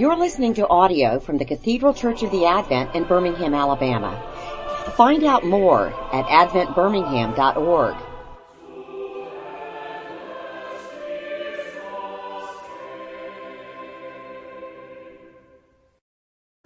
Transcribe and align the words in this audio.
You're 0.00 0.16
listening 0.16 0.54
to 0.54 0.66
audio 0.66 1.20
from 1.20 1.36
the 1.36 1.44
Cathedral 1.44 1.92
Church 1.92 2.22
of 2.22 2.30
the 2.30 2.46
Advent 2.46 2.94
in 2.94 3.04
Birmingham, 3.04 3.52
Alabama. 3.52 4.16
Find 4.96 5.22
out 5.24 5.44
more 5.44 5.88
at 6.10 6.24
adventbirmingham.org. 6.24 7.96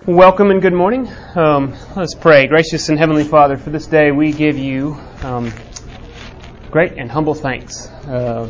Welcome 0.06 0.52
and 0.52 0.62
good 0.62 0.72
morning. 0.72 1.10
Um, 1.34 1.74
let's 1.96 2.14
pray. 2.14 2.46
Gracious 2.46 2.88
and 2.88 2.96
Heavenly 2.96 3.24
Father, 3.24 3.56
for 3.56 3.70
this 3.70 3.88
day 3.88 4.12
we 4.12 4.30
give 4.30 4.56
you 4.56 4.96
um, 5.24 5.52
great 6.70 6.92
and 6.92 7.10
humble 7.10 7.34
thanks. 7.34 7.88
Uh, 8.06 8.46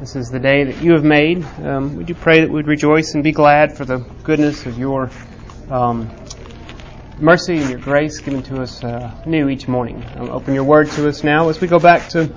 this 0.00 0.14
is 0.14 0.28
the 0.28 0.38
day 0.38 0.64
that 0.64 0.82
you 0.82 0.92
have 0.92 1.04
made. 1.04 1.42
Um, 1.62 1.96
we 1.96 2.04
do 2.04 2.14
pray 2.14 2.40
that 2.40 2.50
we'd 2.50 2.66
rejoice 2.66 3.14
and 3.14 3.24
be 3.24 3.32
glad 3.32 3.76
for 3.76 3.84
the 3.84 3.98
goodness 4.24 4.66
of 4.66 4.78
your 4.78 5.10
um, 5.70 6.10
mercy 7.18 7.56
and 7.56 7.70
your 7.70 7.78
grace 7.78 8.20
given 8.20 8.42
to 8.44 8.60
us 8.60 8.84
uh, 8.84 9.14
new 9.26 9.48
each 9.48 9.68
morning. 9.68 10.04
Um, 10.16 10.28
open 10.30 10.54
your 10.54 10.64
word 10.64 10.90
to 10.92 11.08
us 11.08 11.24
now 11.24 11.48
as 11.48 11.60
we 11.60 11.68
go 11.68 11.78
back 11.78 12.10
to 12.10 12.30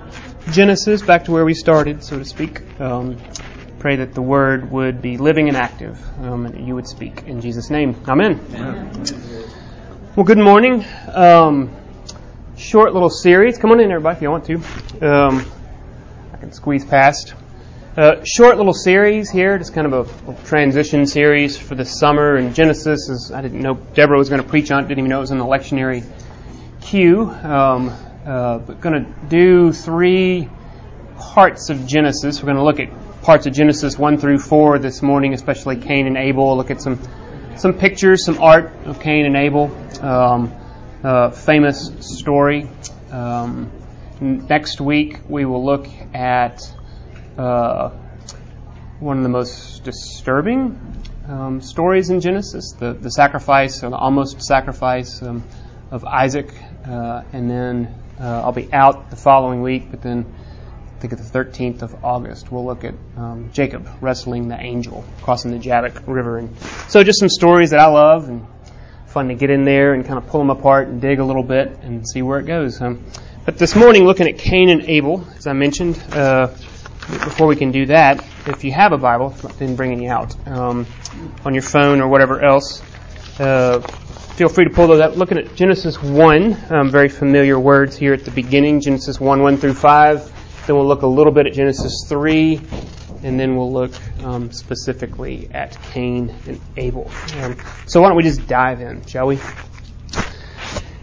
Genesis, 0.52 1.02
back 1.02 1.26
to 1.26 1.32
where 1.32 1.44
we 1.44 1.54
started, 1.54 2.04
so 2.04 2.18
to 2.18 2.26
speak. 2.26 2.62
Um, 2.80 3.18
pray 3.78 3.98
that 3.98 4.14
the 4.14 4.22
word 4.22 4.72
would 4.72 5.02
be 5.02 5.18
living 5.18 5.50
and 5.50 5.58
active 5.58 6.00
um, 6.20 6.46
and 6.46 6.56
that 6.56 6.62
you 6.62 6.76
would 6.76 6.88
speak. 6.88 7.24
In 7.24 7.42
Jesus' 7.42 7.70
name, 7.70 7.96
amen. 8.08 8.40
amen. 8.54 9.06
Well, 10.16 10.26
good 10.26 10.38
morning. 10.38 10.86
Um, 11.14 11.76
short 12.58 12.94
little 12.94 13.10
series. 13.10 13.58
Come 13.58 13.72
on 13.72 13.82
in, 13.82 13.92
everybody, 13.92 14.16
if 14.16 14.22
you 14.22 14.32
want 14.32 14.46
to. 14.46 14.56
Um, 15.02 15.46
I 16.34 16.38
can 16.38 16.54
squeeze 16.54 16.86
past. 16.86 17.34
Uh, 17.98 18.24
short 18.24 18.58
little 18.58 18.74
series 18.74 19.32
here, 19.32 19.58
just 19.58 19.74
kind 19.74 19.92
of 19.92 20.30
a, 20.30 20.44
transition 20.46 21.08
series 21.08 21.58
for 21.58 21.74
the 21.74 21.84
summer. 21.84 22.36
And 22.36 22.54
Genesis 22.54 23.10
is, 23.10 23.32
I 23.32 23.42
didn't 23.42 23.62
know 23.62 23.74
Deborah 23.74 24.18
was 24.18 24.30
going 24.30 24.44
to 24.44 24.48
preach 24.48 24.70
on 24.70 24.84
it, 24.84 24.88
didn't 24.88 25.00
even 25.00 25.10
know 25.10 25.18
it 25.18 25.22
was 25.22 25.32
in 25.32 25.40
the 25.40 25.46
lectionary 25.46 26.06
queue. 26.82 27.28
Um, 27.28 27.90
uh, 28.26 28.60
but 28.60 28.80
going 28.80 29.04
to 29.04 29.28
do 29.28 29.74
three 29.74 30.48
parts 31.18 31.72
of 31.72 31.88
Genesis. 31.88 32.42
We're 32.42 32.54
going 32.54 32.58
to 32.58 32.64
look 32.64 32.80
at 32.80 33.24
parts 33.24 33.48
of 33.48 33.54
Genesis 33.54 33.98
1 33.98 34.20
through 34.20 34.38
4 34.38 34.78
this 34.78 35.02
morning, 35.02 35.34
especially 35.34 35.78
Cain 35.78 36.06
and 36.06 36.16
Abel. 36.16 36.56
Look 36.56 36.70
at 36.70 36.82
some 36.82 37.00
some 37.58 37.74
pictures, 37.74 38.24
some 38.24 38.38
art 38.38 38.72
of 38.86 39.02
Cain 39.02 39.26
and 39.26 39.36
Abel. 39.36 39.76
Um, 40.02 40.54
uh, 41.04 41.32
famous 41.32 41.92
story. 42.00 42.70
Um, 43.12 43.72
next 44.22 44.80
week 44.80 45.20
we 45.28 45.46
will 45.46 45.66
look 45.66 45.88
at 46.14 46.62
uh, 47.40 47.90
one 49.00 49.18
of 49.18 49.24
the 49.24 49.30
most 49.30 49.84
disturbing 49.86 50.78
um, 51.28 51.62
stories 51.62 52.10
in 52.10 52.20
Genesis, 52.20 52.74
the, 52.78 52.94
the 52.94 53.10
sacrifice 53.10 53.82
or 53.82 53.90
the 53.90 53.96
almost 53.96 54.42
sacrifice 54.42 55.22
um, 55.22 55.44
of 55.90 56.04
Isaac, 56.04 56.54
uh, 56.86 57.24
and 57.32 57.50
then 57.50 57.96
uh, 58.20 58.42
I'll 58.44 58.52
be 58.52 58.72
out 58.74 59.10
the 59.10 59.16
following 59.16 59.62
week, 59.62 59.90
but 59.90 60.02
then 60.02 60.26
I 60.96 61.00
think 61.00 61.14
it's 61.14 61.30
the 61.30 61.40
13th 61.40 61.82
of 61.82 62.04
August, 62.04 62.52
we'll 62.52 62.66
look 62.66 62.84
at 62.84 62.94
um, 63.16 63.52
Jacob 63.54 63.88
wrestling 64.02 64.50
the 64.50 64.60
angel 64.60 65.06
crossing 65.22 65.52
the 65.52 65.60
Jabbok 65.60 66.04
River. 66.08 66.40
And 66.40 66.60
so 66.90 67.04
just 67.04 67.20
some 67.20 67.30
stories 67.30 67.70
that 67.70 67.80
I 67.80 67.88
love 67.88 68.28
and 68.28 68.46
fun 69.08 69.30
to 69.30 69.36
get 69.36 69.50
in 69.50 69.64
there 69.64 69.94
and 69.94 70.06
kind 70.06 70.18
of 70.18 70.28
pull 70.28 70.42
them 70.42 70.50
apart 70.50 70.90
and 70.90 71.00
dig 71.00 71.20
a 71.20 71.24
little 71.24 71.44
bit 71.44 71.70
and 71.84 72.06
see 72.06 72.22
where 72.22 72.40
it 72.40 72.48
goes. 72.48 72.82
Um, 72.82 73.06
but 73.46 73.58
this 73.58 73.78
morning, 73.78 74.04
looking 74.04 74.28
at 74.28 74.38
Cain 74.38 74.70
and 74.70 74.82
Abel, 74.84 75.26
as 75.38 75.48
I 75.48 75.54
mentioned, 75.54 75.98
uh, 76.12 76.54
before 77.10 77.48
we 77.48 77.56
can 77.56 77.72
do 77.72 77.88
that, 77.88 78.24
if 78.46 78.64
you 78.64 78.72
have 78.72 78.92
a 78.92 78.98
Bible, 78.98 79.30
then 79.58 79.76
bringing 79.76 80.02
you 80.02 80.12
out 80.12 80.36
um, 80.48 80.86
on 81.44 81.54
your 81.54 81.64
phone 81.64 82.02
or 82.02 82.08
whatever 82.08 82.44
else, 82.44 82.82
uh, 83.40 83.80
feel 83.80 84.50
free 84.50 84.66
to 84.66 84.70
pull 84.70 84.88
those 84.88 85.00
up. 85.00 85.16
Looking 85.16 85.38
at 85.38 85.56
Genesis 85.56 86.02
1, 86.02 86.72
um, 86.72 86.90
very 86.92 87.10
familiar 87.10 87.60
words 87.60 87.98
here 87.98 88.14
at 88.14 88.26
the 88.26 88.32
beginning, 88.32 88.80
Genesis 88.80 89.20
1, 89.20 89.42
1 89.42 89.58
through 89.58 89.74
5. 89.74 90.66
Then 90.68 90.76
we'll 90.76 90.88
look 90.88 91.02
a 91.02 91.08
little 91.08 91.34
bit 91.34 91.48
at 91.48 91.54
Genesis 91.54 92.06
3, 92.08 92.62
and 93.24 93.40
then 93.40 93.56
we'll 93.56 93.74
look 93.74 93.92
um, 94.24 94.52
specifically 94.52 95.50
at 95.52 95.82
Cain 95.92 96.34
and 96.48 96.62
Abel. 96.78 97.10
Um, 97.40 97.58
so 97.88 98.02
why 98.02 98.10
don't 98.10 98.18
we 98.18 98.24
just 98.24 98.48
dive 98.48 98.82
in, 98.82 99.04
shall 99.06 99.28
we? 99.28 99.40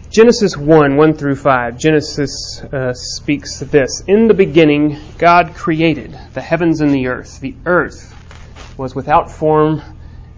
Genesis 0.09 0.55
1, 0.55 0.95
1 0.95 1.13
through 1.15 1.35
5. 1.35 1.77
Genesis 1.77 2.61
uh, 2.61 2.93
speaks 2.93 3.59
this. 3.59 4.01
In 4.07 4.29
the 4.29 4.33
beginning, 4.33 4.97
God 5.17 5.53
created 5.53 6.17
the 6.33 6.39
heavens 6.41 6.79
and 6.79 6.91
the 6.91 7.07
earth. 7.07 7.41
The 7.41 7.55
earth 7.65 8.15
was 8.77 8.95
without 8.95 9.29
form 9.29 9.81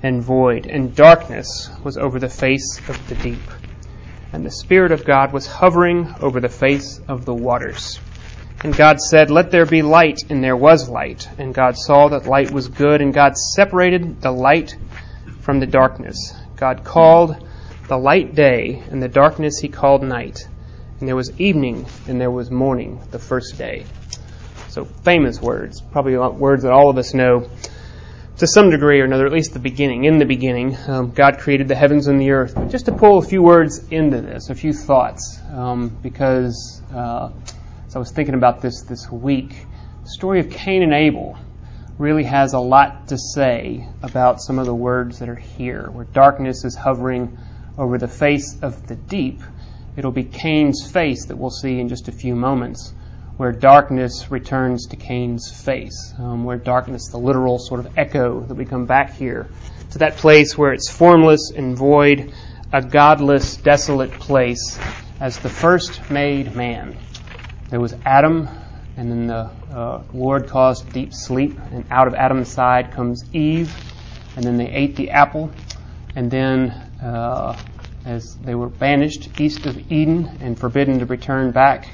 and 0.01 0.23
void, 0.23 0.65
and 0.65 0.95
darkness 0.95 1.69
was 1.83 1.97
over 1.97 2.17
the 2.17 2.29
face 2.29 2.81
of 2.89 3.09
the 3.09 3.15
deep. 3.15 3.41
And 4.33 4.43
the 4.43 4.49
Spirit 4.49 4.91
of 4.91 5.05
God 5.05 5.33
was 5.33 5.45
hovering 5.45 6.15
over 6.19 6.39
the 6.39 6.49
face 6.49 6.99
of 7.07 7.25
the 7.25 7.35
waters. 7.35 7.99
And 8.63 8.75
God 8.75 8.99
said, 8.99 9.29
Let 9.29 9.51
there 9.51 9.67
be 9.67 9.83
light, 9.83 10.23
and 10.31 10.43
there 10.43 10.57
was 10.57 10.89
light. 10.89 11.29
And 11.37 11.53
God 11.53 11.77
saw 11.77 12.07
that 12.07 12.25
light 12.25 12.49
was 12.49 12.69
good, 12.69 13.01
and 13.01 13.13
God 13.13 13.37
separated 13.37 14.19
the 14.19 14.31
light 14.31 14.75
from 15.41 15.59
the 15.59 15.67
darkness. 15.67 16.33
God 16.55 16.83
called 16.83 17.45
the 17.89 17.97
light 17.97 18.35
day, 18.35 18.81
and 18.89 19.01
the 19.01 19.07
darkness 19.07 19.57
he 19.57 19.67
called 19.67 20.03
night. 20.03 20.47
And 20.99 21.07
there 21.07 21.15
was 21.15 21.37
evening, 21.41 21.87
and 22.07 22.21
there 22.21 22.31
was 22.31 22.51
morning, 22.51 23.01
the 23.09 23.19
first 23.19 23.57
day. 23.57 23.85
So 24.69 24.85
famous 24.85 25.41
words, 25.41 25.81
probably 25.81 26.15
words 26.15 26.63
that 26.63 26.71
all 26.71 26.91
of 26.91 26.97
us 26.97 27.15
know 27.15 27.49
to 28.37 28.47
some 28.47 28.69
degree 28.69 29.01
or 29.01 29.05
another, 29.05 29.25
at 29.25 29.33
least 29.33 29.53
the 29.53 29.59
beginning. 29.59 30.03
In 30.03 30.19
the 30.19 30.25
beginning, 30.25 30.77
um, 30.87 31.11
God 31.11 31.39
created 31.39 31.67
the 31.67 31.75
heavens 31.75 32.07
and 32.07 32.21
the 32.21 32.29
earth. 32.29 32.53
But 32.55 32.69
just 32.69 32.85
to 32.85 32.91
pull 32.91 33.17
a 33.17 33.23
few 33.23 33.41
words 33.41 33.85
into 33.89 34.21
this, 34.21 34.49
a 34.49 34.55
few 34.55 34.71
thoughts, 34.71 35.39
um, 35.51 35.89
because 36.03 36.81
uh, 36.93 37.31
as 37.87 37.95
I 37.95 37.99
was 37.99 38.11
thinking 38.11 38.35
about 38.35 38.61
this 38.61 38.83
this 38.83 39.09
week, 39.11 39.49
the 40.03 40.09
story 40.09 40.39
of 40.39 40.51
Cain 40.51 40.83
and 40.83 40.93
Abel 40.93 41.37
really 41.97 42.23
has 42.23 42.53
a 42.53 42.59
lot 42.59 43.07
to 43.07 43.17
say 43.17 43.87
about 44.03 44.41
some 44.41 44.59
of 44.59 44.67
the 44.67 44.75
words 44.75 45.19
that 45.19 45.27
are 45.27 45.35
here. 45.35 45.89
Where 45.89 46.05
darkness 46.05 46.63
is 46.63 46.75
hovering 46.75 47.37
over 47.79 47.97
the 47.97 48.07
face 48.07 48.59
of 48.61 48.85
the 48.87 48.95
deep, 48.95 49.41
it'll 49.95 50.11
be 50.11 50.23
Cain's 50.23 50.85
face 50.85 51.25
that 51.27 51.37
we'll 51.37 51.49
see 51.49 51.79
in 51.79 51.87
just 51.87 52.07
a 52.07 52.11
few 52.11 52.35
moments. 52.35 52.93
Where 53.37 53.53
darkness 53.53 54.29
returns 54.29 54.87
to 54.87 54.97
Cain's 54.97 55.49
face, 55.49 56.13
um, 56.19 56.43
where 56.43 56.57
darkness, 56.57 57.07
the 57.07 57.17
literal 57.17 57.57
sort 57.57 57.79
of 57.79 57.97
echo 57.97 58.41
that 58.41 58.53
we 58.53 58.65
come 58.65 58.85
back 58.85 59.13
here 59.13 59.47
to 59.91 59.99
that 59.99 60.17
place 60.17 60.57
where 60.57 60.73
it's 60.73 60.89
formless 60.89 61.51
and 61.55 61.77
void, 61.77 62.33
a 62.73 62.81
godless, 62.81 63.55
desolate 63.55 64.11
place, 64.11 64.77
as 65.21 65.39
the 65.39 65.47
first 65.49 66.11
made 66.11 66.53
man. 66.53 66.97
There 67.69 67.79
was 67.79 67.95
Adam, 68.05 68.49
and 68.97 69.09
then 69.09 69.27
the 69.27 69.49
uh, 69.71 70.03
Lord 70.13 70.47
caused 70.47 70.91
deep 70.91 71.13
sleep, 71.13 71.57
and 71.71 71.85
out 71.89 72.07
of 72.07 72.13
Adam's 72.15 72.49
side 72.49 72.91
comes 72.91 73.23
Eve, 73.33 73.73
and 74.35 74.43
then 74.43 74.57
they 74.57 74.67
ate 74.67 74.97
the 74.97 75.11
apple, 75.11 75.49
and 76.15 76.29
then 76.29 76.71
uh, 77.01 77.57
as 78.05 78.35
they 78.35 78.55
were 78.55 78.69
banished 78.69 79.39
east 79.39 79.65
of 79.65 79.91
Eden 79.91 80.37
and 80.41 80.57
forbidden 80.57 80.99
to 80.99 81.05
return 81.05 81.51
back, 81.51 81.87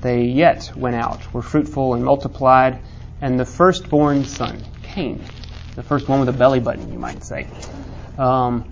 they 0.00 0.24
yet 0.24 0.72
went 0.76 0.96
out, 0.96 1.32
were 1.32 1.42
fruitful 1.42 1.94
and 1.94 2.04
multiplied, 2.04 2.80
and 3.20 3.38
the 3.38 3.44
firstborn 3.44 4.24
son, 4.24 4.62
Cain, 4.82 5.22
the 5.74 5.82
first 5.82 6.08
one 6.08 6.20
with 6.20 6.28
a 6.28 6.32
belly 6.32 6.60
button, 6.60 6.92
you 6.92 6.98
might 6.98 7.22
say, 7.22 7.46
um, 8.18 8.64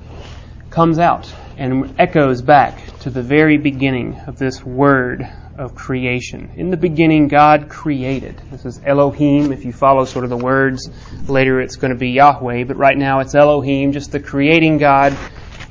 comes 0.71 0.99
out 0.99 1.33
and 1.57 1.95
echoes 1.99 2.41
back 2.43 2.99
to 3.01 3.11
the 3.11 3.23
very 3.23 3.59
beginning 3.59 4.19
of 4.27 4.39
this 4.39 4.65
word 4.65 5.29
of 5.59 5.75
creation. 5.75 6.51
In 6.55 6.71
the 6.71 6.77
beginning, 6.77 7.27
God 7.27 7.69
created. 7.69 8.41
This 8.51 8.65
is 8.65 8.81
Elohim. 8.85 9.53
If 9.53 9.65
you 9.65 9.73
follow 9.73 10.05
sort 10.05 10.25
of 10.25 10.31
the 10.31 10.37
words, 10.37 10.89
later 11.27 11.61
it's 11.61 11.77
going 11.77 11.93
to 11.93 11.99
be 11.99 12.11
Yahweh, 12.11 12.65
but 12.65 12.77
right 12.77 12.97
now 12.97 13.19
it's 13.21 13.35
Elohim, 13.35 13.93
just 13.93 14.13
the 14.13 14.21
creating 14.21 14.79
God. 14.79 15.17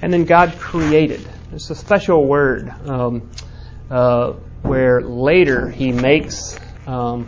And 0.02 0.14
then 0.14 0.26
God 0.26 0.58
created. 0.60 1.28
It's 1.52 1.70
a 1.70 1.76
special 1.76 2.26
word 2.26 2.70
um, 2.86 3.30
uh, 3.90 4.34
where 4.62 5.02
later 5.02 5.70
He 5.70 5.92
makes, 5.92 6.60
um, 6.86 7.28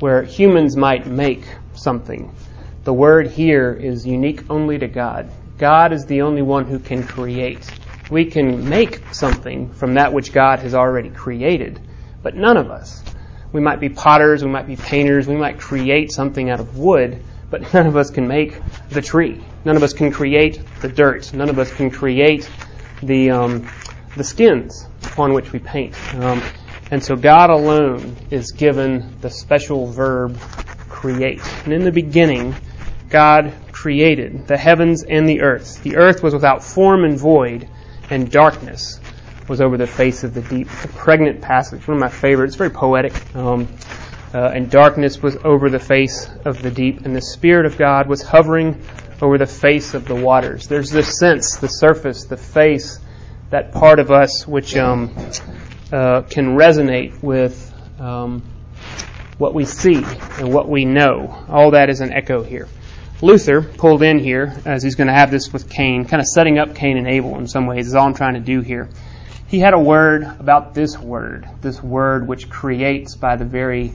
where 0.00 0.22
humans 0.22 0.76
might 0.76 1.06
make 1.06 1.44
something. 1.74 2.34
The 2.84 2.92
word 2.92 3.28
here 3.28 3.72
is 3.72 4.06
unique 4.06 4.50
only 4.50 4.78
to 4.78 4.88
God. 4.88 5.30
God 5.58 5.92
is 5.92 6.06
the 6.06 6.22
only 6.22 6.42
one 6.42 6.66
who 6.66 6.78
can 6.78 7.06
create. 7.06 7.70
We 8.10 8.24
can 8.24 8.68
make 8.68 9.14
something 9.14 9.72
from 9.72 9.94
that 9.94 10.12
which 10.12 10.32
God 10.32 10.60
has 10.60 10.74
already 10.74 11.10
created 11.10 11.80
but 12.22 12.36
none 12.36 12.56
of 12.56 12.70
us. 12.70 13.02
We 13.52 13.60
might 13.60 13.80
be 13.80 13.88
potters, 13.88 14.44
we 14.44 14.50
might 14.50 14.66
be 14.66 14.76
painters, 14.76 15.26
we 15.26 15.36
might 15.36 15.58
create 15.58 16.12
something 16.12 16.50
out 16.50 16.60
of 16.60 16.76
wood, 16.76 17.22
but 17.50 17.74
none 17.74 17.86
of 17.86 17.96
us 17.96 18.10
can 18.10 18.26
make 18.26 18.60
the 18.90 19.02
tree. 19.02 19.42
None 19.64 19.76
of 19.76 19.82
us 19.82 19.92
can 19.92 20.10
create 20.10 20.62
the 20.80 20.88
dirt. 20.88 21.32
None 21.34 21.50
of 21.50 21.58
us 21.58 21.72
can 21.72 21.90
create 21.90 22.48
the 23.02 23.30
um, 23.30 23.68
the 24.16 24.24
skins 24.24 24.86
upon 25.02 25.32
which 25.32 25.52
we 25.52 25.58
paint. 25.58 25.94
Um, 26.14 26.42
and 26.90 27.02
so 27.02 27.14
God 27.14 27.50
alone 27.50 28.16
is 28.30 28.52
given 28.52 29.20
the 29.20 29.30
special 29.30 29.86
verb 29.86 30.38
create. 30.88 31.40
And 31.64 31.72
in 31.72 31.84
the 31.84 31.92
beginning, 31.92 32.54
God 33.08 33.52
created 33.72 34.46
the 34.46 34.56
heavens 34.56 35.04
and 35.04 35.28
the 35.28 35.40
earth. 35.40 35.82
The 35.82 35.96
earth 35.96 36.22
was 36.22 36.34
without 36.34 36.64
form 36.64 37.04
and 37.04 37.18
void, 37.18 37.68
and 38.10 38.30
darkness 38.30 39.00
was 39.48 39.60
over 39.60 39.76
the 39.76 39.86
face 39.86 40.24
of 40.24 40.34
the 40.34 40.42
deep. 40.42 40.68
It's 40.70 40.84
a 40.84 40.88
pregnant 40.88 41.40
passage, 41.40 41.86
one 41.86 41.96
of 41.96 42.00
my 42.00 42.08
favorites. 42.08 42.50
It's 42.50 42.56
very 42.56 42.70
poetic. 42.70 43.12
Um, 43.34 43.68
uh, 44.32 44.52
and 44.54 44.70
darkness 44.70 45.22
was 45.22 45.36
over 45.44 45.68
the 45.68 45.78
face 45.78 46.28
of 46.44 46.62
the 46.62 46.70
deep, 46.70 47.04
and 47.04 47.14
the 47.14 47.22
Spirit 47.22 47.66
of 47.66 47.76
God 47.76 48.08
was 48.08 48.22
hovering 48.22 48.82
over 49.22 49.38
the 49.38 49.46
face 49.46 49.94
of 49.94 50.06
the 50.06 50.14
waters. 50.14 50.66
There's 50.68 50.90
this 50.90 51.18
sense, 51.18 51.56
the 51.56 51.68
surface, 51.68 52.24
the 52.24 52.36
face, 52.36 52.98
that 53.50 53.72
part 53.72 53.98
of 53.98 54.10
us 54.10 54.46
which 54.46 54.76
um, 54.76 55.14
uh, 55.92 56.22
can 56.22 56.56
resonate 56.56 57.22
with 57.22 57.74
um, 57.98 58.42
what 59.38 59.54
we 59.54 59.64
see 59.64 60.02
and 60.38 60.52
what 60.52 60.68
we 60.68 60.84
know. 60.84 61.44
All 61.48 61.72
that 61.72 61.90
is 61.90 62.00
an 62.00 62.12
echo 62.12 62.42
here. 62.42 62.68
Luther 63.22 63.60
pulled 63.60 64.02
in 64.02 64.18
here, 64.18 64.54
as 64.64 64.82
he's 64.82 64.94
going 64.94 65.08
to 65.08 65.12
have 65.12 65.30
this 65.30 65.52
with 65.52 65.68
Cain, 65.68 66.06
kind 66.06 66.20
of 66.20 66.26
setting 66.26 66.58
up 66.58 66.74
Cain 66.74 66.96
and 66.96 67.06
Abel 67.06 67.36
in 67.38 67.46
some 67.46 67.66
ways, 67.66 67.86
is 67.86 67.94
all 67.94 68.06
I'm 68.06 68.14
trying 68.14 68.34
to 68.34 68.40
do 68.40 68.60
here. 68.60 68.88
He 69.46 69.58
had 69.58 69.74
a 69.74 69.78
word 69.78 70.22
about 70.22 70.74
this 70.74 70.96
word, 70.96 71.46
this 71.60 71.82
word 71.82 72.26
which 72.28 72.48
creates 72.48 73.16
by 73.16 73.36
the 73.36 73.44
very, 73.44 73.92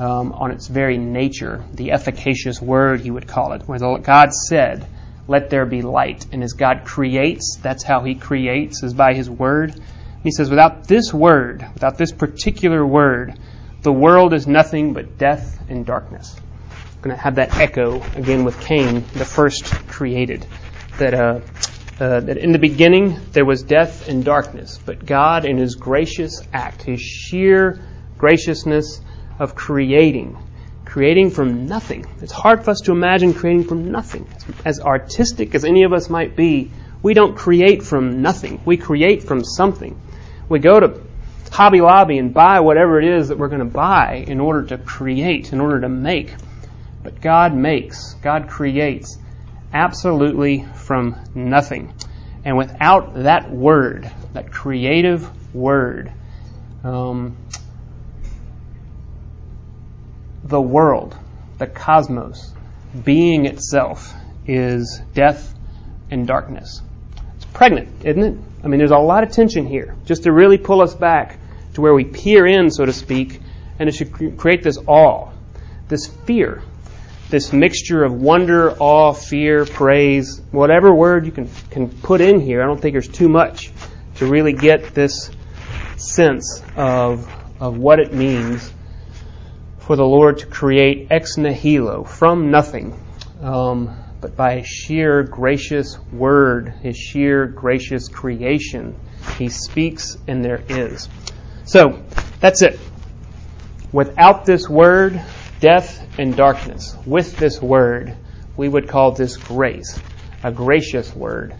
um, 0.00 0.32
on 0.32 0.50
its 0.50 0.66
very 0.66 0.96
nature, 0.96 1.62
the 1.74 1.92
efficacious 1.92 2.60
word, 2.60 3.00
he 3.00 3.10
would 3.10 3.26
call 3.26 3.52
it, 3.52 3.62
where 3.68 3.78
God 3.98 4.32
said, 4.32 4.86
let 5.28 5.50
there 5.50 5.66
be 5.66 5.82
light. 5.82 6.26
And 6.32 6.42
as 6.42 6.54
God 6.54 6.84
creates, 6.86 7.58
that's 7.62 7.84
how 7.84 8.02
he 8.02 8.14
creates, 8.14 8.82
is 8.82 8.94
by 8.94 9.12
his 9.12 9.28
word. 9.28 9.78
He 10.22 10.30
says, 10.30 10.48
without 10.48 10.88
this 10.88 11.12
word, 11.12 11.66
without 11.74 11.98
this 11.98 12.12
particular 12.12 12.84
word, 12.84 13.38
the 13.82 13.92
world 13.92 14.32
is 14.32 14.46
nothing 14.46 14.94
but 14.94 15.18
death 15.18 15.62
and 15.68 15.84
darkness. 15.84 16.34
I'm 16.38 17.02
going 17.02 17.16
to 17.16 17.22
have 17.22 17.34
that 17.34 17.56
echo 17.58 18.02
again 18.16 18.44
with 18.44 18.58
Cain, 18.60 19.04
the 19.12 19.24
first 19.26 19.66
created. 19.88 20.46
That, 20.98 21.14
uh, 21.14 21.40
uh, 22.00 22.20
that 22.20 22.38
in 22.38 22.52
the 22.52 22.58
beginning 22.58 23.18
there 23.32 23.44
was 23.44 23.62
death 23.62 24.08
and 24.08 24.24
darkness, 24.24 24.78
but 24.84 25.04
God, 25.04 25.44
in 25.44 25.58
His 25.58 25.74
gracious 25.74 26.42
act, 26.52 26.82
His 26.82 27.00
sheer 27.00 27.80
graciousness 28.18 29.00
of 29.40 29.54
creating, 29.56 30.38
creating 30.84 31.30
from 31.30 31.66
nothing. 31.66 32.04
It's 32.20 32.30
hard 32.30 32.64
for 32.64 32.70
us 32.70 32.82
to 32.82 32.92
imagine 32.92 33.34
creating 33.34 33.64
from 33.64 33.90
nothing. 33.90 34.28
As 34.64 34.78
artistic 34.78 35.54
as 35.54 35.64
any 35.64 35.82
of 35.84 35.92
us 35.92 36.08
might 36.08 36.36
be, 36.36 36.70
we 37.02 37.14
don't 37.14 37.36
create 37.36 37.82
from 37.82 38.20
nothing. 38.20 38.60
We 38.64 38.76
create 38.76 39.22
from 39.22 39.42
something. 39.42 39.98
We 40.48 40.58
go 40.58 40.78
to 40.78 41.00
Hobby 41.50 41.80
Lobby 41.80 42.18
and 42.18 42.34
buy 42.34 42.60
whatever 42.60 43.00
it 43.00 43.08
is 43.08 43.28
that 43.28 43.38
we're 43.38 43.48
going 43.48 43.60
to 43.60 43.64
buy 43.64 44.24
in 44.26 44.40
order 44.40 44.66
to 44.68 44.78
create, 44.78 45.52
in 45.52 45.60
order 45.60 45.80
to 45.80 45.88
make. 45.88 46.34
But 47.02 47.20
God 47.22 47.54
makes, 47.54 48.14
God 48.14 48.48
creates 48.48 49.18
absolutely 49.72 50.66
from 50.74 51.16
nothing. 51.34 51.94
And 52.44 52.58
without 52.58 53.14
that 53.14 53.50
word, 53.50 54.10
that 54.34 54.52
creative 54.52 55.54
word, 55.54 56.12
um, 56.84 57.36
the 60.50 60.60
world, 60.60 61.16
the 61.58 61.66
cosmos, 61.66 62.52
being 63.04 63.46
itself, 63.46 64.12
is 64.46 65.00
death 65.14 65.54
and 66.10 66.26
darkness. 66.26 66.82
It's 67.36 67.44
pregnant, 67.46 68.04
isn't 68.04 68.22
it? 68.22 68.38
I 68.64 68.68
mean, 68.68 68.78
there's 68.78 68.90
a 68.90 68.98
lot 68.98 69.22
of 69.22 69.30
tension 69.30 69.66
here, 69.66 69.94
just 70.04 70.24
to 70.24 70.32
really 70.32 70.58
pull 70.58 70.82
us 70.82 70.94
back 70.94 71.38
to 71.74 71.80
where 71.80 71.94
we 71.94 72.04
peer 72.04 72.46
in, 72.46 72.70
so 72.70 72.84
to 72.84 72.92
speak, 72.92 73.40
and 73.78 73.88
it 73.88 73.94
should 73.94 74.36
create 74.36 74.62
this 74.62 74.76
awe, 74.86 75.30
this 75.88 76.06
fear, 76.06 76.62
this 77.30 77.52
mixture 77.52 78.02
of 78.02 78.12
wonder, 78.12 78.72
awe, 78.72 79.12
fear, 79.12 79.64
praise, 79.64 80.42
whatever 80.50 80.92
word 80.92 81.26
you 81.26 81.32
can, 81.32 81.48
can 81.70 81.88
put 81.88 82.20
in 82.20 82.40
here. 82.40 82.60
I 82.60 82.66
don't 82.66 82.80
think 82.80 82.94
there's 82.94 83.08
too 83.08 83.28
much 83.28 83.70
to 84.16 84.26
really 84.26 84.52
get 84.52 84.94
this 84.94 85.30
sense 85.96 86.60
of, 86.76 87.32
of 87.60 87.78
what 87.78 88.00
it 88.00 88.12
means 88.12 88.72
for 89.90 89.96
the 89.96 90.04
Lord 90.04 90.38
to 90.38 90.46
create 90.46 91.08
ex 91.10 91.36
nihilo, 91.36 92.04
from 92.04 92.52
nothing, 92.52 92.96
um, 93.42 93.92
but 94.20 94.36
by 94.36 94.60
His 94.60 94.68
sheer 94.68 95.24
gracious 95.24 95.98
word, 96.12 96.72
His 96.80 96.96
sheer 96.96 97.48
gracious 97.48 98.06
creation, 98.06 98.94
He 99.36 99.48
speaks 99.48 100.16
and 100.28 100.44
there 100.44 100.62
is. 100.68 101.08
So, 101.64 102.04
that's 102.38 102.62
it. 102.62 102.78
Without 103.90 104.44
this 104.44 104.68
word, 104.68 105.20
death 105.58 106.06
and 106.20 106.36
darkness. 106.36 106.96
With 107.04 107.36
this 107.36 107.60
word, 107.60 108.14
we 108.56 108.68
would 108.68 108.86
call 108.86 109.10
this 109.10 109.36
grace, 109.36 109.98
a 110.44 110.52
gracious 110.52 111.12
word. 111.16 111.52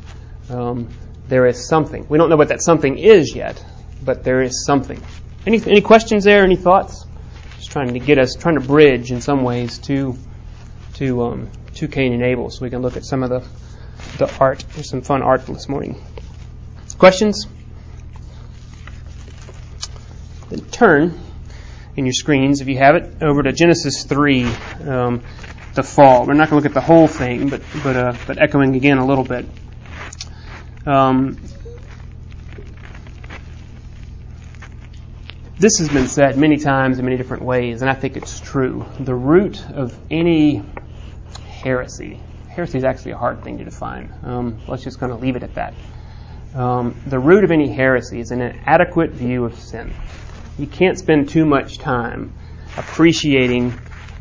Um, 0.49 0.88
there 1.26 1.47
is 1.47 1.67
something. 1.67 2.06
We 2.09 2.17
don't 2.17 2.31
know 2.31 2.37
what 2.37 2.50
that 2.50 2.62
something 2.62 2.97
is 2.97 3.35
yet, 3.35 3.61
but 4.05 4.23
there 4.23 4.41
is 4.41 4.65
something. 4.65 5.03
Any, 5.49 5.61
any 5.67 5.81
questions 5.81 6.23
there? 6.23 6.44
Any 6.44 6.55
thoughts? 6.55 7.06
Just 7.61 7.73
trying 7.73 7.93
to 7.93 8.01
get 8.01 8.17
us, 8.17 8.37
trying 8.37 8.55
to 8.55 8.67
bridge 8.67 9.12
in 9.12 9.21
some 9.21 9.43
ways 9.43 9.77
to 9.81 10.17
to 10.95 11.23
um, 11.25 11.51
to 11.75 11.89
Cain 11.89 12.15
and 12.15 12.23
Abel, 12.23 12.49
so 12.49 12.65
we 12.65 12.71
can 12.71 12.81
look 12.81 12.97
at 12.97 13.05
some 13.05 13.23
of 13.23 13.29
the 13.29 13.47
the 14.17 14.35
art. 14.41 14.65
There's 14.73 14.89
some 14.89 15.03
fun 15.03 15.21
art 15.21 15.45
this 15.45 15.69
morning. 15.69 16.03
Questions? 16.97 17.47
Then 20.49 20.61
turn 20.71 21.21
in 21.97 22.07
your 22.07 22.15
screens, 22.15 22.62
if 22.62 22.69
you 22.69 22.79
have 22.79 22.95
it, 22.95 23.23
over 23.23 23.43
to 23.43 23.53
Genesis 23.53 24.05
3, 24.05 24.45
um, 24.87 25.23
the 25.75 25.83
fall. 25.83 26.27
We're 26.27 26.33
not 26.33 26.49
going 26.49 26.62
to 26.62 26.65
look 26.65 26.65
at 26.65 26.73
the 26.73 26.81
whole 26.81 27.09
thing, 27.09 27.51
but 27.51 27.61
but 27.83 27.95
uh, 27.95 28.17
but 28.27 28.41
echoing 28.41 28.75
again 28.75 28.97
a 28.97 29.07
little 29.07 29.25
bit. 29.25 29.45
Um, 30.87 31.39
this 35.61 35.79
has 35.79 35.89
been 35.89 36.09
said 36.09 36.37
many 36.37 36.57
times 36.57 36.99
in 36.99 37.05
many 37.05 37.17
different 37.17 37.45
ways, 37.45 37.83
and 37.83 37.91
I 37.91 37.95
think 37.95 38.17
it's 38.17 38.41
true. 38.41 38.85
The 38.99 39.15
root 39.15 39.65
of 39.71 39.97
any 40.11 40.65
heresy, 41.47 42.21
heresy 42.49 42.79
is 42.79 42.85
actually 42.85 43.12
a 43.12 43.19
hard 43.19 43.45
thing 43.45 43.59
to 43.59 43.65
define. 43.65 44.12
Um, 44.25 44.59
let's 44.67 44.83
just 44.83 44.99
kind 44.99 45.12
of 45.12 45.23
leave 45.23 45.37
it 45.37 45.45
at 45.45 45.55
that. 45.55 45.75
Um, 46.55 47.01
the 47.07 47.21
root 47.21 47.45
of 47.45 47.53
any 47.53 47.73
heresy 47.73 48.19
is 48.19 48.33
an 48.33 48.41
inadequate 48.41 49.12
view 49.12 49.45
of 49.45 49.55
sin 49.57 49.95
you 50.61 50.67
can't 50.67 50.99
spend 50.99 51.31
too 51.31 51.47
much 51.47 51.79
time 51.79 52.35
appreciating 52.76 53.73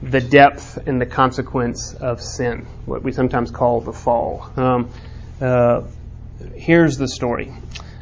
the 0.02 0.22
depth 0.22 0.78
and 0.88 1.02
the 1.02 1.06
consequence 1.06 1.94
of 1.94 2.22
sin, 2.22 2.66
what 2.86 3.04
we 3.04 3.12
sometimes 3.12 3.52
call 3.52 3.82
the 3.82 3.92
fall. 3.92 4.50
Um, 4.56 4.90
uh, 5.42 5.82
here's 6.56 6.98
the 6.98 7.10
story. 7.10 7.52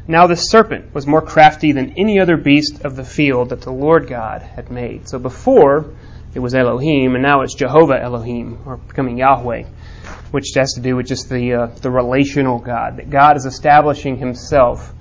Now 0.08 0.26
the 0.26 0.34
serpent 0.34 0.94
was 0.94 1.06
more 1.06 1.22
crafty 1.22 1.72
than 1.72 1.94
any 1.96 2.18
other 2.18 2.36
beast 2.36 2.84
of 2.84 2.96
the 2.96 3.04
field 3.04 3.50
that 3.50 3.60
the 3.60 3.72
Lord 3.72 4.08
God 4.08 4.42
had 4.42 4.70
made. 4.70 5.08
So 5.08 5.18
before 5.18 5.94
it 6.34 6.40
was 6.40 6.54
Elohim, 6.54 7.14
and 7.14 7.22
now 7.22 7.42
it's 7.42 7.54
Jehovah 7.54 8.02
Elohim, 8.02 8.58
or 8.66 8.78
becoming 8.78 9.18
Yahweh, 9.18 9.64
which 10.30 10.46
has 10.56 10.72
to 10.72 10.80
do 10.80 10.96
with 10.96 11.06
just 11.06 11.28
the 11.28 11.54
uh, 11.54 11.66
the 11.66 11.90
relational 11.90 12.58
God. 12.58 12.96
That 12.96 13.10
God 13.10 13.36
is 13.36 13.46
establishing 13.46 14.16
Himself 14.16 14.92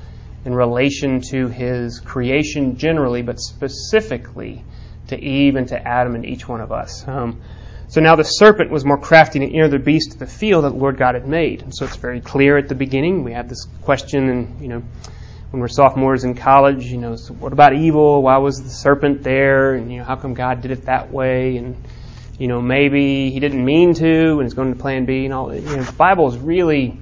in 0.48 0.54
relation 0.54 1.20
to 1.20 1.50
his 1.50 2.00
creation 2.00 2.78
generally, 2.78 3.22
but 3.22 3.38
specifically 3.38 4.64
to 5.08 5.20
Eve 5.22 5.58
and 5.58 5.68
to 5.68 5.88
Adam 5.88 6.16
and 6.16 6.26
each 6.26 6.48
one 6.48 6.62
of 6.62 6.72
us. 6.72 7.06
Um, 7.06 7.42
so 7.90 8.02
now 8.02 8.16
the 8.16 8.24
serpent 8.24 8.70
was 8.70 8.84
more 8.84 8.98
crafty 8.98 9.40
than 9.40 9.50
any 9.50 9.62
other 9.62 9.80
beast 9.80 10.14
of 10.14 10.20
the 10.20 10.28
field 10.28 10.66
that 10.66 10.72
the 10.72 10.76
Lord 10.76 10.98
God 10.98 11.16
had 11.16 11.28
made. 11.28 11.62
And 11.62 11.74
so 11.74 11.86
it's 11.86 11.96
very 11.96 12.20
clear 12.20 12.58
at 12.58 12.68
the 12.68 12.76
beginning. 12.76 13.24
We 13.24 13.34
have 13.34 13.48
this 13.48 13.66
question, 13.82 14.30
and 14.30 14.62
you 14.62 14.68
know, 14.68 14.84
when 15.52 15.62
we're 15.62 15.70
sophomores 15.70 16.26
in 16.26 16.36
college, 16.36 16.86
you 16.86 16.98
know, 16.98 17.16
so 17.16 17.34
what 17.34 17.54
about 17.54 17.74
evil? 17.74 18.22
Why 18.22 18.38
was 18.38 18.62
the 18.62 18.70
serpent 18.70 19.24
there? 19.24 19.74
And 19.74 19.92
you 19.92 20.00
know, 20.00 20.04
how 20.04 20.18
come 20.18 20.34
God 20.34 20.62
did 20.62 20.72
it 20.72 20.86
that 20.86 21.12
way? 21.12 21.58
And 21.58 21.82
you 22.38 22.48
know, 22.48 22.62
maybe 22.62 23.32
He 23.32 23.40
didn't 23.40 23.64
mean 23.64 23.94
to, 23.96 24.40
and 24.40 24.42
it's 24.42 24.54
going 24.54 24.74
to 24.74 24.80
Plan 24.80 25.06
B 25.06 25.24
and 25.24 25.34
all. 25.34 25.56
You 25.56 25.62
know, 25.62 25.84
the 25.84 25.94
Bible 25.94 26.28
is 26.28 26.38
really 26.38 27.00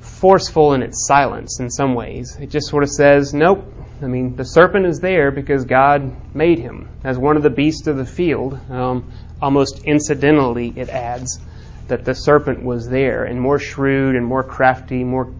forceful 0.00 0.74
in 0.74 0.82
its 0.82 1.06
silence 1.06 1.58
in 1.60 1.70
some 1.70 1.94
ways. 1.94 2.36
It 2.40 2.50
just 2.50 2.68
sort 2.68 2.82
of 2.82 2.90
says, 2.90 3.32
nope. 3.32 3.64
I 4.02 4.06
mean, 4.06 4.36
the 4.36 4.44
serpent 4.44 4.86
is 4.86 5.00
there 5.00 5.30
because 5.30 5.64
God 5.64 6.34
made 6.34 6.58
him 6.58 6.88
as 7.02 7.16
one 7.16 7.36
of 7.36 7.42
the 7.42 7.50
beasts 7.50 7.86
of 7.86 7.96
the 7.96 8.04
field. 8.04 8.58
Um, 8.70 9.10
almost 9.40 9.84
incidentally, 9.84 10.72
it 10.76 10.90
adds 10.90 11.40
that 11.88 12.04
the 12.04 12.14
serpent 12.14 12.62
was 12.62 12.88
there 12.88 13.24
and 13.24 13.40
more 13.40 13.58
shrewd 13.58 14.16
and 14.16 14.26
more 14.26 14.42
crafty, 14.42 15.02
more 15.02 15.32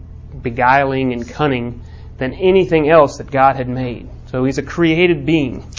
beguiling 0.43 1.13
and 1.13 1.29
cunning 1.29 1.83
than 2.19 2.33
anything 2.33 2.89
else 2.89 3.19
that 3.19 3.31
God 3.31 3.57
had 3.57 3.69
made. 3.69 4.09
So 4.27 4.45
he's 4.45 4.59
a 4.59 4.63
created 4.63 5.27
being. 5.27 5.71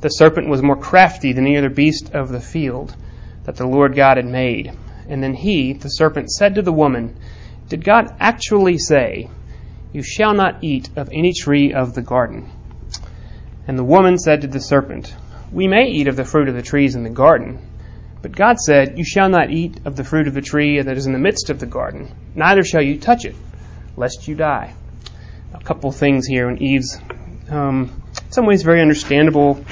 The 0.00 0.08
serpent 0.08 0.48
was 0.48 0.62
more 0.62 0.76
crafty 0.76 1.32
than 1.32 1.46
any 1.46 1.58
other 1.58 1.70
beast 1.70 2.14
of 2.14 2.30
the 2.30 2.40
field 2.40 2.94
that 3.44 3.56
the 3.56 3.66
Lord 3.66 3.94
God 3.94 4.16
had 4.16 4.26
made. 4.26 4.72
And 5.08 5.22
then 5.22 5.34
he, 5.34 5.74
the 5.74 5.88
serpent, 5.88 6.30
said 6.30 6.54
to 6.54 6.62
the 6.62 6.72
woman, 6.72 7.16
did 7.68 7.84
God 7.84 8.14
actually 8.18 8.78
say, 8.78 9.28
You 9.94 10.02
shall 10.02 10.34
not 10.34 10.64
eat 10.64 10.90
of 10.96 11.08
any 11.12 11.32
tree 11.32 11.72
of 11.72 11.94
the 11.94 12.02
garden? 12.02 12.50
And 13.68 13.78
the 13.78 13.84
woman 13.84 14.18
said 14.18 14.40
to 14.40 14.48
the 14.48 14.58
serpent, 14.58 15.14
We 15.52 15.68
may 15.68 15.86
eat 15.86 16.08
of 16.08 16.16
the 16.16 16.24
fruit 16.24 16.48
of 16.48 16.56
the 16.56 16.62
trees 16.62 16.96
in 16.96 17.04
the 17.04 17.10
garden, 17.10 17.60
But 18.20 18.32
God 18.32 18.58
said, 18.58 18.98
You 18.98 19.04
shall 19.04 19.28
not 19.28 19.52
eat 19.52 19.82
of 19.84 19.94
the 19.94 20.02
fruit 20.02 20.26
of 20.26 20.34
the 20.34 20.40
tree 20.40 20.82
that 20.82 20.96
is 20.96 21.06
in 21.06 21.12
the 21.12 21.18
midst 21.20 21.48
of 21.48 21.60
the 21.60 21.66
garden, 21.66 22.10
neither 22.34 22.64
shall 22.64 22.82
you 22.82 22.98
touch 22.98 23.24
it, 23.24 23.36
lest 23.96 24.26
you 24.26 24.34
die. 24.34 24.74
A 25.52 25.62
couple 25.62 25.92
things 25.92 26.26
here 26.26 26.50
in 26.50 26.60
Eve's, 26.60 26.98
um, 27.48 28.02
in 28.24 28.32
some 28.32 28.46
ways, 28.46 28.64
very 28.64 28.80
understandable 28.80 29.64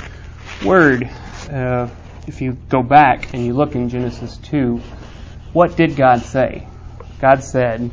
word. 0.65 1.11
Uh, 1.51 1.89
if 2.29 2.41
you 2.41 2.53
go 2.69 2.85
back 2.85 3.35
and 3.35 3.45
you 3.45 3.55
look 3.55 3.75
in 3.75 3.89
Genesis 3.89 4.37
2, 4.37 4.81
what 5.53 5.75
did 5.77 5.97
God 5.97 6.21
say? 6.21 6.69
God 7.21 7.43
said, 7.43 7.91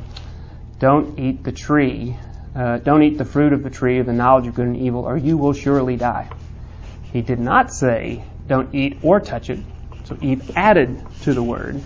Don't 0.80 1.20
eat 1.20 1.44
the 1.44 1.52
tree, 1.52 2.16
uh, 2.56 2.78
don't 2.78 3.04
eat 3.04 3.18
the 3.18 3.26
fruit 3.26 3.52
of 3.52 3.64
the 3.64 3.70
tree 3.70 4.00
of 4.00 4.06
the 4.06 4.14
knowledge 4.14 4.48
of 4.48 4.56
good 4.56 4.68
and 4.68 4.78
evil, 4.78 5.04
or 5.04 5.18
you 5.18 5.38
will 5.38 5.54
surely 5.54 5.98
die. 5.98 6.30
He 7.12 7.22
did 7.22 7.40
not 7.40 7.74
say, 7.74 8.24
Don't 8.48 8.74
eat 8.74 9.00
or 9.04 9.20
touch 9.20 9.50
it. 9.50 9.60
So 10.06 10.18
Eve 10.22 10.52
added 10.56 11.06
to 11.24 11.34
the 11.34 11.44
word, 11.44 11.82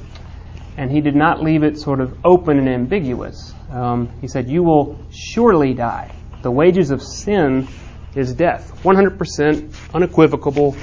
and 0.78 0.92
he 0.92 1.02
did 1.02 1.16
not 1.16 1.42
leave 1.42 1.64
it 1.64 1.80
sort 1.80 2.02
of 2.02 2.18
open 2.24 2.60
and 2.60 2.70
ambiguous. 2.70 3.54
Um, 3.72 4.10
he 4.22 4.28
said, 4.28 4.48
You 4.48 4.64
will 4.64 5.00
surely 5.12 5.74
die. 5.74 6.14
The 6.44 6.52
wages 6.52 6.92
of 6.92 7.02
sin 7.02 7.68
is 8.16 8.34
death. 8.34 8.84
100% 8.84 9.94
unequivocal. 9.94 10.76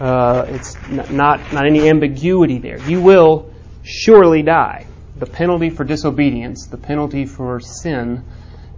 Uh, 0.00 0.46
it's 0.48 0.74
not, 0.88 1.10
not, 1.10 1.52
not 1.52 1.66
any 1.66 1.88
ambiguity 1.88 2.58
there. 2.58 2.78
You 2.88 3.02
will 3.02 3.52
surely 3.82 4.42
die. 4.42 4.86
The 5.22 5.30
penalty 5.30 5.70
for 5.70 5.84
disobedience, 5.84 6.66
the 6.66 6.76
penalty 6.76 7.26
for 7.26 7.60
sin, 7.60 8.24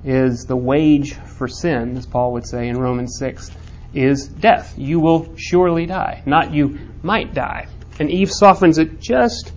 is 0.05 0.45
the 0.45 0.55
wage 0.55 1.15
for 1.15 1.49
sin, 1.49 1.97
as 1.97 2.05
Paul 2.05 2.35
would 2.35 2.47
say 2.47 2.69
in 2.69 2.77
Romans 2.77 3.17
6, 3.19 3.51
is 3.95 4.29
death. 4.29 4.75
You 4.77 5.01
will 5.01 5.27
surely 5.39 5.87
die. 5.87 6.23
Not 6.27 6.53
you 6.53 6.79
might 7.03 7.33
die. 7.33 7.69
And 7.99 8.11
Eve 8.11 8.31
softens 8.31 8.77
it 8.77 9.01
just 9.01 9.53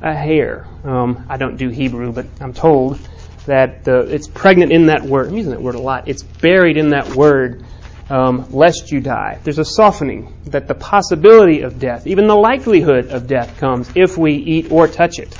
a 0.00 0.14
hair. 0.14 0.66
Um, 0.82 1.26
I 1.28 1.36
don't 1.36 1.58
do 1.58 1.68
Hebrew, 1.68 2.10
but 2.10 2.24
I'm 2.40 2.54
told 2.54 2.98
that 3.44 3.84
the, 3.84 3.98
it's 3.98 4.26
pregnant 4.26 4.72
in 4.72 4.86
that 4.86 5.02
word. 5.02 5.28
I'm 5.28 5.36
using 5.36 5.52
that 5.52 5.60
word 5.60 5.74
a 5.74 5.82
lot. 5.82 6.08
It's 6.08 6.22
buried 6.22 6.78
in 6.78 6.88
that 6.92 7.14
word, 7.14 7.66
um, 8.08 8.50
lest 8.50 8.90
you 8.90 9.02
die. 9.02 9.38
There's 9.44 9.58
a 9.58 9.64
softening 9.66 10.32
that 10.46 10.68
the 10.68 10.74
possibility 10.74 11.60
of 11.60 11.78
death, 11.78 12.06
even 12.06 12.28
the 12.28 12.34
likelihood 12.34 13.08
of 13.08 13.26
death, 13.26 13.58
comes 13.58 13.90
if 13.94 14.16
we 14.16 14.32
eat 14.36 14.72
or 14.72 14.88
touch 14.88 15.18
it. 15.18 15.36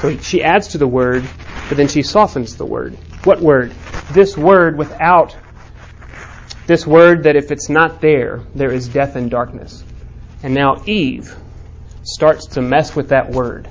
So 0.00 0.16
she 0.18 0.42
adds 0.42 0.68
to 0.68 0.78
the 0.78 0.86
word, 0.86 1.28
but 1.68 1.76
then 1.76 1.88
she 1.88 2.02
softens 2.02 2.56
the 2.56 2.66
word. 2.66 2.94
What 3.24 3.40
word? 3.40 3.72
This 4.12 4.36
word 4.36 4.78
without 4.78 5.36
this 6.66 6.86
word 6.86 7.24
that 7.24 7.36
if 7.36 7.50
it's 7.50 7.68
not 7.68 8.00
there, 8.00 8.42
there 8.54 8.72
is 8.72 8.88
death 8.88 9.16
and 9.16 9.30
darkness. 9.30 9.84
And 10.42 10.54
now 10.54 10.82
Eve 10.84 11.34
starts 12.02 12.46
to 12.48 12.62
mess 12.62 12.94
with 12.94 13.10
that 13.10 13.30
word 13.30 13.68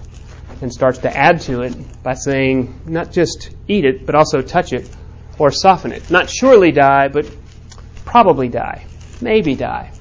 and 0.62 0.72
starts 0.72 1.00
to 1.00 1.15
add 1.15 1.41
to 1.41 1.62
it 1.62 2.03
by 2.03 2.13
saying, 2.13 2.82
not 2.86 3.12
just 3.12 3.51
eat 3.67 3.86
it, 3.86 4.05
but 4.05 4.15
also 4.15 4.41
touch 4.41 4.74
it 4.74 4.89
or 5.38 5.51
soften 5.51 5.91
it. 5.91 6.10
Not 6.10 6.29
surely 6.29 6.72
die, 6.72 7.10
but 7.10 7.29
probably 8.05 8.48
die. 8.48 8.86
Maybe 9.22 9.55
die. 9.55 9.91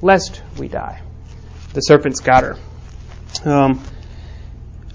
Lest 0.00 0.42
we 0.58 0.68
die. 0.68 1.00
The 1.74 1.80
serpent's 1.80 2.20
got 2.20 2.42
her. 2.42 2.56
Um, 3.44 3.82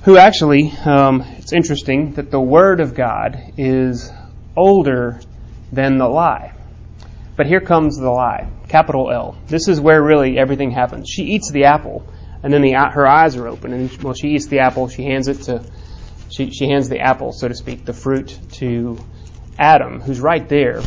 who 0.03 0.17
actually, 0.17 0.71
um, 0.85 1.21
it's 1.37 1.53
interesting 1.53 2.13
that 2.13 2.31
the 2.31 2.39
Word 2.39 2.79
of 2.79 2.93
God 2.93 3.53
is 3.57 4.11
older 4.55 5.19
than 5.71 5.97
the 5.97 6.07
lie. 6.07 6.53
But 7.35 7.45
here 7.45 7.61
comes 7.61 7.97
the 7.97 8.09
lie, 8.09 8.49
capital 8.67 9.11
L. 9.11 9.37
This 9.47 9.67
is 9.67 9.79
where 9.79 10.01
really 10.01 10.37
everything 10.37 10.71
happens. 10.71 11.09
She 11.09 11.23
eats 11.23 11.51
the 11.51 11.65
apple, 11.65 12.07
and 12.41 12.53
then 12.53 12.61
the, 12.61 12.73
her 12.73 13.07
eyes 13.07 13.35
are 13.35 13.47
open, 13.47 13.73
and 13.73 13.91
well, 14.01 14.13
she 14.13 14.29
eats 14.29 14.47
the 14.47 14.59
apple. 14.59 14.87
She 14.87 15.03
hands 15.03 15.27
it 15.27 15.43
to, 15.43 15.63
she, 16.29 16.51
she 16.51 16.69
hands 16.69 16.89
the 16.89 16.99
apple, 16.99 17.31
so 17.31 17.47
to 17.47 17.55
speak, 17.55 17.85
the 17.85 17.93
fruit 17.93 18.39
to 18.53 18.97
Adam, 19.59 20.01
who's 20.01 20.19
right 20.19 20.47
there. 20.47 20.81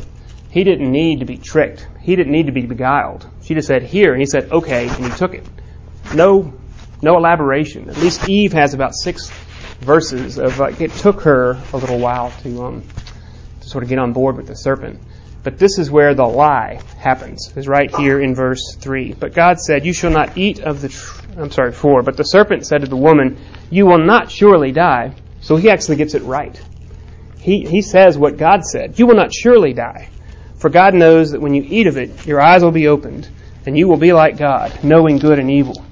He 0.51 0.65
didn't 0.65 0.91
need 0.91 1.21
to 1.21 1.27
be 1.27 1.37
tricked. 1.37 1.87
He 2.01 2.17
didn't 2.17 2.33
need 2.33 2.47
to 2.47 2.53
be 2.53 2.63
beguiled. 2.63 3.29
She 3.45 3.55
just 3.55 3.69
said, 3.69 3.85
"Here," 3.85 4.13
and 4.13 4.21
he 4.21 4.27
said, 4.27 4.51
"Okay," 4.51 4.89
and 4.89 5.05
he 5.05 5.11
took 5.11 5.35
it. 5.35 5.45
No 6.13 6.53
no 7.03 7.17
elaboration. 7.17 7.89
At 7.89 7.97
least 7.99 8.29
Eve 8.29 8.53
has 8.53 8.75
about 8.75 8.95
six 8.95 9.31
verses 9.81 10.39
of 10.39 10.61
it 10.81 10.93
took 10.93 11.23
her 11.23 11.59
a 11.73 11.77
little 11.77 11.99
while 11.99 12.31
to 12.43 12.63
um, 12.63 12.85
to 13.61 13.69
sort 13.69 13.83
of 13.83 13.89
get 13.89 13.99
on 13.99 14.13
board 14.13 14.37
with 14.37 14.47
the 14.47 14.55
serpent. 14.55 15.01
But 15.43 15.59
this 15.59 15.79
is 15.79 15.91
where 15.91 16.15
the 16.15 16.27
lie 16.27 16.81
happens. 16.99 17.53
Is 17.57 17.67
right 17.67 17.95
here 17.97 18.21
in 18.21 18.35
verse 18.35 18.77
three. 18.79 19.15
But 19.15 19.33
God 19.33 19.59
said, 19.59 19.87
"You 19.87 19.93
shall 19.93 20.11
not 20.11 20.37
eat 20.37 20.61
of 20.61 20.83
the." 20.83 20.89
Tr- 20.89 21.23
I'm 21.39 21.51
sorry, 21.51 21.73
four. 21.73 22.03
But 22.03 22.17
the 22.17 22.25
serpent 22.25 22.67
said 22.67 22.83
to 22.83 22.89
the 22.89 22.97
woman, 22.97 23.39
"You 23.71 23.87
will 23.87 24.05
not 24.05 24.31
surely 24.31 24.73
die." 24.73 25.15
So 25.41 25.57
he 25.57 25.71
actually 25.71 25.97
gets 25.97 26.15
it 26.15 26.23
right. 26.23 26.61
He 27.39 27.65
he 27.65 27.81
says 27.81 28.19
what 28.19 28.37
God 28.37 28.65
said. 28.65 28.99
You 28.99 29.07
will 29.07 29.15
not 29.15 29.33
surely 29.33 29.73
die, 29.73 30.11
for 30.57 30.69
God 30.69 30.93
knows 30.93 31.31
that 31.31 31.41
when 31.41 31.55
you 31.55 31.65
eat 31.67 31.87
of 31.87 31.97
it, 31.97 32.27
your 32.27 32.43
eyes 32.43 32.63
will 32.63 32.71
be 32.71 32.89
opened, 32.89 33.27
and 33.65 33.79
you 33.79 33.89
will 33.89 33.97
be 33.97 34.13
like 34.13 34.37
God, 34.37 34.85
knowing 34.85 35.17
good 35.17 35.39
and 35.39 35.51
evil. 35.51 35.83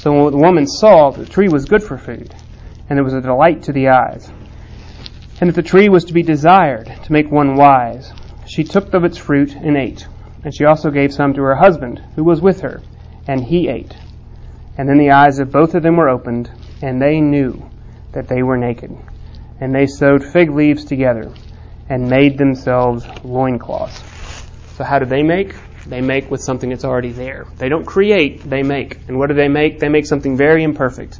So 0.00 0.24
when 0.24 0.32
the 0.32 0.38
woman 0.38 0.66
saw 0.66 1.10
that 1.10 1.20
the 1.20 1.30
tree 1.30 1.48
was 1.48 1.66
good 1.66 1.82
for 1.82 1.98
food, 1.98 2.34
and 2.88 2.98
it 2.98 3.02
was 3.02 3.12
a 3.12 3.20
delight 3.20 3.64
to 3.64 3.72
the 3.72 3.88
eyes, 3.88 4.32
and 5.38 5.50
that 5.50 5.56
the 5.56 5.62
tree 5.62 5.90
was 5.90 6.06
to 6.06 6.14
be 6.14 6.22
desired 6.22 6.86
to 6.86 7.12
make 7.12 7.30
one 7.30 7.54
wise, 7.54 8.10
she 8.46 8.64
took 8.64 8.94
of 8.94 9.04
its 9.04 9.18
fruit 9.18 9.54
and 9.54 9.76
ate. 9.76 10.08
And 10.42 10.56
she 10.56 10.64
also 10.64 10.90
gave 10.90 11.12
some 11.12 11.34
to 11.34 11.42
her 11.42 11.54
husband, 11.54 12.02
who 12.16 12.24
was 12.24 12.40
with 12.40 12.62
her, 12.62 12.80
and 13.28 13.44
he 13.44 13.68
ate. 13.68 13.94
And 14.78 14.88
then 14.88 14.96
the 14.96 15.10
eyes 15.10 15.38
of 15.38 15.52
both 15.52 15.74
of 15.74 15.82
them 15.82 15.98
were 15.98 16.08
opened, 16.08 16.50
and 16.80 16.98
they 16.98 17.20
knew 17.20 17.68
that 18.12 18.26
they 18.26 18.42
were 18.42 18.56
naked. 18.56 18.96
And 19.60 19.74
they 19.74 19.84
sewed 19.84 20.24
fig 20.24 20.48
leaves 20.48 20.86
together, 20.86 21.30
and 21.90 22.08
made 22.08 22.38
themselves 22.38 23.04
loincloths. 23.22 24.02
So 24.78 24.82
how 24.82 24.98
did 24.98 25.10
they 25.10 25.22
make? 25.22 25.54
They 25.86 26.00
make 26.00 26.30
with 26.30 26.42
something 26.42 26.70
that's 26.70 26.84
already 26.84 27.12
there. 27.12 27.46
They 27.56 27.68
don't 27.68 27.86
create, 27.86 28.48
they 28.48 28.62
make. 28.62 29.08
And 29.08 29.18
what 29.18 29.28
do 29.28 29.34
they 29.34 29.48
make? 29.48 29.78
They 29.78 29.88
make 29.88 30.06
something 30.06 30.36
very 30.36 30.62
imperfect. 30.62 31.18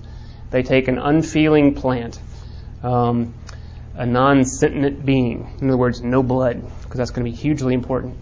They 0.51 0.63
take 0.63 0.89
an 0.89 0.99
unfeeling 0.99 1.75
plant, 1.75 2.19
um, 2.83 3.35
a 3.95 4.05
non 4.05 4.45
sentient 4.45 5.05
being. 5.05 5.57
In 5.61 5.69
other 5.69 5.79
words, 5.79 6.03
no 6.03 6.23
blood, 6.23 6.63
because 6.83 6.99
that's 6.99 7.11
going 7.11 7.25
to 7.25 7.31
be 7.31 7.37
hugely 7.37 7.75
important. 7.75 8.17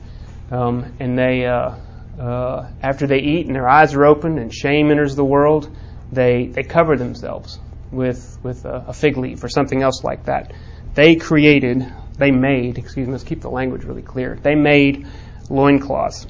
Um, 0.50 0.94
and 1.00 1.18
they, 1.18 1.44
uh, 1.46 1.74
uh, 2.20 2.70
after 2.82 3.06
they 3.06 3.18
eat 3.18 3.46
and 3.46 3.54
their 3.54 3.68
eyes 3.68 3.94
are 3.94 4.04
open 4.04 4.38
and 4.38 4.52
shame 4.54 4.90
enters 4.90 5.16
the 5.16 5.24
world, 5.24 5.74
they, 6.12 6.46
they 6.46 6.62
cover 6.62 6.96
themselves 6.96 7.58
with, 7.90 8.38
with 8.42 8.64
a, 8.64 8.86
a 8.88 8.92
fig 8.92 9.16
leaf 9.16 9.42
or 9.42 9.48
something 9.48 9.82
else 9.82 10.04
like 10.04 10.24
that. 10.24 10.52
They 10.94 11.16
created, 11.16 11.86
they 12.16 12.30
made, 12.30 12.78
excuse 12.78 13.06
me, 13.06 13.12
let's 13.12 13.24
keep 13.24 13.40
the 13.40 13.50
language 13.50 13.84
really 13.84 14.02
clear. 14.02 14.38
They 14.40 14.54
made 14.54 15.06
loincloths. 15.50 16.26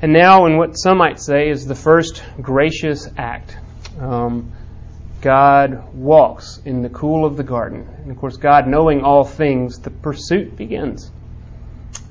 And 0.00 0.12
now, 0.12 0.46
in 0.46 0.56
what 0.56 0.72
some 0.72 0.98
might 0.98 1.20
say 1.20 1.48
is 1.48 1.64
the 1.64 1.74
first 1.74 2.22
gracious 2.40 3.08
act, 3.16 3.56
um, 4.00 4.52
God 5.20 5.94
walks 5.94 6.60
in 6.64 6.82
the 6.82 6.88
cool 6.88 7.24
of 7.24 7.36
the 7.36 7.44
garden. 7.44 7.88
And 8.02 8.10
of 8.10 8.16
course, 8.16 8.36
God 8.36 8.66
knowing 8.66 9.02
all 9.02 9.24
things, 9.24 9.78
the 9.78 9.90
pursuit 9.90 10.56
begins. 10.56 11.12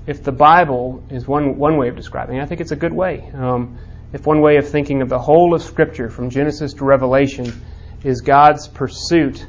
If 0.08 0.24
the 0.24 0.32
Bible 0.32 1.04
is 1.10 1.28
one, 1.28 1.58
one 1.58 1.78
way 1.78 1.90
of 1.90 1.98
describing 1.98 2.38
it, 2.38 2.42
I 2.42 2.46
think 2.46 2.62
it's 2.62 2.72
a 2.72 2.78
good 2.78 2.94
way. 2.94 3.30
Um, 3.34 3.78
if 4.14 4.26
one 4.26 4.42
way 4.42 4.58
of 4.58 4.70
thinking 4.70 5.02
of 5.02 5.10
the 5.10 5.20
whole 5.20 5.54
of 5.54 5.62
Scripture 5.62 6.10
from 6.10 6.30
Genesis 6.30 6.74
to 6.76 6.86
Revelation 6.86 7.62
is 8.04 8.22
God's 8.22 8.68
pursuit 8.68 9.46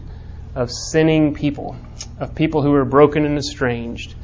of 0.54 0.70
sinning 0.70 1.34
people, 1.34 1.76
of 2.18 2.34
people 2.34 2.62
who 2.62 2.74
are 2.74 2.84
broken 2.84 3.24
and 3.24 3.38
estranged, 3.38 4.14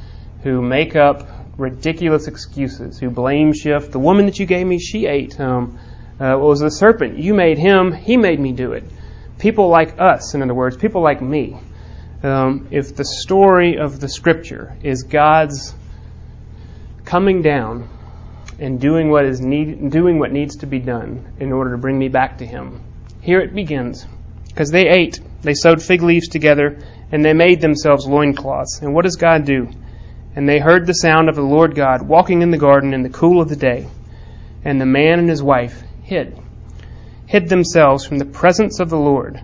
who 0.42 0.60
make 0.60 0.96
up 0.96 1.37
ridiculous 1.58 2.28
excuses, 2.28 2.98
who 2.98 3.10
blame 3.10 3.52
shift. 3.52 3.92
The 3.92 3.98
woman 3.98 4.26
that 4.26 4.38
you 4.38 4.46
gave 4.46 4.66
me, 4.66 4.78
she 4.78 5.06
ate. 5.06 5.34
him. 5.34 5.78
uh, 6.18 6.36
what 6.36 6.48
was 6.48 6.60
the 6.60 6.70
serpent? 6.70 7.18
You 7.18 7.34
made 7.34 7.58
him, 7.58 7.92
he 7.92 8.16
made 8.16 8.40
me 8.40 8.52
do 8.52 8.72
it. 8.72 8.84
People 9.38 9.68
like 9.68 10.00
us, 10.00 10.34
in 10.34 10.42
other 10.42 10.54
words, 10.54 10.76
people 10.76 11.02
like 11.02 11.20
me. 11.20 11.58
Um, 12.22 12.68
if 12.70 12.96
the 12.96 13.04
story 13.04 13.76
of 13.78 14.00
the 14.00 14.08
scripture 14.08 14.76
is 14.82 15.02
God's 15.02 15.74
coming 17.04 17.42
down 17.42 17.88
and 18.58 18.80
doing 18.80 19.10
what 19.10 19.24
is 19.24 19.40
need, 19.40 19.90
doing 19.90 20.18
what 20.18 20.32
needs 20.32 20.56
to 20.56 20.66
be 20.66 20.80
done 20.80 21.34
in 21.38 21.52
order 21.52 21.72
to 21.72 21.78
bring 21.78 21.96
me 21.98 22.08
back 22.08 22.38
to 22.38 22.46
Him, 22.46 22.80
here 23.20 23.40
it 23.40 23.54
begins. 23.54 24.04
Because 24.48 24.70
they 24.70 24.88
ate, 24.88 25.20
they 25.42 25.54
sewed 25.54 25.80
fig 25.80 26.02
leaves 26.02 26.26
together, 26.26 26.80
and 27.12 27.24
they 27.24 27.34
made 27.34 27.60
themselves 27.60 28.06
loincloths. 28.06 28.80
And 28.82 28.92
what 28.94 29.04
does 29.04 29.14
God 29.14 29.44
do? 29.44 29.68
And 30.38 30.48
they 30.48 30.60
heard 30.60 30.86
the 30.86 30.92
sound 30.92 31.28
of 31.28 31.34
the 31.34 31.42
Lord 31.42 31.74
God 31.74 32.00
walking 32.00 32.42
in 32.42 32.52
the 32.52 32.58
garden 32.58 32.94
in 32.94 33.02
the 33.02 33.08
cool 33.08 33.42
of 33.42 33.48
the 33.48 33.56
day. 33.56 33.88
And 34.64 34.80
the 34.80 34.86
man 34.86 35.18
and 35.18 35.28
his 35.28 35.42
wife 35.42 35.82
hid, 36.04 36.38
hid 37.26 37.48
themselves 37.48 38.06
from 38.06 38.18
the 38.18 38.24
presence 38.24 38.78
of 38.78 38.88
the 38.88 39.00
Lord 39.00 39.42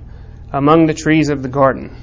among 0.52 0.86
the 0.86 0.94
trees 0.94 1.30
of 1.30 1.42
the 1.42 1.48
garden. 1.48 1.96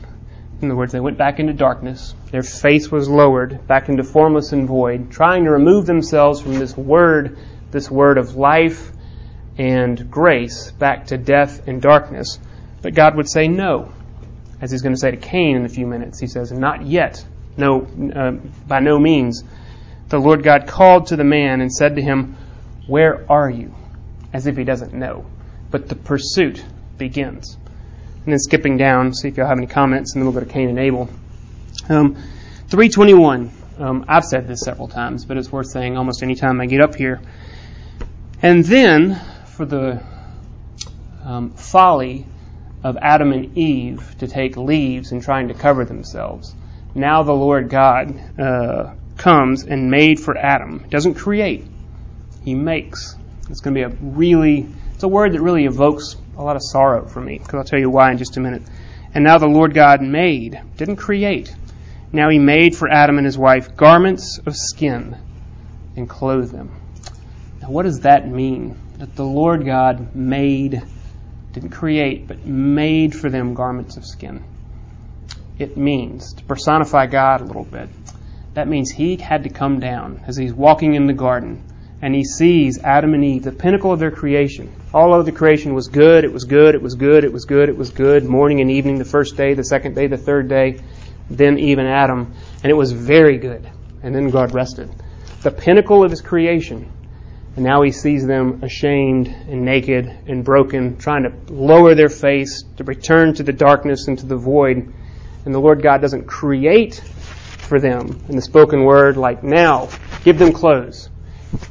In 0.61 0.67
other 0.67 0.75
words, 0.75 0.91
they 0.91 0.99
went 0.99 1.17
back 1.17 1.39
into 1.39 1.53
darkness. 1.53 2.13
Their 2.31 2.43
face 2.43 2.91
was 2.91 3.07
lowered 3.07 3.65
back 3.65 3.87
into 3.87 4.03
formless 4.03 4.51
and 4.51 4.67
void, 4.67 5.09
trying 5.09 5.45
to 5.45 5.51
remove 5.51 5.85
themselves 5.85 6.41
from 6.41 6.59
this 6.59 6.75
word, 6.75 7.37
this 7.71 7.89
word 7.89 8.17
of 8.17 8.35
life, 8.35 8.91
and 9.57 10.11
grace 10.11 10.69
back 10.71 11.05
to 11.05 11.17
death 11.17 11.65
and 11.65 11.81
darkness. 11.81 12.39
But 12.81 12.93
God 12.93 13.15
would 13.15 13.29
say 13.29 13.47
no, 13.47 13.93
as 14.59 14.69
he's 14.69 14.81
going 14.81 14.95
to 14.95 14.99
say 14.99 15.11
to 15.11 15.17
Cain 15.17 15.55
in 15.55 15.63
a 15.63 15.69
few 15.69 15.87
minutes. 15.87 16.19
He 16.19 16.27
says, 16.27 16.51
Not 16.51 16.85
yet. 16.85 17.23
No, 17.57 17.87
uh, 18.15 18.31
by 18.67 18.79
no 18.79 18.99
means. 18.99 19.43
The 20.09 20.19
Lord 20.19 20.43
God 20.43 20.67
called 20.67 21.07
to 21.07 21.15
the 21.15 21.23
man 21.23 21.61
and 21.61 21.71
said 21.71 21.95
to 21.95 22.01
him, 22.01 22.35
Where 22.87 23.25
are 23.31 23.49
you? 23.49 23.73
As 24.33 24.47
if 24.47 24.57
he 24.57 24.63
doesn't 24.63 24.93
know. 24.93 25.25
But 25.69 25.87
the 25.87 25.95
pursuit 25.95 26.63
begins. 26.97 27.57
And 28.25 28.33
then 28.33 28.39
skipping 28.39 28.77
down, 28.77 29.13
see 29.13 29.29
if 29.29 29.37
y'all 29.37 29.47
have 29.47 29.57
any 29.57 29.67
comments, 29.67 30.13
and 30.13 30.21
then 30.21 30.31
we'll 30.31 30.39
go 30.39 30.45
to 30.45 30.51
Cain 30.51 30.69
and 30.69 30.79
Abel. 30.79 31.09
Um, 31.89 32.15
321. 32.67 33.51
Um, 33.79 34.05
I've 34.07 34.25
said 34.25 34.47
this 34.47 34.61
several 34.61 34.87
times, 34.87 35.25
but 35.25 35.37
it's 35.37 35.51
worth 35.51 35.67
saying 35.67 35.97
almost 35.97 36.21
any 36.21 36.35
time 36.35 36.61
I 36.61 36.67
get 36.67 36.81
up 36.81 36.95
here. 36.95 37.19
And 38.41 38.63
then, 38.63 39.19
for 39.45 39.65
the 39.65 40.03
um, 41.23 41.51
folly 41.51 42.25
of 42.83 42.97
Adam 43.01 43.31
and 43.31 43.57
Eve 43.57 44.15
to 44.19 44.27
take 44.27 44.57
leaves 44.57 45.11
and 45.11 45.21
trying 45.21 45.47
to 45.47 45.53
cover 45.53 45.85
themselves, 45.85 46.53
now 46.93 47.23
the 47.23 47.33
Lord 47.33 47.69
God 47.69 48.39
uh, 48.39 48.93
comes 49.17 49.63
and 49.63 49.89
made 49.89 50.19
for 50.19 50.37
Adam. 50.37 50.85
Doesn't 50.89 51.15
create, 51.15 51.65
he 52.43 52.55
makes. 52.55 53.15
It's 53.49 53.61
going 53.61 53.75
to 53.75 53.79
be 53.79 53.83
a 53.83 53.97
really, 54.01 54.67
it's 54.93 55.03
a 55.03 55.07
word 55.07 55.33
that 55.33 55.41
really 55.41 55.65
evokes 55.65 56.15
a 56.37 56.43
lot 56.43 56.55
of 56.55 56.61
sorrow 56.63 57.05
for 57.05 57.21
me, 57.21 57.37
because 57.37 57.53
I'll 57.55 57.63
tell 57.63 57.79
you 57.79 57.89
why 57.89 58.11
in 58.11 58.17
just 58.17 58.37
a 58.37 58.39
minute. 58.39 58.63
And 59.13 59.23
now 59.23 59.37
the 59.37 59.47
Lord 59.47 59.73
God 59.73 60.01
made, 60.01 60.61
didn't 60.77 60.95
create. 60.95 61.53
Now 62.13 62.29
he 62.29 62.39
made 62.39 62.75
for 62.75 62.89
Adam 62.89 63.17
and 63.17 63.25
his 63.25 63.37
wife 63.37 63.75
garments 63.75 64.39
of 64.45 64.55
skin 64.55 65.17
and 65.95 66.09
clothed 66.09 66.51
them. 66.51 66.71
Now, 67.61 67.69
what 67.69 67.83
does 67.83 68.01
that 68.01 68.27
mean? 68.27 68.77
That 68.97 69.15
the 69.15 69.25
Lord 69.25 69.65
God 69.65 70.15
made, 70.15 70.81
didn't 71.53 71.69
create, 71.69 72.27
but 72.27 72.45
made 72.45 73.15
for 73.15 73.29
them 73.29 73.53
garments 73.53 73.97
of 73.97 74.05
skin. 74.05 74.43
It 75.61 75.77
means, 75.77 76.33
to 76.33 76.43
personify 76.43 77.05
God 77.05 77.41
a 77.41 77.45
little 77.45 77.63
bit, 77.63 77.87
that 78.55 78.67
means 78.67 78.89
he 78.89 79.15
had 79.17 79.43
to 79.43 79.49
come 79.49 79.79
down 79.79 80.23
as 80.25 80.35
he's 80.35 80.53
walking 80.53 80.95
in 80.95 81.05
the 81.05 81.13
garden 81.13 81.63
and 82.01 82.15
he 82.15 82.23
sees 82.23 82.79
Adam 82.79 83.13
and 83.13 83.23
Eve, 83.23 83.43
the 83.43 83.51
pinnacle 83.51 83.91
of 83.91 83.99
their 83.99 84.09
creation. 84.09 84.73
All 84.91 85.13
of 85.13 85.25
the 85.27 85.31
creation 85.31 85.75
was 85.75 85.87
good, 85.87 86.23
it 86.23 86.33
was 86.33 86.45
good, 86.45 86.73
it 86.73 86.81
was 86.81 86.95
good, 86.95 87.23
it 87.23 87.31
was 87.31 87.45
good, 87.45 87.69
it 87.69 87.77
was 87.77 87.91
good, 87.91 88.23
morning 88.23 88.59
and 88.59 88.71
evening, 88.71 88.97
the 88.97 89.05
first 89.05 89.37
day, 89.37 89.53
the 89.53 89.63
second 89.63 89.93
day, 89.93 90.07
the 90.07 90.17
third 90.17 90.49
day, 90.49 90.81
then 91.29 91.59
even 91.59 91.85
Adam, 91.85 92.33
and 92.63 92.71
it 92.71 92.75
was 92.75 92.91
very 92.91 93.37
good. 93.37 93.69
And 94.01 94.15
then 94.15 94.31
God 94.31 94.55
rested. 94.55 94.89
The 95.43 95.51
pinnacle 95.51 96.03
of 96.03 96.09
his 96.09 96.21
creation. 96.21 96.91
And 97.55 97.63
now 97.63 97.83
he 97.83 97.91
sees 97.91 98.25
them 98.25 98.63
ashamed 98.63 99.27
and 99.27 99.63
naked 99.63 100.07
and 100.25 100.43
broken, 100.43 100.97
trying 100.97 101.23
to 101.23 101.53
lower 101.53 101.93
their 101.93 102.09
face, 102.09 102.63
to 102.77 102.83
return 102.83 103.35
to 103.35 103.43
the 103.43 103.53
darkness 103.53 104.07
and 104.07 104.17
to 104.17 104.25
the 104.25 104.37
void. 104.37 104.91
And 105.45 105.53
the 105.53 105.59
Lord 105.59 105.81
God 105.81 106.01
doesn't 106.01 106.27
create 106.27 106.95
for 106.95 107.79
them 107.79 108.23
in 108.29 108.35
the 108.35 108.41
spoken 108.41 108.83
word 108.83 109.17
like, 109.17 109.43
now, 109.43 109.89
give 110.23 110.37
them 110.37 110.53
clothes. 110.53 111.09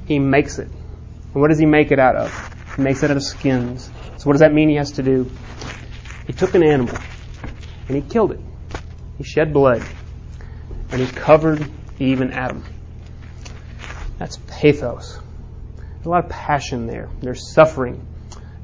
He 0.07 0.19
makes 0.19 0.59
it. 0.59 0.69
And 0.69 1.41
what 1.41 1.49
does 1.49 1.59
he 1.59 1.67
make 1.67 1.93
it 1.93 1.99
out 1.99 2.17
of? 2.17 2.75
He 2.77 2.83
makes 2.83 3.03
it 3.03 3.11
out 3.11 3.17
of 3.17 3.23
skins. 3.23 3.91
So 4.17 4.25
what 4.25 4.33
does 4.33 4.41
that 4.41 4.53
mean 4.53 4.69
he 4.69 4.77
has 4.77 4.93
to 4.93 5.03
do? 5.03 5.31
He 6.27 6.33
took 6.33 6.55
an 6.55 6.62
animal 6.62 6.97
and 7.89 7.97
he 7.97 8.03
killed 8.03 8.33
it. 8.33 8.41
He 9.19 9.25
shed 9.25 9.53
blood 9.53 9.83
and 10.91 11.00
he 11.00 11.07
covered 11.07 11.69
Eve 11.99 12.21
and 12.21 12.33
Adam. 12.33 12.65
That's 14.19 14.39
pathos. 14.47 15.19
There's 15.77 16.07
a 16.07 16.09
lot 16.09 16.25
of 16.25 16.31
passion 16.31 16.87
there. 16.87 17.09
There's 17.21 17.52
suffering. 17.52 18.06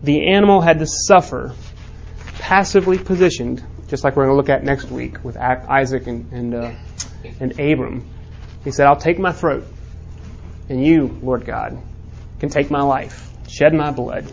The 0.02 0.28
animal 0.28 0.60
had 0.60 0.78
to 0.80 0.86
suffer, 0.86 1.54
passively 2.38 2.98
positioned, 2.98 3.64
just 3.88 4.04
like 4.04 4.16
we're 4.16 4.24
going 4.24 4.34
to 4.34 4.36
look 4.36 4.48
at 4.48 4.64
next 4.64 4.90
week 4.90 5.24
with 5.24 5.36
Isaac 5.36 6.06
and, 6.06 6.32
and, 6.32 6.54
uh, 6.54 6.72
and 7.40 7.52
Abram. 7.52 8.08
He 8.64 8.72
said, 8.72 8.86
I'll 8.86 8.96
take 8.96 9.18
my 9.18 9.32
throat 9.32 9.66
and 10.68 10.84
you, 10.84 11.18
Lord 11.22 11.44
God, 11.44 11.78
can 12.40 12.48
take 12.48 12.70
my 12.70 12.82
life, 12.82 13.30
shed 13.48 13.72
my 13.72 13.90
blood, 13.90 14.26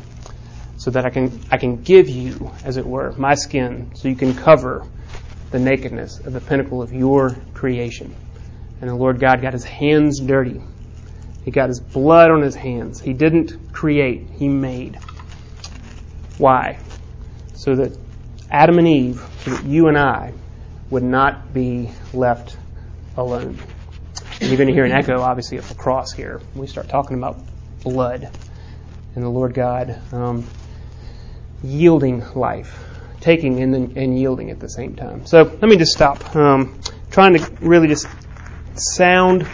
so 0.78 0.92
that 0.92 1.06
I 1.06 1.10
can, 1.10 1.40
I 1.52 1.58
can 1.58 1.82
give 1.82 2.10
you, 2.10 2.52
as 2.64 2.78
it 2.78 2.86
were, 2.86 3.14
my 3.14 3.36
skin, 3.36 3.92
so 3.96 4.08
you 4.08 4.16
can 4.16 4.34
cover 4.34 4.86
the 5.52 5.60
nakedness 5.60 6.20
of 6.20 6.34
the 6.34 6.42
pinnacle 6.42 6.82
of 6.82 6.92
your 6.92 7.36
creation. 7.54 8.16
And 8.82 8.90
the 8.90 8.96
Lord 8.96 9.20
God 9.20 9.42
got 9.42 9.54
his 9.54 9.64
hands 9.64 10.20
dirty. 10.20 10.60
He 11.46 11.52
got 11.52 11.70
his 11.70 11.80
blood 11.80 12.32
on 12.32 12.42
his 12.42 12.56
hands. 12.56 13.00
He 13.00 13.14
didn't 13.14 13.72
create, 13.72 14.30
he 14.32 14.48
made. 14.48 14.98
Why? 16.38 16.80
So 17.54 17.76
that 17.76 17.98
Adam 18.54 18.78
and 18.78 18.88
Eve, 18.88 19.22
so 19.40 19.52
that 19.52 19.66
you 19.66 19.88
and 19.88 19.98
I 19.98 20.32
would 20.92 21.02
not 21.02 21.56
be 21.56 21.90
left 22.14 22.56
alone. 23.18 23.58
And 24.40 24.50
you're 24.50 24.58
going 24.58 24.68
to 24.68 24.74
hear 24.74 24.86
an 24.86 24.92
echo, 24.92 25.20
obviously, 25.20 25.58
of 25.58 25.68
the 25.68 25.74
cross 25.74 26.12
here. 26.12 26.40
We 26.54 26.68
start 26.68 26.88
talking 26.88 27.18
about 27.18 27.40
blood 27.84 28.30
and 29.16 29.24
the 29.24 29.30
Lord 29.30 29.56
God 29.56 30.00
um, 30.14 30.48
yielding 31.64 32.24
life, 32.36 32.78
taking 33.22 33.60
and, 33.60 33.74
then, 33.74 33.94
and 33.96 34.18
yielding 34.18 34.52
at 34.52 34.60
the 34.60 34.70
same 34.70 34.96
time. 34.96 35.26
So 35.26 35.42
let 35.42 35.64
me 35.64 35.76
just 35.76 35.94
stop. 35.94 36.36
Um, 36.36 36.80
trying 37.10 37.36
to 37.36 37.52
really 37.60 37.88
just 37.88 38.08
sound 38.76 39.48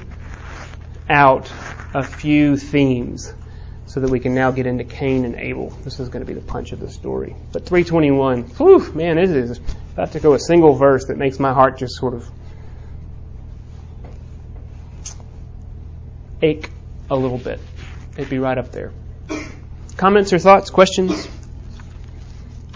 out 1.09 1.49
a 1.93 2.03
few 2.03 2.57
themes 2.57 3.33
so 3.89 3.99
that 4.01 4.09
we 4.11 4.19
can 4.19 4.35
now 4.35 4.51
get 4.51 4.67
into 4.67 4.83
Cain 4.83 5.25
and 5.25 5.33
Abel. 5.35 5.71
This 5.83 5.99
is 5.99 6.09
going 6.09 6.23
to 6.23 6.27
be 6.31 6.39
the 6.39 6.45
punch 6.45 6.73
of 6.73 6.79
the 6.79 6.91
story. 6.91 7.35
But 7.51 7.65
321, 7.65 8.43
whew, 8.43 8.93
man, 8.93 9.17
it 9.17 9.31
is 9.31 9.59
about 9.93 10.11
to 10.11 10.19
go 10.19 10.33
a 10.35 10.39
single 10.39 10.75
verse 10.75 11.05
that 11.05 11.17
makes 11.17 11.39
my 11.39 11.53
heart 11.53 11.79
just 11.79 11.95
sort 11.95 12.13
of 12.13 12.29
ache 16.43 16.69
a 17.09 17.15
little 17.15 17.39
bit. 17.39 17.59
It'd 18.15 18.29
be 18.29 18.37
right 18.37 18.59
up 18.59 18.71
there. 18.71 18.91
Comments 19.97 20.31
or 20.31 20.37
thoughts, 20.37 20.69
questions? 20.69 21.27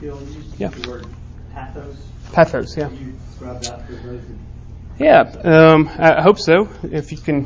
Bill, 0.01 0.19
Yeah. 0.57 0.69
the 0.69 0.89
word 0.89 1.05
pathos. 1.53 1.95
Pathos, 2.31 2.75
yeah. 2.75 2.87
Can 2.87 2.97
you 2.97 3.13
describe 3.29 3.61
that 3.61 3.85
for 3.85 3.93
those 3.93 4.21
who 4.23 4.35
Yeah, 4.97 5.21
um, 5.43 5.91
I 5.95 6.23
hope 6.23 6.39
so. 6.39 6.67
If 6.81 7.11
you 7.11 7.19
can 7.19 7.45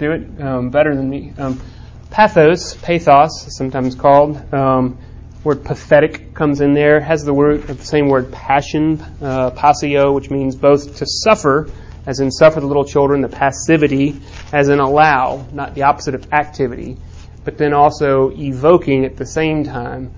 do 0.00 0.10
it 0.10 0.40
um, 0.42 0.70
better 0.70 0.96
than 0.96 1.08
me. 1.08 1.32
Um, 1.38 1.60
pathos, 2.10 2.74
pathos, 2.74 3.56
sometimes 3.56 3.94
called. 3.94 4.52
Um, 4.52 4.98
word 5.44 5.64
pathetic 5.64 6.34
comes 6.34 6.60
in 6.60 6.74
there. 6.74 7.00
Has 7.00 7.24
the 7.24 7.34
word 7.34 7.62
the 7.62 7.84
same 7.84 8.08
word 8.08 8.32
passion, 8.32 9.00
uh, 9.22 9.50
passio, 9.50 10.12
which 10.12 10.30
means 10.30 10.56
both 10.56 10.96
to 10.96 11.06
suffer, 11.06 11.68
as 12.06 12.20
in 12.20 12.30
suffer 12.30 12.60
the 12.60 12.66
little 12.66 12.84
children, 12.84 13.20
the 13.22 13.28
passivity, 13.28 14.20
as 14.52 14.68
in 14.68 14.78
allow, 14.78 15.46
not 15.52 15.74
the 15.74 15.82
opposite 15.82 16.14
of 16.14 16.32
activity, 16.32 16.96
but 17.44 17.58
then 17.58 17.72
also 17.72 18.30
evoking 18.30 19.04
at 19.04 19.16
the 19.16 19.26
same 19.26 19.64
time 19.64 20.12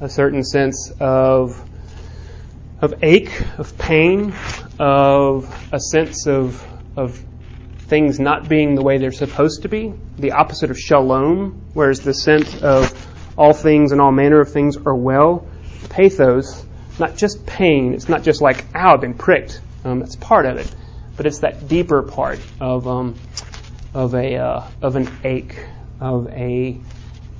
a 0.00 0.08
certain 0.08 0.42
sense 0.44 0.92
of 1.00 1.62
of 2.80 3.02
ache, 3.02 3.40
of 3.58 3.78
pain, 3.78 4.34
of 4.78 5.68
a 5.72 5.80
sense 5.80 6.26
of 6.26 6.62
of 6.96 7.22
things 7.94 8.18
not 8.18 8.48
being 8.48 8.74
the 8.74 8.82
way 8.82 8.98
they're 8.98 9.12
supposed 9.12 9.62
to 9.62 9.68
be, 9.68 9.94
the 10.18 10.32
opposite 10.32 10.68
of 10.72 10.76
shalom, 10.76 11.62
whereas 11.74 12.00
the 12.00 12.12
sense 12.12 12.60
of 12.60 12.92
all 13.38 13.52
things 13.52 13.92
and 13.92 14.00
all 14.00 14.10
manner 14.10 14.40
of 14.40 14.50
things 14.50 14.76
are 14.76 14.96
well. 14.96 15.46
Pathos, 15.90 16.66
not 16.98 17.16
just 17.16 17.46
pain, 17.46 17.94
it's 17.94 18.08
not 18.08 18.24
just 18.24 18.42
like, 18.42 18.64
ow, 18.74 18.94
I've 18.94 19.00
been 19.00 19.14
pricked. 19.14 19.60
Um, 19.84 20.00
that's 20.00 20.16
part 20.16 20.44
of 20.44 20.56
it, 20.56 20.74
but 21.16 21.24
it's 21.24 21.38
that 21.40 21.68
deeper 21.68 22.02
part 22.02 22.40
of 22.60 22.88
um, 22.88 23.14
of 23.94 24.16
a 24.16 24.38
uh, 24.38 24.68
of 24.82 24.96
an 24.96 25.08
ache, 25.22 25.64
of 26.00 26.26
a 26.32 26.80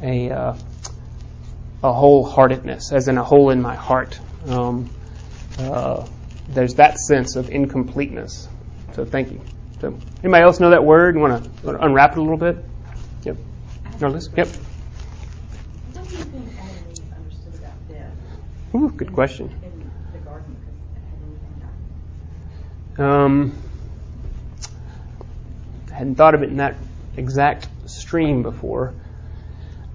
a 0.02 0.30
uh, 0.30 0.56
a 1.82 1.92
wholeheartedness, 1.92 2.92
as 2.92 3.08
in 3.08 3.18
a 3.18 3.24
hole 3.24 3.50
in 3.50 3.60
my 3.60 3.74
heart. 3.74 4.20
Um, 4.46 4.88
uh, 5.58 6.06
there's 6.48 6.74
that 6.74 6.98
sense 6.98 7.34
of 7.34 7.50
incompleteness. 7.50 8.46
So 8.92 9.04
thank 9.04 9.32
you. 9.32 9.40
So 9.84 9.94
anybody 10.22 10.42
else 10.42 10.60
know 10.60 10.70
that 10.70 10.82
word 10.82 11.14
want 11.14 11.44
to 11.62 11.78
unwrap 11.78 12.12
it 12.12 12.18
a 12.18 12.22
little 12.22 12.38
bit? 12.38 12.56
Yep. 13.24 13.36
Norlis? 13.98 14.34
Yep. 14.34 14.48
What 15.92 16.08
do 16.08 16.16
you 16.16 16.24
think 16.24 16.48
Adam 16.58 17.12
understood 17.14 17.54
about 17.56 17.88
death 17.90 18.74
Ooh, 18.74 18.90
good 18.96 19.12
question. 19.12 19.50
in 19.62 19.92
the 20.14 20.18
garden? 20.20 20.56
Because 20.58 20.74
had 20.94 21.18
anything 21.28 21.60
died? 22.96 23.04
Um, 23.04 23.62
I 25.92 25.94
hadn't 25.96 26.14
thought 26.14 26.34
of 26.34 26.42
it 26.42 26.48
in 26.48 26.56
that 26.56 26.76
exact 27.18 27.68
stream 27.84 28.42
before. 28.42 28.94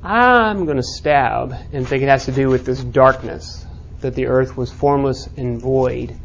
I'm 0.04 0.66
going 0.66 0.78
to 0.78 0.84
stab 0.84 1.56
and 1.74 1.88
think 1.88 2.04
it 2.04 2.10
has 2.10 2.26
to 2.26 2.32
do 2.32 2.48
with 2.48 2.64
this 2.64 2.84
darkness, 2.84 3.66
that 4.02 4.14
the 4.14 4.28
earth 4.28 4.56
was 4.56 4.72
formless 4.72 5.28
and 5.36 5.60
void, 5.60 6.16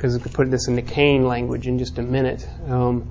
because 0.00 0.16
we 0.16 0.22
could 0.22 0.32
put 0.32 0.50
this 0.50 0.66
in 0.66 0.76
the 0.76 0.82
Cain 0.82 1.26
language 1.26 1.66
in 1.66 1.78
just 1.78 1.98
a 1.98 2.02
minute, 2.02 2.48
um, 2.66 3.02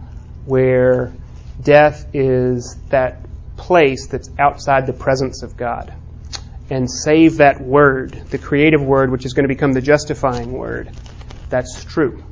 where 0.45 1.13
death 1.61 2.07
is 2.15 2.77
that 2.89 3.21
place 3.57 4.07
that's 4.07 4.27
outside 4.39 4.87
the 4.87 4.93
presence 4.93 5.43
of 5.43 5.55
God. 5.55 5.93
and 6.71 6.87
save 6.89 7.37
that 7.37 7.59
word, 7.59 8.11
the 8.29 8.37
creative 8.37 8.81
word, 8.83 9.11
which 9.11 9.25
is 9.25 9.33
going 9.33 9.43
to 9.43 9.47
become 9.47 9.73
the 9.73 9.81
justifying 9.81 10.51
word, 10.51 10.91
that's 11.49 11.83
true. 11.83 12.23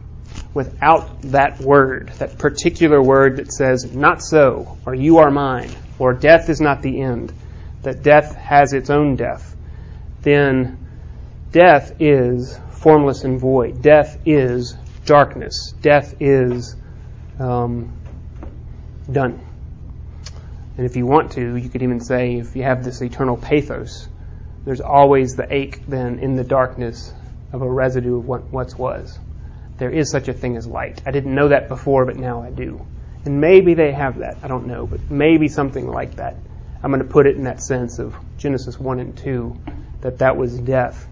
Without 0.54 1.24
that 1.24 1.60
word, 1.60 2.12
that 2.20 2.38
particular 2.38 3.02
word 3.02 3.38
that 3.38 3.52
says, 3.52 3.92
not 3.96 4.22
so, 4.22 4.78
or 4.86 4.94
you 4.94 5.18
are 5.18 5.32
mine, 5.32 5.76
or 5.98 6.14
death 6.14 6.50
is 6.50 6.62
not 6.62 6.84
the 6.84 7.02
end, 7.02 7.34
that 7.82 8.04
death 8.04 8.36
has 8.36 8.74
its 8.74 8.92
own 8.92 9.16
death, 9.16 9.56
then 10.22 10.78
death 11.52 12.00
is 12.00 12.60
formless 12.78 13.24
and 13.24 13.40
void. 13.40 13.82
Death 13.82 14.20
is 14.26 14.76
darkness. 15.06 15.74
Death 15.82 16.16
is 16.20 16.76
um, 17.40 17.92
done. 19.12 19.42
And 20.78 20.86
if 20.86 20.96
you 20.96 21.08
want 21.08 21.32
to, 21.34 21.56
you 21.56 21.70
could 21.70 21.82
even 21.82 22.00
say, 22.00 22.36
if 22.36 22.56
you 22.56 22.64
have 22.64 22.84
this 22.84 23.02
eternal 23.02 23.36
pathos, 23.36 24.08
there's 24.64 24.82
always 24.82 25.36
the 25.36 25.52
ache 25.52 25.82
then 25.88 26.20
in 26.20 26.36
the 26.36 26.44
darkness 26.44 27.14
of 27.52 27.62
a 27.62 27.70
residue 27.70 28.18
of 28.18 28.28
what 28.28 28.44
once 28.52 28.78
was. 28.78 29.18
There 29.78 29.90
is 29.90 30.12
such 30.12 30.28
a 30.28 30.34
thing 30.34 30.56
as 30.56 30.68
light. 30.68 31.02
I 31.06 31.12
didn't 31.12 31.34
know 31.34 31.48
that 31.48 31.68
before, 31.68 32.06
but 32.06 32.18
now 32.18 32.44
I 32.44 32.52
do. 32.52 32.86
And 33.26 33.42
maybe 33.42 33.74
they 33.74 33.92
have 33.92 34.20
that. 34.20 34.38
I 34.44 34.48
don't 34.48 34.68
know, 34.68 34.86
but 34.86 35.10
maybe 35.10 35.48
something 35.48 35.88
like 35.88 36.18
that. 36.18 36.36
I'm 36.84 36.92
going 36.92 37.02
to 37.02 37.10
put 37.10 37.26
it 37.26 37.38
in 37.38 37.46
that 37.46 37.62
sense 37.62 37.98
of 37.98 38.16
Genesis 38.38 38.80
1 38.80 39.00
and 39.00 39.18
2, 39.18 39.58
that 40.02 40.20
that 40.20 40.38
was 40.38 40.60
death 40.60 41.08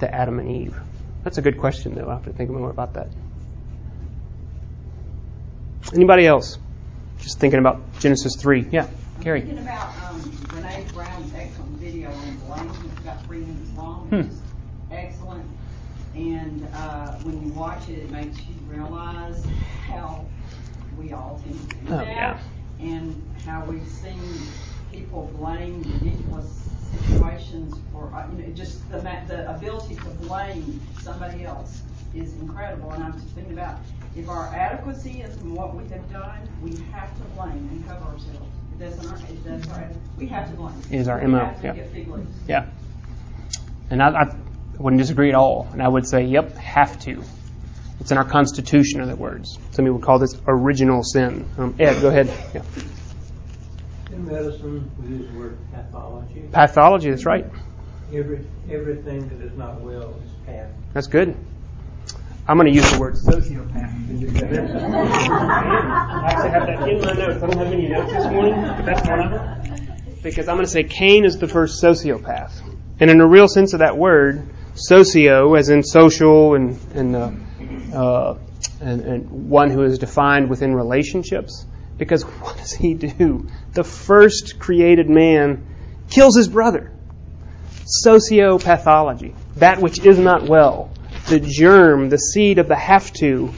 to 0.00 0.12
Adam 0.14 0.38
and 0.38 0.50
Eve. 0.50 0.76
That's 1.24 1.38
a 1.38 1.42
good 1.42 1.58
question, 1.58 1.94
though. 1.94 2.08
I 2.08 2.14
have 2.14 2.24
to 2.24 2.32
think 2.32 2.48
a 2.50 2.52
little 2.52 2.60
more 2.66 2.70
about 2.70 2.94
that. 2.94 3.08
Anybody 5.94 6.26
else? 6.26 6.58
Just 7.20 7.38
thinking 7.38 7.58
about 7.58 7.80
Genesis 8.00 8.36
3. 8.40 8.68
Yeah, 8.70 8.88
Gary. 9.20 9.40
Thinking 9.40 9.58
about 9.58 9.88
um, 10.04 10.20
Brene 10.20 10.92
Brown's 10.92 11.32
excellent 11.34 11.70
video 11.78 12.10
on 12.10 12.36
blame. 12.38 12.70
It's 12.92 13.00
got 13.00 13.24
three 13.24 13.38
minutes 13.40 13.70
long. 13.76 14.08
Hmm. 14.08 14.92
Excellent. 14.94 15.44
And 16.14 16.66
uh, 16.74 17.12
when 17.22 17.42
you 17.46 17.52
watch 17.52 17.88
it, 17.88 17.98
it 17.98 18.10
makes 18.10 18.36
you 18.38 18.54
realize 18.68 19.44
how 19.88 20.24
we 20.98 21.12
all 21.12 21.40
tend 21.44 21.70
to 21.70 21.76
do 21.76 21.82
Oh, 21.88 21.96
that. 21.98 22.06
yeah. 22.06 22.38
And 22.80 23.22
how 23.44 23.64
we've 23.64 23.86
seen 23.86 24.20
people 24.92 25.30
blame 25.38 25.82
ridiculous 25.82 26.68
situations 26.98 27.74
for, 27.92 28.12
uh, 28.14 28.26
you 28.36 28.46
know, 28.46 28.52
just 28.54 28.88
the, 28.90 28.98
the 29.28 29.50
ability 29.50 29.96
to 29.96 30.04
blame 30.26 30.80
somebody 31.00 31.44
else 31.44 31.82
is 32.14 32.34
incredible. 32.34 32.90
And 32.92 33.04
I'm 33.04 33.12
just 33.14 33.26
thinking 33.28 33.52
about 33.52 33.78
if 34.16 34.28
our 34.28 34.46
adequacy 34.54 35.20
is 35.22 35.36
what 35.38 35.74
we 35.74 35.88
have 35.90 36.10
done, 36.12 36.48
we 36.62 36.70
have 36.92 37.14
to 37.16 37.22
blame 37.36 37.68
and 37.70 37.86
cover 37.86 38.04
ourselves. 38.04 38.50
It 38.72 38.78
doesn't, 38.78 39.30
it 39.30 39.44
does, 39.44 39.68
our- 39.70 39.88
we 40.18 40.26
have 40.28 40.50
to 40.50 40.56
blame. 40.56 40.74
It 40.90 40.96
is 41.00 41.08
our 41.08 41.20
We 41.20 41.26
MO, 41.26 41.38
have 41.38 41.60
to 41.62 41.66
yeah. 41.66 42.14
Yeah. 42.46 42.66
And 43.90 44.02
I, 44.02 44.08
I 44.22 44.36
wouldn't 44.78 45.00
disagree 45.00 45.28
at 45.30 45.34
all. 45.34 45.68
And 45.72 45.82
I 45.82 45.88
would 45.88 46.06
say, 46.06 46.24
yep, 46.24 46.54
have 46.56 46.98
to. 47.00 47.22
It's 48.00 48.10
in 48.10 48.18
our 48.18 48.24
Constitution, 48.24 49.00
in 49.00 49.08
other 49.08 49.16
words. 49.16 49.58
Some 49.72 49.84
people 49.84 49.94
would 49.94 50.04
call 50.04 50.18
this 50.18 50.38
original 50.46 51.02
sin. 51.02 51.48
Um, 51.56 51.74
Ed, 51.78 52.00
go 52.00 52.08
ahead. 52.08 52.30
Yeah. 52.54 52.62
In 54.26 54.32
medicine, 54.32 54.90
we 55.00 55.08
use 55.08 55.30
the 55.30 55.38
word 55.38 55.58
pathology. 55.72 56.48
Pathology, 56.50 57.10
that's 57.10 57.24
right. 57.24 57.46
Every, 58.12 58.44
everything 58.68 59.28
that 59.28 59.40
is 59.40 59.56
not 59.56 59.80
well 59.80 60.14
is 60.24 60.30
path. 60.44 60.70
That's 60.92 61.06
good. 61.06 61.36
I'm 62.48 62.56
going 62.56 62.68
to 62.68 62.74
use 62.74 62.90
the 62.90 62.98
word 62.98 63.14
sociopath. 63.14 64.10
in 64.10 64.20
just 64.20 64.42
a 64.42 64.46
minute. 64.46 64.70
I 64.70 66.30
actually 66.30 66.50
have 66.50 66.66
that 66.66 66.88
in 66.88 67.00
my 67.00 67.12
notes. 67.12 67.42
I 67.42 67.46
don't 67.46 67.58
have 67.58 67.72
any 67.72 67.88
notes 67.88 68.12
this 68.12 68.24
morning, 68.26 68.54
but 68.54 68.84
that's 68.84 69.08
one 69.08 69.20
of 69.20 69.30
them. 69.30 69.96
Because 70.22 70.48
I'm 70.48 70.56
going 70.56 70.66
to 70.66 70.72
say 70.72 70.82
Cain 70.82 71.24
is 71.24 71.38
the 71.38 71.48
first 71.48 71.80
sociopath. 71.82 72.52
And 72.98 73.10
in 73.10 73.20
a 73.20 73.26
real 73.28 73.46
sense 73.46 73.74
of 73.74 73.80
that 73.80 73.96
word, 73.96 74.48
socio, 74.74 75.54
as 75.54 75.68
in 75.68 75.84
social 75.84 76.54
and, 76.54 76.78
and, 76.94 77.14
uh, 77.16 77.30
uh, 77.94 78.38
and, 78.80 79.00
and 79.02 79.48
one 79.48 79.70
who 79.70 79.82
is 79.82 79.98
defined 79.98 80.50
within 80.50 80.74
relationships. 80.74 81.64
Because 81.98 82.22
what 82.40 82.56
does 82.56 82.72
he 82.72 82.94
do? 82.94 83.48
The 83.72 83.84
first 83.84 84.58
created 84.58 85.08
man 85.08 85.66
kills 86.10 86.36
his 86.36 86.48
brother 86.48 86.92
sociopathology, 88.04 89.34
that 89.56 89.80
which 89.80 90.04
is 90.04 90.18
not 90.18 90.48
well, 90.48 90.90
the 91.28 91.40
germ, 91.40 92.08
the 92.08 92.18
seed 92.18 92.58
of 92.58 92.68
the 92.68 92.74
have 92.74 93.12
to, 93.14 93.52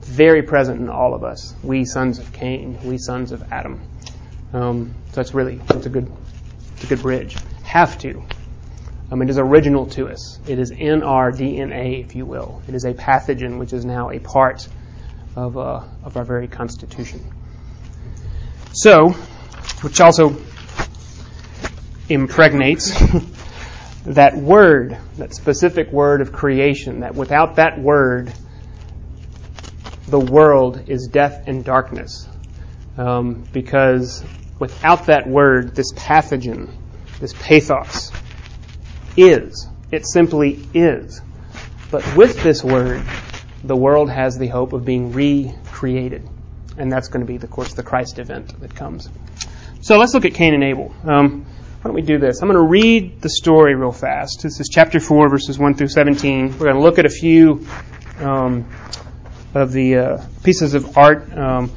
very 0.00 0.42
present 0.42 0.80
in 0.80 0.88
all 0.88 1.14
of 1.14 1.22
us. 1.22 1.54
We 1.62 1.84
sons 1.84 2.18
of 2.18 2.32
Cain, 2.32 2.78
we 2.84 2.98
sons 2.98 3.32
of 3.32 3.52
Adam. 3.52 3.80
Um, 4.52 4.94
so 5.12 5.20
it's 5.20 5.34
really 5.34 5.60
it's 5.70 5.86
a 5.86 5.90
good 5.90 6.10
it's 6.72 6.84
a 6.84 6.86
good 6.86 7.02
bridge. 7.02 7.36
Have 7.62 7.98
to. 7.98 8.22
Um, 9.10 9.22
it 9.22 9.30
is 9.30 9.38
original 9.38 9.86
to 9.86 10.08
us. 10.08 10.38
It 10.46 10.58
is 10.58 10.70
in 10.70 11.02
our 11.02 11.32
DNA, 11.32 12.04
if 12.04 12.14
you 12.14 12.26
will. 12.26 12.62
It 12.68 12.74
is 12.74 12.84
a 12.84 12.92
pathogen 12.92 13.58
which 13.58 13.72
is 13.72 13.84
now 13.84 14.10
a 14.10 14.18
part 14.18 14.68
of 15.38 15.56
uh, 15.56 15.84
of 16.02 16.16
our 16.16 16.24
very 16.24 16.48
constitution. 16.48 17.24
So, 18.72 19.10
which 19.82 20.00
also 20.00 20.36
impregnates 22.08 22.90
that 24.06 24.36
word, 24.36 24.98
that 25.16 25.34
specific 25.34 25.92
word 25.92 26.22
of 26.22 26.32
creation, 26.32 27.00
that 27.00 27.14
without 27.14 27.56
that 27.56 27.78
word, 27.80 28.32
the 30.08 30.18
world 30.18 30.88
is 30.88 31.06
death 31.06 31.44
and 31.46 31.64
darkness. 31.64 32.28
Um, 32.96 33.44
because 33.52 34.24
without 34.58 35.06
that 35.06 35.28
word, 35.28 35.76
this 35.76 35.92
pathogen, 35.92 36.68
this 37.20 37.32
pathos, 37.34 38.10
is. 39.16 39.68
It 39.92 40.04
simply 40.04 40.66
is. 40.74 41.20
But 41.92 42.16
with 42.16 42.42
this 42.42 42.64
word, 42.64 43.04
the 43.64 43.76
world 43.76 44.10
has 44.10 44.38
the 44.38 44.48
hope 44.48 44.72
of 44.72 44.84
being 44.84 45.12
recreated. 45.12 46.28
And 46.76 46.92
that's 46.92 47.08
going 47.08 47.26
to 47.26 47.26
be, 47.26 47.36
of 47.36 47.50
course, 47.50 47.74
the 47.74 47.82
Christ 47.82 48.18
event 48.18 48.60
that 48.60 48.74
comes. 48.74 49.08
So 49.80 49.98
let's 49.98 50.14
look 50.14 50.24
at 50.24 50.34
Cain 50.34 50.54
and 50.54 50.62
Abel. 50.62 50.94
Um, 51.04 51.44
why 51.44 51.82
don't 51.84 51.94
we 51.94 52.02
do 52.02 52.18
this? 52.18 52.42
I'm 52.42 52.48
going 52.48 52.60
to 52.60 52.68
read 52.68 53.20
the 53.20 53.30
story 53.30 53.74
real 53.74 53.92
fast. 53.92 54.42
This 54.42 54.60
is 54.60 54.68
chapter 54.68 55.00
4, 55.00 55.28
verses 55.28 55.58
1 55.58 55.74
through 55.74 55.88
17. 55.88 56.52
We're 56.52 56.58
going 56.58 56.74
to 56.74 56.80
look 56.80 56.98
at 56.98 57.06
a 57.06 57.10
few 57.10 57.66
um, 58.18 58.68
of 59.54 59.72
the 59.72 59.96
uh, 59.96 60.26
pieces 60.42 60.74
of 60.74 60.96
art. 60.96 61.32
Um, 61.36 61.70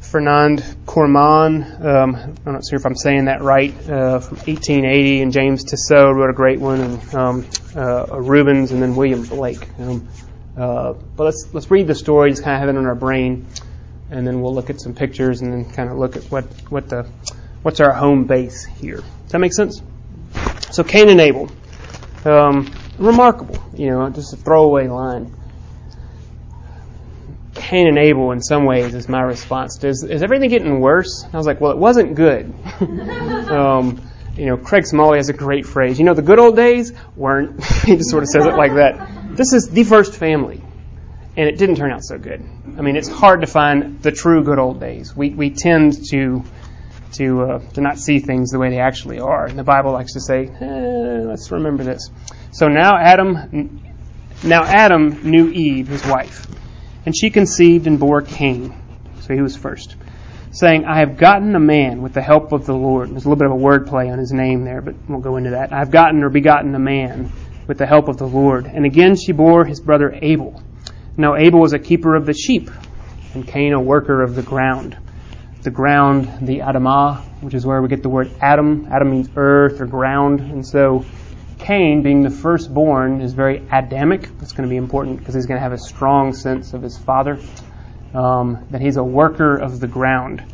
Fernand 0.00 0.62
Cormon, 0.86 1.84
um, 1.84 2.14
I'm 2.46 2.52
not 2.52 2.62
sure 2.68 2.78
if 2.78 2.86
I'm 2.86 2.94
saying 2.94 3.24
that 3.24 3.42
right, 3.42 3.72
uh, 3.88 4.20
from 4.20 4.36
1880, 4.38 5.22
and 5.22 5.32
James 5.32 5.64
Tissot 5.64 6.14
wrote 6.14 6.30
a 6.30 6.34
great 6.34 6.60
one, 6.60 6.80
and 6.80 7.14
um, 7.14 7.46
uh, 7.74 8.20
Rubens, 8.20 8.70
and 8.70 8.80
then 8.80 8.94
William 8.94 9.24
Blake. 9.24 9.66
Um, 9.80 10.06
uh, 10.56 10.92
but 11.16 11.24
let's 11.24 11.48
let's 11.52 11.70
read 11.70 11.86
the 11.86 11.94
story, 11.94 12.30
just 12.30 12.44
kind 12.44 12.54
of 12.54 12.60
have 12.60 12.68
it 12.68 12.78
in 12.78 12.86
our 12.86 12.94
brain, 12.94 13.46
and 14.10 14.26
then 14.26 14.40
we'll 14.40 14.54
look 14.54 14.70
at 14.70 14.80
some 14.80 14.94
pictures, 14.94 15.40
and 15.40 15.52
then 15.52 15.72
kind 15.72 15.90
of 15.90 15.98
look 15.98 16.16
at 16.16 16.24
what 16.24 16.44
what 16.70 16.88
the 16.88 17.08
what's 17.62 17.80
our 17.80 17.92
home 17.92 18.24
base 18.24 18.64
here. 18.64 18.98
Does 18.98 19.32
that 19.32 19.38
make 19.38 19.54
sense? 19.54 19.82
So 20.70 20.84
Cain 20.84 21.08
and 21.08 21.20
Abel, 21.20 21.50
um, 22.24 22.72
remarkable, 22.98 23.58
you 23.74 23.90
know, 23.90 24.08
just 24.10 24.32
a 24.32 24.36
throwaway 24.36 24.88
line. 24.88 25.34
Cain 27.54 27.86
and 27.86 27.98
Abel, 27.98 28.32
in 28.32 28.42
some 28.42 28.64
ways, 28.64 28.94
is 28.94 29.08
my 29.08 29.22
response. 29.22 29.82
Is, 29.84 30.02
is 30.02 30.22
everything 30.22 30.50
getting 30.50 30.80
worse? 30.80 31.24
I 31.32 31.36
was 31.36 31.46
like, 31.46 31.60
well, 31.60 31.72
it 31.72 31.78
wasn't 31.78 32.14
good. 32.14 32.52
um, 32.80 34.02
you 34.36 34.46
know, 34.46 34.56
Craig 34.56 34.86
Smalley 34.86 35.18
has 35.18 35.28
a 35.28 35.32
great 35.32 35.64
phrase. 35.64 35.98
You 35.98 36.04
know, 36.04 36.14
the 36.14 36.22
good 36.22 36.38
old 36.38 36.56
days 36.56 36.92
weren't. 37.16 37.64
he 37.84 37.96
just 37.96 38.10
sort 38.10 38.24
of 38.24 38.28
says 38.28 38.44
it 38.44 38.54
like 38.54 38.74
that. 38.74 39.23
This 39.34 39.52
is 39.52 39.68
the 39.68 39.82
first 39.82 40.14
family, 40.14 40.62
and 41.36 41.48
it 41.48 41.58
didn't 41.58 41.74
turn 41.74 41.90
out 41.90 42.04
so 42.04 42.18
good. 42.18 42.40
I 42.78 42.82
mean, 42.82 42.94
it's 42.96 43.08
hard 43.08 43.40
to 43.40 43.48
find 43.48 44.00
the 44.00 44.12
true 44.12 44.44
good 44.44 44.60
old 44.60 44.78
days. 44.78 45.14
We 45.16 45.30
we 45.30 45.50
tend 45.50 45.96
to 46.10 46.44
to 47.14 47.42
uh, 47.42 47.58
to 47.72 47.80
not 47.80 47.98
see 47.98 48.20
things 48.20 48.50
the 48.50 48.60
way 48.60 48.70
they 48.70 48.78
actually 48.78 49.18
are, 49.18 49.46
and 49.46 49.58
the 49.58 49.64
Bible 49.64 49.90
likes 49.90 50.12
to 50.12 50.20
say, 50.20 50.46
eh, 50.46 51.24
let's 51.26 51.50
remember 51.50 51.82
this. 51.82 52.10
So 52.52 52.68
now 52.68 52.96
Adam, 52.96 53.82
now 54.44 54.62
Adam 54.62 55.28
knew 55.28 55.48
Eve, 55.48 55.88
his 55.88 56.06
wife. 56.06 56.46
And 57.04 57.14
she 57.14 57.30
conceived 57.30 57.88
and 57.88 57.98
bore 57.98 58.22
Cain. 58.22 58.72
So 59.20 59.34
he 59.34 59.42
was 59.42 59.56
first. 59.56 59.96
Saying, 60.52 60.84
I 60.84 61.00
have 61.00 61.16
gotten 61.16 61.56
a 61.56 61.60
man 61.60 62.00
with 62.00 62.14
the 62.14 62.22
help 62.22 62.52
of 62.52 62.64
the 62.64 62.74
Lord. 62.74 63.10
There's 63.10 63.24
a 63.24 63.28
little 63.28 63.36
bit 63.36 63.46
of 63.46 63.52
a 63.52 63.56
word 63.56 63.88
play 63.88 64.08
on 64.08 64.18
his 64.18 64.32
name 64.32 64.64
there, 64.64 64.80
but 64.80 64.94
we'll 65.08 65.20
go 65.20 65.36
into 65.36 65.50
that. 65.50 65.72
I 65.72 65.80
have 65.80 65.90
gotten 65.90 66.22
or 66.22 66.30
begotten 66.30 66.74
a 66.74 66.78
man 66.78 67.32
with 67.66 67.78
the 67.78 67.86
help 67.86 68.08
of 68.08 68.16
the 68.16 68.26
Lord. 68.26 68.66
And 68.66 68.84
again 68.84 69.16
she 69.16 69.32
bore 69.32 69.64
his 69.64 69.80
brother 69.80 70.16
Abel. 70.20 70.62
Now 71.16 71.36
Abel 71.36 71.60
was 71.60 71.72
a 71.72 71.78
keeper 71.78 72.14
of 72.14 72.26
the 72.26 72.34
sheep, 72.34 72.70
and 73.34 73.46
Cain 73.46 73.72
a 73.72 73.80
worker 73.80 74.22
of 74.22 74.34
the 74.34 74.42
ground. 74.42 74.96
The 75.62 75.70
ground, 75.70 76.46
the 76.46 76.58
Adamah, 76.58 77.22
which 77.40 77.54
is 77.54 77.64
where 77.64 77.80
we 77.80 77.88
get 77.88 78.02
the 78.02 78.08
word 78.08 78.30
Adam. 78.40 78.86
Adam 78.90 79.10
means 79.10 79.28
earth 79.36 79.80
or 79.80 79.86
ground. 79.86 80.40
And 80.40 80.66
so 80.66 81.04
Cain, 81.58 82.02
being 82.02 82.22
the 82.22 82.30
firstborn, 82.30 83.20
is 83.20 83.32
very 83.32 83.62
Adamic. 83.70 84.38
That's 84.38 84.52
going 84.52 84.68
to 84.68 84.70
be 84.70 84.76
important 84.76 85.18
because 85.18 85.34
he's 85.34 85.46
going 85.46 85.58
to 85.58 85.62
have 85.62 85.72
a 85.72 85.78
strong 85.78 86.34
sense 86.34 86.74
of 86.74 86.82
his 86.82 86.98
father, 86.98 87.38
um, 88.12 88.66
that 88.70 88.80
he's 88.80 88.96
a 88.96 89.04
worker 89.04 89.56
of 89.56 89.80
the 89.80 89.86
ground. 89.86 90.44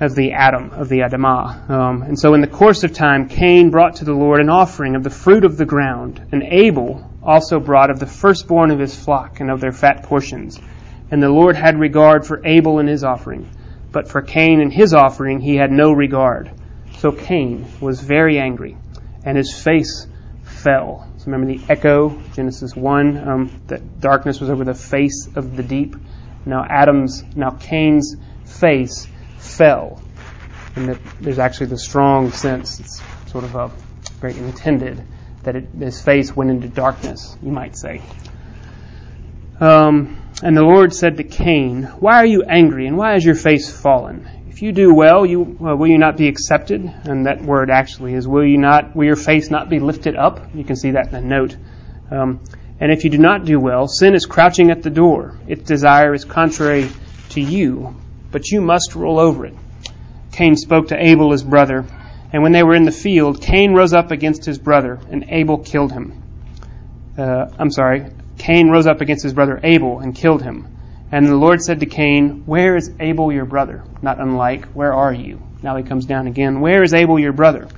Of 0.00 0.14
the 0.14 0.32
Adam, 0.32 0.70
of 0.70 0.88
the 0.88 0.98
Adamah. 0.98 1.70
Um, 1.70 2.02
and 2.02 2.18
so 2.18 2.34
in 2.34 2.42
the 2.42 2.46
course 2.46 2.84
of 2.84 2.92
time, 2.92 3.28
Cain 3.28 3.70
brought 3.70 3.96
to 3.96 4.04
the 4.04 4.12
Lord 4.12 4.40
an 4.40 4.50
offering 4.50 4.94
of 4.94 5.02
the 5.02 5.10
fruit 5.10 5.44
of 5.44 5.56
the 5.56 5.64
ground, 5.64 6.28
and 6.32 6.42
Abel 6.42 7.10
also 7.22 7.58
brought 7.58 7.90
of 7.90 7.98
the 7.98 8.06
firstborn 8.06 8.70
of 8.70 8.78
his 8.78 8.94
flock 8.94 9.40
and 9.40 9.50
of 9.50 9.60
their 9.60 9.72
fat 9.72 10.02
portions. 10.02 10.60
And 11.10 11.22
the 11.22 11.30
Lord 11.30 11.56
had 11.56 11.78
regard 11.78 12.26
for 12.26 12.44
Abel 12.44 12.78
and 12.78 12.88
his 12.88 13.04
offering, 13.04 13.48
but 13.90 14.08
for 14.08 14.20
Cain 14.20 14.60
and 14.60 14.72
his 14.72 14.92
offering 14.92 15.40
he 15.40 15.56
had 15.56 15.70
no 15.70 15.92
regard. 15.92 16.50
So 16.98 17.10
Cain 17.10 17.66
was 17.80 18.00
very 18.00 18.38
angry, 18.38 18.76
and 19.24 19.36
his 19.36 19.54
face 19.54 20.06
fell. 20.42 21.10
So 21.16 21.26
remember 21.26 21.46
the 21.46 21.60
echo, 21.70 22.20
Genesis 22.34 22.76
1, 22.76 23.28
um, 23.28 23.62
that 23.68 24.00
darkness 24.00 24.40
was 24.40 24.50
over 24.50 24.64
the 24.64 24.74
face 24.74 25.28
of 25.34 25.56
the 25.56 25.62
deep. 25.62 25.96
Now 26.44 26.64
Adam's, 26.68 27.24
now 27.34 27.50
Cain's 27.50 28.14
face 28.44 29.08
fell. 29.38 30.02
And 30.74 30.88
that 30.88 30.98
there's 31.20 31.38
actually 31.38 31.66
the 31.66 31.78
strong 31.78 32.30
sense, 32.32 32.80
it's 32.80 33.02
sort 33.30 33.44
of 33.44 33.54
a 33.54 33.70
very 34.20 34.36
intended, 34.36 35.02
that 35.42 35.56
it, 35.56 35.68
his 35.78 36.00
face 36.00 36.34
went 36.34 36.50
into 36.50 36.68
darkness, 36.68 37.36
you 37.42 37.50
might 37.50 37.76
say. 37.76 38.02
Um, 39.58 40.22
and 40.42 40.56
the 40.56 40.62
Lord 40.62 40.92
said 40.92 41.16
to 41.16 41.24
Cain, 41.24 41.84
Why 41.84 42.16
are 42.16 42.26
you 42.26 42.42
angry, 42.42 42.86
and 42.86 42.98
why 42.98 43.14
is 43.14 43.24
your 43.24 43.34
face 43.34 43.70
fallen? 43.70 44.28
If 44.48 44.62
you 44.62 44.72
do 44.72 44.94
well, 44.94 45.24
you, 45.24 45.40
will 45.40 45.86
you 45.86 45.98
not 45.98 46.16
be 46.16 46.28
accepted? 46.28 46.82
And 47.04 47.26
that 47.26 47.42
word 47.42 47.70
actually 47.70 48.14
is, 48.14 48.26
will 48.26 48.44
you 48.44 48.58
not, 48.58 48.96
will 48.96 49.04
your 49.04 49.16
face 49.16 49.50
not 49.50 49.68
be 49.68 49.80
lifted 49.80 50.16
up? 50.16 50.54
You 50.54 50.64
can 50.64 50.76
see 50.76 50.92
that 50.92 51.06
in 51.06 51.12
the 51.12 51.20
note. 51.20 51.56
Um, 52.10 52.40
and 52.80 52.92
if 52.92 53.04
you 53.04 53.10
do 53.10 53.18
not 53.18 53.44
do 53.44 53.58
well, 53.58 53.88
sin 53.88 54.14
is 54.14 54.26
crouching 54.26 54.70
at 54.70 54.82
the 54.82 54.90
door. 54.90 55.38
Its 55.46 55.62
desire 55.62 56.14
is 56.14 56.24
contrary 56.24 56.88
to 57.30 57.40
you, 57.40 57.96
but 58.36 58.50
you 58.50 58.60
must 58.60 58.94
rule 58.94 59.18
over 59.18 59.46
it. 59.46 59.54
Cain 60.30 60.56
spoke 60.56 60.88
to 60.88 60.94
Abel 60.94 61.32
his 61.32 61.42
brother, 61.42 61.86
and 62.34 62.42
when 62.42 62.52
they 62.52 62.62
were 62.62 62.74
in 62.74 62.84
the 62.84 62.92
field, 62.92 63.40
Cain 63.40 63.72
rose 63.72 63.94
up 63.94 64.10
against 64.10 64.44
his 64.44 64.58
brother, 64.58 65.00
and 65.10 65.24
Abel 65.30 65.56
killed 65.56 65.90
him. 65.90 66.22
Uh, 67.16 67.46
I'm 67.58 67.70
sorry, 67.70 68.04
Cain 68.36 68.68
rose 68.68 68.86
up 68.86 69.00
against 69.00 69.22
his 69.22 69.32
brother 69.32 69.58
Abel 69.64 70.00
and 70.00 70.14
killed 70.14 70.42
him. 70.42 70.68
And 71.10 71.24
the 71.24 71.34
Lord 71.34 71.62
said 71.62 71.80
to 71.80 71.86
Cain, 71.86 72.42
Where 72.44 72.76
is 72.76 72.92
Abel 73.00 73.32
your 73.32 73.46
brother? 73.46 73.82
Not 74.02 74.20
unlike, 74.20 74.66
Where 74.72 74.92
are 74.92 75.14
you? 75.14 75.40
Now 75.62 75.78
he 75.78 75.82
comes 75.82 76.04
down 76.04 76.26
again, 76.26 76.60
Where 76.60 76.82
is 76.82 76.92
Abel 76.92 77.18
your 77.18 77.32
brother? 77.32 77.68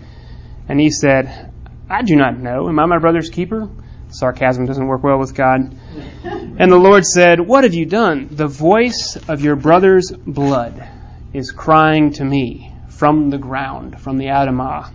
And 0.69 0.81
he 0.81 0.91
said, 0.91 1.53
I 1.89 2.03
do 2.03 2.17
not 2.17 2.37
know. 2.37 2.69
Am 2.69 2.81
I 2.81 2.87
my 2.87 2.99
brother's 2.99 3.31
keeper? 3.31 3.69
Sarcasm 4.11 4.67
doesn't 4.67 4.87
work 4.87 5.03
well 5.03 5.19
with 5.19 5.35
God. 5.35 5.77
And 6.25 6.73
the 6.73 6.79
Lord 6.79 7.05
said, 7.05 7.41
What 7.41 7.65
have 7.65 7.75
you 7.75 7.87
done? 7.87 8.29
The 8.31 8.47
voice 8.47 9.17
of 9.29 9.43
your 9.43 9.57
brother's 9.57 10.11
blood 10.11 10.89
is 11.33 11.51
crying 11.51 12.13
to 12.15 12.25
me 12.25 12.75
from 12.89 13.31
the 13.31 13.39
ground, 13.39 14.01
from 14.01 14.19
the 14.19 14.27
Adamah. 14.27 14.93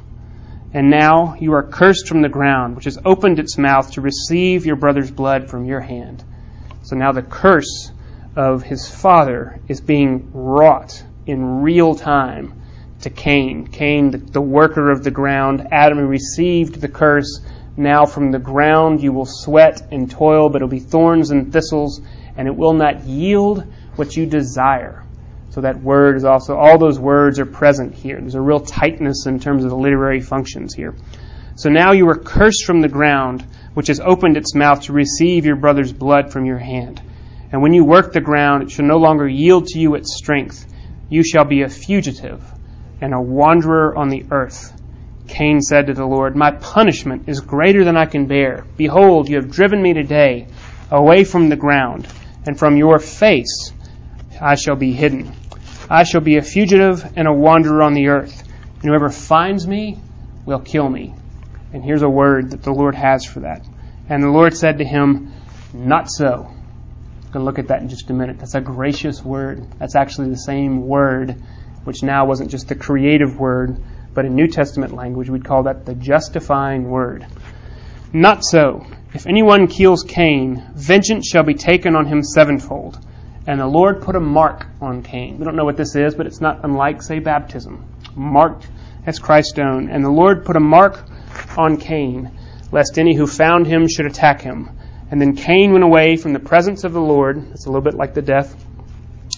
And 0.73 0.89
now 0.89 1.35
you 1.39 1.53
are 1.53 1.63
cursed 1.63 2.07
from 2.07 2.21
the 2.21 2.29
ground, 2.29 2.75
which 2.75 2.85
has 2.85 2.97
opened 3.05 3.39
its 3.39 3.57
mouth 3.57 3.91
to 3.91 4.01
receive 4.01 4.65
your 4.65 4.75
brother's 4.75 5.11
blood 5.11 5.49
from 5.49 5.65
your 5.65 5.81
hand. 5.81 6.23
So 6.81 6.95
now 6.95 7.11
the 7.11 7.21
curse 7.21 7.91
of 8.35 8.63
his 8.63 8.89
father 8.89 9.59
is 9.67 9.79
being 9.79 10.31
wrought 10.33 11.03
in 11.27 11.61
real 11.61 11.93
time 11.95 12.61
to 13.01 13.09
Cain. 13.09 13.67
Cain, 13.67 14.11
the, 14.11 14.17
the 14.17 14.41
worker 14.41 14.91
of 14.91 15.03
the 15.03 15.11
ground, 15.11 15.67
Adam 15.71 15.99
received 15.99 16.81
the 16.81 16.87
curse 16.87 17.41
now 17.75 18.05
from 18.05 18.31
the 18.31 18.39
ground 18.39 19.01
you 19.01 19.11
will 19.11 19.25
sweat 19.25 19.87
and 19.91 20.09
toil, 20.09 20.49
but 20.49 20.57
it'll 20.57 20.67
be 20.67 20.79
thorns 20.79 21.31
and 21.31 21.51
thistles, 21.51 22.01
and 22.35 22.47
it 22.47 22.55
will 22.55 22.73
not 22.73 23.05
yield 23.05 23.65
what 23.95 24.15
you 24.15 24.25
desire. 24.25 25.03
So 25.49 25.61
that 25.61 25.81
word 25.81 26.15
is 26.15 26.25
also, 26.25 26.55
all 26.55 26.77
those 26.77 26.99
words 26.99 27.39
are 27.39 27.45
present 27.45 27.93
here. 27.93 28.19
There's 28.19 28.35
a 28.35 28.41
real 28.41 28.59
tightness 28.59 29.27
in 29.27 29.39
terms 29.39 29.63
of 29.63 29.69
the 29.69 29.77
literary 29.77 30.19
functions 30.19 30.73
here. 30.73 30.95
So 31.55 31.69
now 31.69 31.91
you 31.91 32.09
are 32.09 32.17
cursed 32.17 32.65
from 32.65 32.81
the 32.81 32.87
ground, 32.87 33.45
which 33.75 33.87
has 33.87 33.99
opened 33.99 34.37
its 34.37 34.55
mouth 34.55 34.81
to 34.83 34.93
receive 34.93 35.45
your 35.45 35.55
brother's 35.55 35.93
blood 35.93 36.31
from 36.31 36.45
your 36.45 36.57
hand. 36.57 37.01
And 37.51 37.61
when 37.61 37.73
you 37.73 37.85
work 37.85 38.13
the 38.13 38.21
ground, 38.21 38.63
it 38.63 38.71
shall 38.71 38.85
no 38.85 38.97
longer 38.97 39.27
yield 39.27 39.67
to 39.67 39.79
you 39.79 39.93
its 39.93 40.17
strength. 40.17 40.65
You 41.09 41.23
shall 41.23 41.45
be 41.45 41.61
a 41.61 41.69
fugitive 41.69 42.43
and 42.99 43.13
a 43.13 43.21
wanderer 43.21 43.95
on 43.95 44.09
the 44.09 44.25
earth. 44.31 44.73
Cain 45.27 45.61
said 45.61 45.87
to 45.87 45.93
the 45.93 46.05
Lord, 46.05 46.35
My 46.35 46.51
punishment 46.51 47.27
is 47.27 47.39
greater 47.39 47.83
than 47.83 47.97
I 47.97 48.05
can 48.05 48.27
bear. 48.27 48.65
Behold, 48.77 49.29
you 49.29 49.37
have 49.37 49.49
driven 49.51 49.81
me 49.81 49.93
today 49.93 50.47
away 50.91 51.23
from 51.23 51.49
the 51.49 51.55
ground, 51.55 52.07
and 52.45 52.57
from 52.57 52.77
your 52.77 52.99
face 52.99 53.71
I 54.39 54.55
shall 54.55 54.75
be 54.75 54.93
hidden. 54.93 55.33
I 55.89 56.03
shall 56.03 56.21
be 56.21 56.37
a 56.37 56.41
fugitive 56.41 57.05
and 57.15 57.27
a 57.27 57.33
wanderer 57.33 57.83
on 57.83 57.93
the 57.93 58.07
earth, 58.07 58.43
and 58.81 58.83
whoever 58.83 59.09
finds 59.09 59.67
me 59.67 59.99
will 60.45 60.59
kill 60.59 60.89
me. 60.89 61.15
And 61.71 61.83
here's 61.83 62.01
a 62.01 62.09
word 62.09 62.51
that 62.51 62.63
the 62.63 62.71
Lord 62.71 62.95
has 62.95 63.25
for 63.25 63.41
that. 63.41 63.65
And 64.09 64.21
the 64.21 64.29
Lord 64.29 64.55
said 64.55 64.77
to 64.77 64.85
him, 64.85 65.31
Not 65.73 66.09
so. 66.09 66.45
I'm 66.45 67.31
going 67.31 67.41
to 67.41 67.45
look 67.45 67.59
at 67.59 67.69
that 67.69 67.81
in 67.81 67.89
just 67.89 68.09
a 68.09 68.13
minute. 68.13 68.37
That's 68.37 68.53
a 68.53 68.61
gracious 68.61 69.23
word. 69.23 69.65
That's 69.79 69.95
actually 69.95 70.29
the 70.29 70.37
same 70.37 70.87
word, 70.87 71.41
which 71.83 72.03
now 72.03 72.25
wasn't 72.25 72.51
just 72.51 72.67
the 72.67 72.75
creative 72.75 73.39
word, 73.39 73.81
but 74.13 74.25
in 74.25 74.35
New 74.35 74.47
Testament 74.47 74.93
language, 74.93 75.29
we'd 75.29 75.45
call 75.45 75.63
that 75.63 75.85
the 75.85 75.95
justifying 75.95 76.89
word. 76.89 77.25
Not 78.13 78.43
so. 78.43 78.85
If 79.13 79.25
anyone 79.27 79.67
kills 79.67 80.03
Cain, 80.03 80.63
vengeance 80.75 81.27
shall 81.27 81.43
be 81.43 81.55
taken 81.55 81.95
on 81.95 82.05
him 82.05 82.23
sevenfold. 82.23 82.99
And 83.45 83.59
the 83.59 83.67
Lord 83.67 84.01
put 84.01 84.15
a 84.15 84.19
mark 84.19 84.67
on 84.81 85.03
Cain. 85.03 85.37
We 85.37 85.45
don't 85.45 85.55
know 85.55 85.65
what 85.65 85.77
this 85.77 85.95
is, 85.95 86.15
but 86.15 86.27
it's 86.27 86.39
not 86.39 86.63
unlike, 86.63 87.01
say, 87.01 87.19
baptism. 87.19 87.85
Marked 88.15 88.67
as 89.05 89.19
Christ's 89.19 89.59
own. 89.59 89.89
And 89.89 90.03
the 90.03 90.09
Lord 90.09 90.45
put 90.45 90.55
a 90.55 90.61
mark 90.61 91.03
on 91.57 91.77
Cain, 91.77 92.31
lest 92.71 92.97
any 92.97 93.15
who 93.15 93.27
found 93.27 93.67
him 93.67 93.87
should 93.87 94.05
attack 94.05 94.41
him. 94.41 94.69
And 95.11 95.19
then 95.19 95.35
Cain 95.35 95.71
went 95.71 95.83
away 95.83 96.15
from 96.15 96.33
the 96.33 96.39
presence 96.39 96.83
of 96.83 96.93
the 96.93 97.01
Lord. 97.01 97.37
It's 97.51 97.65
a 97.65 97.69
little 97.69 97.81
bit 97.81 97.95
like 97.95 98.13
the 98.13 98.21
death. 98.21 98.55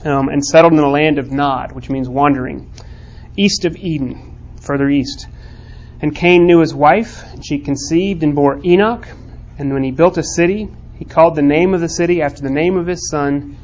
Um, 0.03 0.29
and 0.29 0.45
settled 0.45 0.73
in 0.73 0.77
the 0.77 0.87
land 0.87 1.17
of 1.17 1.31
Nod, 1.31 1.71
which 1.71 1.89
means 1.89 2.07
wandering, 2.07 2.71
east 3.37 3.65
of 3.65 3.75
Eden 3.75 4.34
further 4.65 4.89
east. 4.89 5.27
And 6.01 6.15
Cain 6.15 6.45
knew 6.45 6.59
his 6.59 6.73
wife, 6.73 7.23
and 7.33 7.45
she 7.45 7.59
conceived 7.59 8.23
and 8.23 8.35
bore 8.35 8.59
Enoch. 8.65 9.07
And 9.57 9.73
when 9.73 9.83
he 9.83 9.91
built 9.91 10.17
a 10.17 10.23
city, 10.23 10.69
he 10.97 11.05
called 11.05 11.35
the 11.35 11.41
name 11.41 11.73
of 11.73 11.81
the 11.81 11.89
city 11.89 12.21
after 12.21 12.41
the 12.41 12.49
name 12.49 12.77
of 12.77 12.87
his 12.87 13.09
son, 13.09 13.57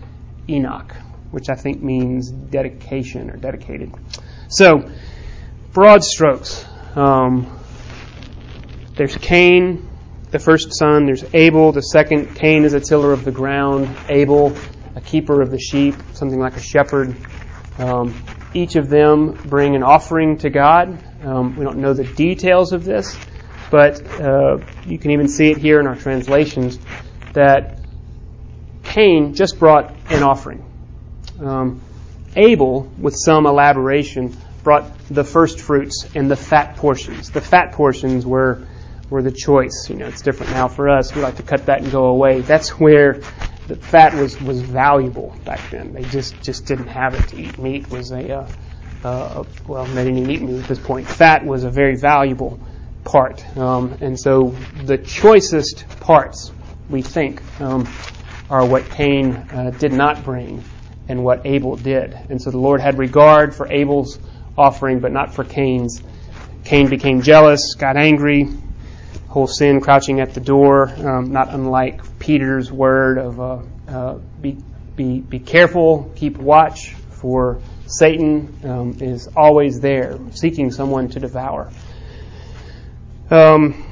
Enoch, 0.47 0.95
which 1.31 1.49
I 1.49 1.55
think 1.55 1.81
means 1.81 2.31
dedication 2.31 3.29
or 3.29 3.37
dedicated. 3.37 3.93
So, 4.49 4.89
broad 5.71 6.03
strokes. 6.03 6.65
Um, 6.95 7.59
there's 8.95 9.15
Cain, 9.17 9.89
the 10.31 10.39
first 10.39 10.73
son. 10.77 11.05
There's 11.05 11.23
Abel, 11.33 11.71
the 11.71 11.81
second. 11.81 12.35
Cain 12.35 12.63
is 12.63 12.73
a 12.73 12.79
tiller 12.79 13.13
of 13.13 13.23
the 13.23 13.31
ground. 13.31 13.89
Abel, 14.09 14.55
a 14.95 15.01
keeper 15.01 15.41
of 15.41 15.51
the 15.51 15.59
sheep, 15.59 15.95
something 16.13 16.39
like 16.39 16.55
a 16.57 16.61
shepherd. 16.61 17.15
Um, 17.77 18.13
each 18.53 18.75
of 18.75 18.89
them 18.89 19.33
bring 19.45 19.75
an 19.75 19.83
offering 19.83 20.37
to 20.39 20.49
God. 20.49 21.01
Um, 21.23 21.55
we 21.55 21.63
don't 21.63 21.77
know 21.77 21.93
the 21.93 22.03
details 22.03 22.73
of 22.73 22.83
this, 22.83 23.17
but 23.69 24.01
uh, 24.19 24.57
you 24.85 24.97
can 24.97 25.11
even 25.11 25.27
see 25.27 25.51
it 25.51 25.57
here 25.57 25.79
in 25.79 25.87
our 25.87 25.95
translations 25.95 26.79
that 27.33 27.79
Cain 28.83 29.33
just 29.33 29.59
brought 29.59 29.95
an 30.09 30.23
offering. 30.23 30.65
Um, 31.39 31.81
Abel, 32.35 32.91
with 32.97 33.15
some 33.17 33.45
elaboration, 33.45 34.35
brought 34.63 34.97
the 35.07 35.23
first 35.23 35.59
fruits 35.59 36.07
and 36.15 36.29
the 36.29 36.35
fat 36.35 36.77
portions. 36.77 37.31
The 37.31 37.41
fat 37.41 37.73
portions 37.73 38.25
were 38.25 38.67
were 39.09 39.21
the 39.21 39.31
choice. 39.31 39.87
You 39.89 39.97
know, 39.97 40.07
it's 40.07 40.21
different 40.21 40.53
now 40.53 40.67
for 40.67 40.89
us. 40.89 41.13
We 41.13 41.21
like 41.21 41.35
to 41.35 41.43
cut 41.43 41.65
that 41.65 41.81
and 41.81 41.91
go 41.91 42.05
away. 42.05 42.41
That's 42.41 42.69
where 42.79 43.21
the 43.71 43.77
fat 43.77 44.13
was, 44.13 44.39
was 44.41 44.61
valuable 44.61 45.33
back 45.45 45.61
then. 45.69 45.93
They 45.93 46.03
just, 46.03 46.41
just 46.41 46.65
didn't 46.65 46.87
have 46.87 47.13
it 47.13 47.25
to 47.29 47.41
eat. 47.41 47.57
Meat 47.57 47.89
was 47.89 48.11
a, 48.11 48.39
uh, 48.39 48.51
uh, 49.03 49.43
well, 49.65 49.85
they 49.85 50.03
didn't 50.03 50.29
eat 50.29 50.41
meat 50.41 50.59
at 50.59 50.67
this 50.67 50.79
point. 50.79 51.07
Fat 51.07 51.45
was 51.45 51.63
a 51.63 51.69
very 51.69 51.95
valuable 51.95 52.59
part. 53.05 53.45
Um, 53.57 53.97
and 54.01 54.19
so 54.19 54.49
the 54.83 54.97
choicest 54.97 55.87
parts, 56.01 56.51
we 56.89 57.01
think, 57.01 57.41
um, 57.61 57.87
are 58.49 58.65
what 58.65 58.89
Cain 58.89 59.35
uh, 59.35 59.71
did 59.79 59.93
not 59.93 60.25
bring 60.25 60.61
and 61.07 61.23
what 61.23 61.45
Abel 61.45 61.77
did. 61.77 62.13
And 62.29 62.41
so 62.41 62.51
the 62.51 62.59
Lord 62.59 62.81
had 62.81 62.97
regard 62.97 63.55
for 63.55 63.71
Abel's 63.71 64.19
offering, 64.57 64.99
but 64.99 65.13
not 65.13 65.33
for 65.33 65.45
Cain's. 65.45 66.01
Cain 66.65 66.89
became 66.89 67.21
jealous, 67.21 67.75
got 67.75 67.95
angry, 67.95 68.49
whole 69.31 69.47
sin 69.47 69.79
crouching 69.79 70.19
at 70.19 70.33
the 70.33 70.41
door, 70.41 70.89
um, 70.89 71.31
not 71.31 71.49
unlike 71.53 72.19
Peter's 72.19 72.69
word 72.69 73.17
of 73.17 73.39
uh, 73.39 73.59
uh, 73.87 74.17
be, 74.41 74.57
be, 74.97 75.21
be 75.21 75.39
careful, 75.39 76.11
keep 76.15 76.37
watch, 76.37 76.93
for 77.11 77.61
Satan 77.87 78.59
um, 78.65 78.97
is 78.99 79.29
always 79.35 79.79
there, 79.79 80.19
seeking 80.31 80.69
someone 80.69 81.07
to 81.09 81.19
devour. 81.21 81.71
Um, 83.29 83.85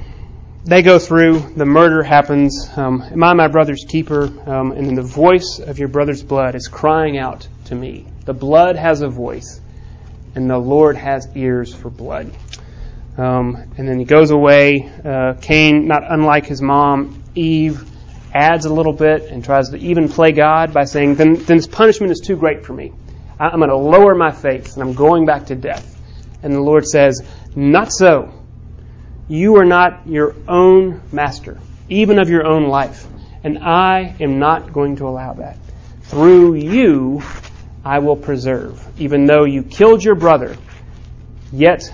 they 0.64 0.82
go 0.82 0.98
through, 0.98 1.38
the 1.56 1.64
murder 1.64 2.02
happens. 2.02 2.68
Um, 2.76 3.00
Am 3.00 3.24
I 3.24 3.32
my 3.32 3.48
brother's 3.48 3.86
keeper? 3.88 4.24
Um, 4.46 4.72
and 4.72 4.86
then 4.86 4.94
the 4.94 5.02
voice 5.02 5.58
of 5.58 5.78
your 5.78 5.88
brother's 5.88 6.22
blood 6.22 6.54
is 6.54 6.68
crying 6.68 7.16
out 7.16 7.48
to 7.66 7.74
me. 7.74 8.06
The 8.26 8.34
blood 8.34 8.76
has 8.76 9.00
a 9.00 9.08
voice. 9.08 9.58
and 10.34 10.48
the 10.50 10.58
Lord 10.58 10.96
has 10.96 11.28
ears 11.34 11.74
for 11.74 11.90
blood. 11.90 12.30
Um, 13.16 13.56
and 13.76 13.88
then 13.88 13.98
he 13.98 14.04
goes 14.04 14.30
away. 14.30 14.90
Uh, 15.04 15.34
Cain, 15.40 15.86
not 15.86 16.02
unlike 16.08 16.46
his 16.46 16.62
mom, 16.62 17.22
Eve, 17.34 17.84
adds 18.32 18.64
a 18.64 18.72
little 18.72 18.92
bit 18.92 19.24
and 19.24 19.44
tries 19.44 19.70
to 19.70 19.78
even 19.78 20.08
play 20.08 20.32
God 20.32 20.72
by 20.72 20.84
saying, 20.84 21.16
then, 21.16 21.34
then 21.34 21.56
this 21.56 21.66
punishment 21.66 22.12
is 22.12 22.20
too 22.20 22.36
great 22.36 22.64
for 22.64 22.72
me. 22.72 22.92
I'm 23.38 23.58
going 23.58 23.70
to 23.70 23.76
lower 23.76 24.14
my 24.14 24.30
faith 24.30 24.74
and 24.74 24.82
I'm 24.82 24.94
going 24.94 25.26
back 25.26 25.46
to 25.46 25.54
death. 25.54 25.98
And 26.42 26.52
the 26.52 26.60
Lord 26.60 26.86
says, 26.86 27.22
Not 27.54 27.92
so. 27.92 28.32
You 29.28 29.56
are 29.56 29.64
not 29.64 30.06
your 30.06 30.34
own 30.48 31.00
master, 31.12 31.58
even 31.88 32.18
of 32.18 32.28
your 32.28 32.46
own 32.46 32.64
life. 32.64 33.06
And 33.42 33.58
I 33.58 34.14
am 34.20 34.38
not 34.38 34.72
going 34.72 34.96
to 34.96 35.08
allow 35.08 35.34
that. 35.34 35.56
Through 36.02 36.54
you, 36.54 37.22
I 37.84 38.00
will 38.00 38.16
preserve. 38.16 38.84
Even 38.98 39.26
though 39.26 39.44
you 39.44 39.62
killed 39.62 40.04
your 40.04 40.16
brother, 40.16 40.56
yet 41.52 41.90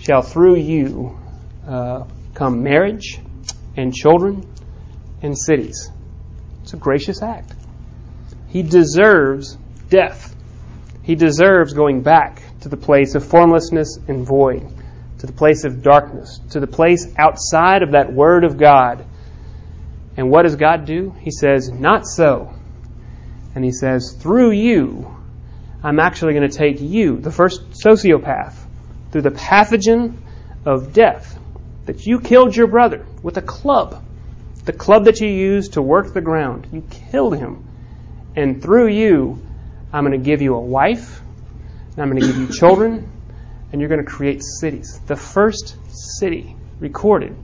shall 0.00 0.22
through 0.22 0.56
you 0.56 1.18
uh, 1.66 2.04
come 2.34 2.62
marriage 2.62 3.20
and 3.76 3.94
children 3.94 4.46
and 5.22 5.36
cities. 5.38 5.90
It's 6.62 6.72
a 6.72 6.76
gracious 6.76 7.22
act. 7.22 7.52
He 8.48 8.62
deserves 8.62 9.56
death. 9.88 10.34
He 11.02 11.14
deserves 11.14 11.72
going 11.72 12.02
back 12.02 12.42
to 12.60 12.68
the 12.68 12.76
place 12.76 13.14
of 13.14 13.24
formlessness 13.24 13.98
and 14.08 14.26
void, 14.26 14.68
to 15.18 15.26
the 15.26 15.32
place 15.32 15.64
of 15.64 15.82
darkness, 15.82 16.40
to 16.50 16.60
the 16.60 16.66
place 16.66 17.06
outside 17.18 17.82
of 17.82 17.92
that 17.92 18.12
Word 18.12 18.44
of 18.44 18.58
God. 18.58 19.04
And 20.16 20.30
what 20.30 20.42
does 20.42 20.56
God 20.56 20.86
do? 20.86 21.14
He 21.20 21.30
says, 21.30 21.70
Not 21.70 22.06
so. 22.06 22.52
And 23.54 23.64
He 23.64 23.72
says, 23.72 24.16
Through 24.18 24.52
you, 24.52 25.14
I'm 25.82 25.98
actually 25.98 26.34
going 26.34 26.48
to 26.48 26.56
take 26.56 26.80
you, 26.80 27.18
the 27.18 27.30
first 27.30 27.70
sociopath, 27.70 28.54
through 29.10 29.22
the 29.22 29.30
pathogen 29.30 30.16
of 30.64 30.92
death, 30.92 31.38
that 31.86 32.06
you 32.06 32.20
killed 32.20 32.54
your 32.54 32.66
brother 32.66 33.06
with 33.22 33.36
a 33.36 33.42
club, 33.42 34.02
the 34.64 34.72
club 34.72 35.06
that 35.06 35.20
you 35.20 35.28
used 35.28 35.74
to 35.74 35.82
work 35.82 36.12
the 36.12 36.20
ground. 36.20 36.68
You 36.72 36.82
killed 37.10 37.36
him. 37.36 37.66
And 38.36 38.62
through 38.62 38.88
you, 38.88 39.42
I'm 39.92 40.04
going 40.04 40.18
to 40.18 40.24
give 40.24 40.40
you 40.40 40.54
a 40.54 40.60
wife, 40.60 41.20
and 41.92 41.98
I'm 41.98 42.10
going 42.10 42.20
to 42.20 42.26
give 42.26 42.36
you 42.36 42.48
children, 42.48 43.10
and 43.72 43.80
you're 43.80 43.88
going 43.88 44.04
to 44.04 44.10
create 44.10 44.42
cities. 44.42 45.00
The 45.06 45.16
first 45.16 45.76
city 46.18 46.54
recorded 46.78 47.36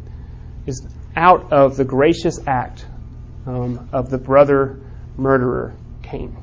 is 0.66 0.86
out 1.16 1.52
of 1.52 1.76
the 1.76 1.84
gracious 1.84 2.38
act 2.46 2.84
um, 3.46 3.88
of 3.92 4.10
the 4.10 4.18
brother 4.18 4.78
murderer 5.16 5.74
Cain. 6.02 6.36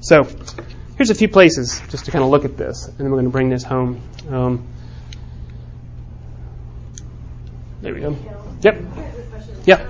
So, 0.00 0.28
here's 0.98 1.10
a 1.10 1.14
few 1.14 1.28
places 1.28 1.80
just 1.88 2.04
to 2.06 2.10
kind 2.10 2.22
of 2.24 2.30
look 2.30 2.44
at 2.44 2.56
this, 2.56 2.86
and 2.88 2.98
then 2.98 3.06
we're 3.10 3.16
going 3.16 3.24
to 3.24 3.30
bring 3.30 3.48
this 3.48 3.62
home. 3.62 4.02
Um, 4.28 4.66
there 7.80 7.94
we 7.94 8.00
go. 8.00 8.16
Yep. 8.62 8.82
Yep. 9.64 9.88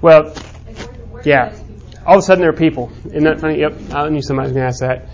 Well, 0.00 0.32
Yeah. 1.24 1.52
all 2.06 2.14
of 2.16 2.18
a 2.20 2.22
sudden 2.22 2.42
there 2.42 2.50
are 2.50 2.56
people. 2.56 2.92
Isn't 3.06 3.24
that 3.24 3.40
funny? 3.40 3.58
Yep. 3.60 3.92
I 3.92 4.08
knew 4.10 4.22
somebody 4.22 4.48
was 4.48 4.52
going 4.52 4.62
to 4.62 4.68
ask 4.68 4.80
that. 4.80 5.08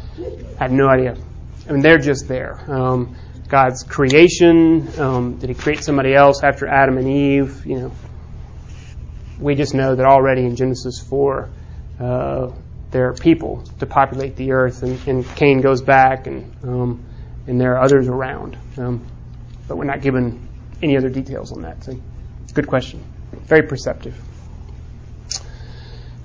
I 0.61 0.65
had 0.65 0.73
no 0.73 0.89
idea. 0.89 1.17
I 1.69 1.73
mean, 1.73 1.81
they're 1.81 1.99
just 1.99 2.29
there. 2.29 2.61
Um, 2.69 3.17
God's 3.49 3.85
creation. 3.85 4.89
Um, 4.99 5.37
did 5.39 5.49
He 5.49 5.55
create 5.55 5.83
somebody 5.85 6.15
else 6.15 6.43
after 6.43 6.67
Adam 6.67 6.99
and 6.99 7.09
Eve? 7.09 7.65
You 7.65 7.77
know, 7.79 7.93
we 9.39 9.55
just 9.55 9.75
know 9.75 9.95
that 9.95 10.05
already 10.05 10.45
in 10.45 10.57
Genesis 10.57 10.99
four, 11.01 11.51
uh, 12.01 12.51
there 12.95 13.09
are 13.09 13.13
people 13.13 13.65
to 13.81 13.87
populate 13.87 14.37
the 14.37 14.53
earth, 14.53 14.85
and, 14.85 15.09
and 15.09 15.27
Cain 15.35 15.61
goes 15.61 15.83
back, 15.83 16.29
and 16.29 16.55
um, 16.63 17.05
and 17.49 17.61
there 17.61 17.75
are 17.75 17.83
others 17.83 18.07
around. 18.07 18.57
Um, 18.79 19.05
but 19.67 19.77
we're 19.77 19.85
not 19.85 20.01
given 20.01 20.49
any 20.81 20.97
other 20.97 21.09
details 21.09 21.51
on 21.51 21.63
that. 21.63 21.83
So, 21.83 21.99
good 22.55 22.69
question. 22.69 23.05
Very 23.33 23.67
perceptive. 23.67 24.17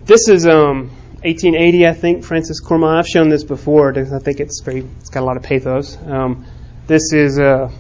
This 0.05 0.27
is 0.27 0.45
um, 0.45 0.89
1880, 1.23 1.87
I 1.87 1.93
think. 1.93 2.23
Francis 2.23 2.61
Cormon. 2.63 2.99
I've 2.99 3.07
shown 3.07 3.29
this 3.29 3.43
before. 3.43 3.89
I 3.97 4.19
think 4.19 4.39
it's 4.39 4.61
very. 4.61 4.81
It's 4.99 5.09
got 5.09 5.21
a 5.21 5.25
lot 5.25 5.37
of 5.37 5.43
pathos. 5.43 5.97
Um, 6.05 6.45
this 6.85 7.13
is 7.13 7.39
uh, 7.39 7.71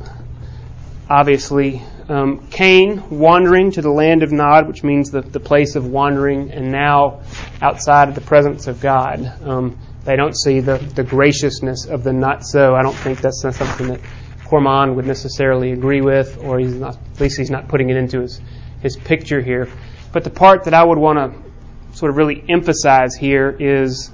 obviously 1.07 1.83
um, 2.09 2.47
Cain 2.47 3.07
wandering 3.11 3.71
to 3.71 3.81
the 3.83 3.91
land 3.91 4.23
of 4.23 4.31
Nod, 4.31 4.67
which 4.67 4.83
means 4.83 5.11
the, 5.11 5.21
the 5.21 5.39
place 5.39 5.75
of 5.75 5.85
wandering, 5.85 6.51
and 6.51 6.71
now 6.71 7.21
outside 7.61 8.09
of 8.09 8.15
the 8.15 8.21
presence 8.21 8.65
of 8.65 8.81
God. 8.81 9.31
Um, 9.43 9.79
they 10.05 10.15
don't 10.15 10.35
see 10.35 10.59
the, 10.59 10.77
the 10.77 11.03
graciousness 11.03 11.85
of 11.85 12.03
the 12.03 12.11
not 12.11 12.43
so. 12.43 12.73
I 12.73 12.81
don't 12.81 12.95
think 12.95 13.21
that's 13.21 13.41
something 13.41 13.89
that 13.89 14.01
Cormon 14.45 14.95
would 14.95 15.05
necessarily 15.05 15.71
agree 15.71 16.01
with, 16.01 16.39
or 16.43 16.57
he's 16.59 16.73
not, 16.73 16.97
at 17.13 17.21
least 17.21 17.37
he's 17.37 17.51
not 17.51 17.67
putting 17.67 17.91
it 17.91 17.95
into 17.95 18.21
his, 18.21 18.41
his 18.81 18.97
picture 18.97 19.39
here. 19.39 19.69
But 20.11 20.23
the 20.23 20.31
part 20.31 20.63
that 20.63 20.73
I 20.73 20.83
would 20.83 20.97
want 20.97 21.19
to 21.19 21.95
sort 21.95 22.09
of 22.09 22.17
really 22.17 22.43
emphasize 22.49 23.13
here 23.13 23.55
is 23.59 24.11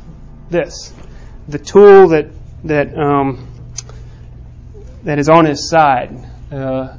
this: 0.49 0.91
the 1.47 1.59
tool 1.59 2.09
that 2.09 2.27
that 2.65 2.97
um, 2.97 3.47
that 5.03 5.17
is 5.17 5.29
on 5.29 5.45
his 5.45 5.69
side. 5.69 6.29
Uh, 6.51 6.97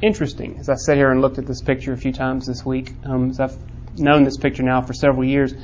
interesting. 0.00 0.58
As 0.58 0.68
I 0.68 0.74
sat 0.74 0.96
here 0.96 1.10
and 1.10 1.20
looked 1.20 1.38
at 1.38 1.46
this 1.46 1.62
picture 1.62 1.92
a 1.92 1.96
few 1.96 2.12
times 2.12 2.46
this 2.46 2.64
week, 2.64 2.92
um, 3.04 3.30
as 3.30 3.40
I've 3.40 3.98
known 3.98 4.24
this 4.24 4.36
picture 4.36 4.62
now 4.62 4.80
for 4.80 4.92
several 4.92 5.24
years, 5.24 5.54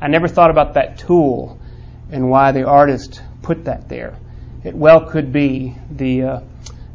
I 0.00 0.08
never 0.08 0.28
thought 0.28 0.50
about 0.50 0.74
that 0.74 0.98
tool 0.98 1.60
and 2.10 2.28
why 2.28 2.52
the 2.52 2.66
artist 2.66 3.22
put 3.42 3.64
that 3.64 3.88
there. 3.88 4.16
It 4.64 4.74
well 4.74 5.06
could 5.06 5.32
be 5.32 5.76
the 5.90 6.22
uh, 6.22 6.40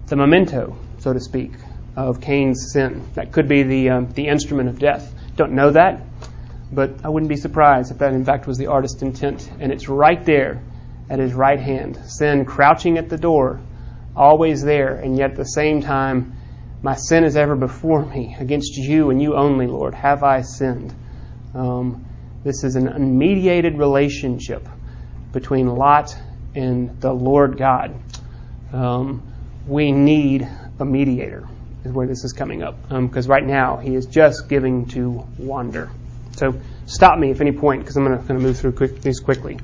the 0.07 0.15
memento, 0.15 0.77
so 0.99 1.13
to 1.13 1.19
speak, 1.19 1.51
of 1.95 2.19
Cain's 2.19 2.71
sin. 2.73 3.07
That 3.13 3.31
could 3.31 3.47
be 3.47 3.63
the 3.63 3.89
um, 3.91 4.11
the 4.11 4.27
instrument 4.27 4.69
of 4.69 4.79
death. 4.79 5.13
Don't 5.35 5.53
know 5.53 5.71
that, 5.71 6.01
but 6.71 7.05
I 7.05 7.09
wouldn't 7.09 7.29
be 7.29 7.37
surprised 7.37 7.91
if 7.91 7.99
that 7.99 8.13
in 8.13 8.25
fact 8.25 8.47
was 8.47 8.57
the 8.57 8.67
artist's 8.67 9.01
intent. 9.01 9.49
And 9.59 9.71
it's 9.71 9.87
right 9.87 10.23
there 10.25 10.61
at 11.09 11.19
his 11.19 11.33
right 11.33 11.59
hand, 11.59 11.97
sin 12.07 12.45
crouching 12.45 12.97
at 12.97 13.09
the 13.09 13.17
door, 13.17 13.59
always 14.15 14.61
there, 14.61 14.95
and 14.95 15.17
yet 15.17 15.31
at 15.31 15.37
the 15.37 15.45
same 15.45 15.81
time, 15.81 16.35
my 16.81 16.95
sin 16.95 17.23
is 17.23 17.35
ever 17.35 17.55
before 17.55 18.05
me. 18.05 18.35
Against 18.39 18.77
you 18.77 19.09
and 19.09 19.21
you 19.21 19.35
only, 19.35 19.67
Lord, 19.67 19.93
have 19.93 20.23
I 20.23 20.41
sinned. 20.41 20.93
Um, 21.53 22.05
this 22.43 22.63
is 22.63 22.75
an 22.75 22.87
unmediated 22.87 23.77
relationship 23.77 24.67
between 25.33 25.67
Lot 25.67 26.17
and 26.55 26.99
the 27.01 27.11
Lord 27.11 27.57
God. 27.57 27.99
Um, 28.71 29.21
we 29.67 29.91
need 29.91 30.47
a 30.79 30.85
mediator, 30.85 31.45
is 31.83 31.91
where 31.91 32.07
this 32.07 32.23
is 32.23 32.33
coming 32.33 32.63
up. 32.63 32.87
Because 32.89 33.27
right 33.27 33.45
now, 33.45 33.77
he 33.77 33.93
is 33.93 34.05
just 34.05 34.47
giving 34.47 34.85
to 34.87 35.25
wander. 35.37 35.91
So 36.37 36.59
stop 36.85 37.19
me 37.19 37.31
if 37.31 37.41
any 37.41 37.51
point, 37.51 37.81
because 37.81 37.97
I'm 37.97 38.05
going 38.05 38.25
to 38.25 38.33
move 38.35 38.57
through 38.57 38.71
quick, 38.73 39.01
these 39.01 39.19
quickly. 39.19 39.59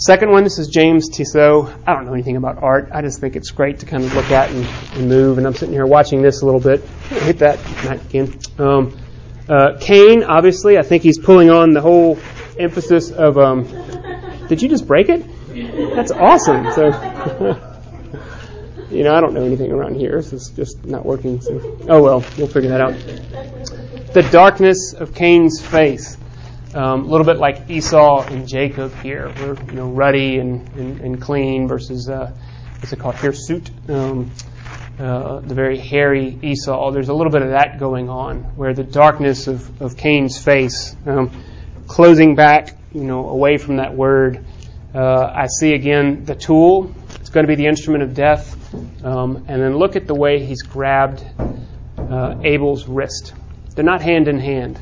Second 0.00 0.30
one, 0.30 0.44
this 0.44 0.58
is 0.58 0.68
James 0.68 1.10
Tissot. 1.10 1.70
I 1.86 1.92
don't 1.92 2.06
know 2.06 2.14
anything 2.14 2.38
about 2.38 2.62
art. 2.62 2.88
I 2.90 3.02
just 3.02 3.20
think 3.20 3.36
it's 3.36 3.50
great 3.50 3.80
to 3.80 3.86
kind 3.86 4.02
of 4.02 4.14
look 4.14 4.30
at 4.30 4.50
and, 4.50 4.64
and 4.94 5.10
move. 5.10 5.36
And 5.36 5.46
I'm 5.46 5.52
sitting 5.52 5.74
here 5.74 5.84
watching 5.84 6.22
this 6.22 6.40
a 6.40 6.46
little 6.46 6.58
bit. 6.58 6.82
Hit 7.10 7.40
that, 7.40 7.62
Matt, 7.84 8.02
again. 8.06 8.38
Um, 8.58 8.98
uh, 9.46 9.76
Cain, 9.78 10.24
obviously, 10.24 10.78
I 10.78 10.82
think 10.82 11.02
he's 11.02 11.18
pulling 11.18 11.50
on 11.50 11.72
the 11.72 11.82
whole 11.82 12.18
emphasis 12.58 13.10
of. 13.10 13.36
Um, 13.36 13.64
did 14.48 14.62
you 14.62 14.70
just 14.70 14.86
break 14.86 15.10
it? 15.10 15.22
That's 15.94 16.12
awesome. 16.12 16.72
So, 16.72 16.86
you 18.90 19.04
know, 19.04 19.14
I 19.14 19.20
don't 19.20 19.34
know 19.34 19.44
anything 19.44 19.70
around 19.70 19.96
here. 19.96 20.22
So 20.22 20.36
it's 20.36 20.48
just 20.48 20.82
not 20.86 21.04
working. 21.04 21.42
So. 21.42 21.78
Oh 21.90 22.02
well, 22.02 22.24
we'll 22.38 22.48
figure 22.48 22.70
that 22.70 22.80
out. 22.80 22.94
The 24.14 24.26
darkness 24.32 24.94
of 24.94 25.14
Cain's 25.14 25.60
face. 25.60 26.16
Um, 26.72 27.04
a 27.04 27.06
little 27.08 27.26
bit 27.26 27.38
like 27.38 27.68
Esau 27.68 28.22
and 28.28 28.46
Jacob 28.46 28.94
here. 29.02 29.32
We're 29.40 29.54
you 29.54 29.72
know 29.72 29.90
ruddy 29.90 30.38
and, 30.38 30.68
and, 30.76 31.00
and 31.00 31.20
clean 31.20 31.66
versus 31.66 32.08
uh, 32.08 32.32
what's 32.78 32.92
it 32.92 33.00
called 33.00 33.16
hirsute, 33.16 33.68
um, 33.88 34.30
uh, 34.96 35.40
the 35.40 35.54
very 35.54 35.78
hairy 35.78 36.38
Esau. 36.40 36.92
There's 36.92 37.08
a 37.08 37.12
little 37.12 37.32
bit 37.32 37.42
of 37.42 37.50
that 37.50 37.80
going 37.80 38.08
on, 38.08 38.42
where 38.54 38.72
the 38.72 38.84
darkness 38.84 39.48
of, 39.48 39.82
of 39.82 39.96
Cain's 39.96 40.38
face, 40.38 40.94
um, 41.06 41.32
closing 41.88 42.36
back, 42.36 42.76
you 42.92 43.02
know, 43.02 43.28
away 43.28 43.58
from 43.58 43.78
that 43.78 43.96
word. 43.96 44.44
Uh, 44.94 45.24
I 45.24 45.48
see 45.48 45.72
again 45.74 46.24
the 46.24 46.36
tool. 46.36 46.94
It's 47.16 47.30
going 47.30 47.46
to 47.46 47.48
be 47.48 47.56
the 47.56 47.66
instrument 47.66 48.04
of 48.04 48.14
death, 48.14 48.72
um, 49.04 49.44
and 49.48 49.60
then 49.60 49.76
look 49.76 49.96
at 49.96 50.06
the 50.06 50.14
way 50.14 50.44
he's 50.44 50.62
grabbed 50.62 51.24
uh, 51.98 52.36
Abel's 52.44 52.86
wrist. 52.86 53.34
They're 53.74 53.84
not 53.84 54.02
hand 54.02 54.28
in 54.28 54.38
hand. 54.38 54.80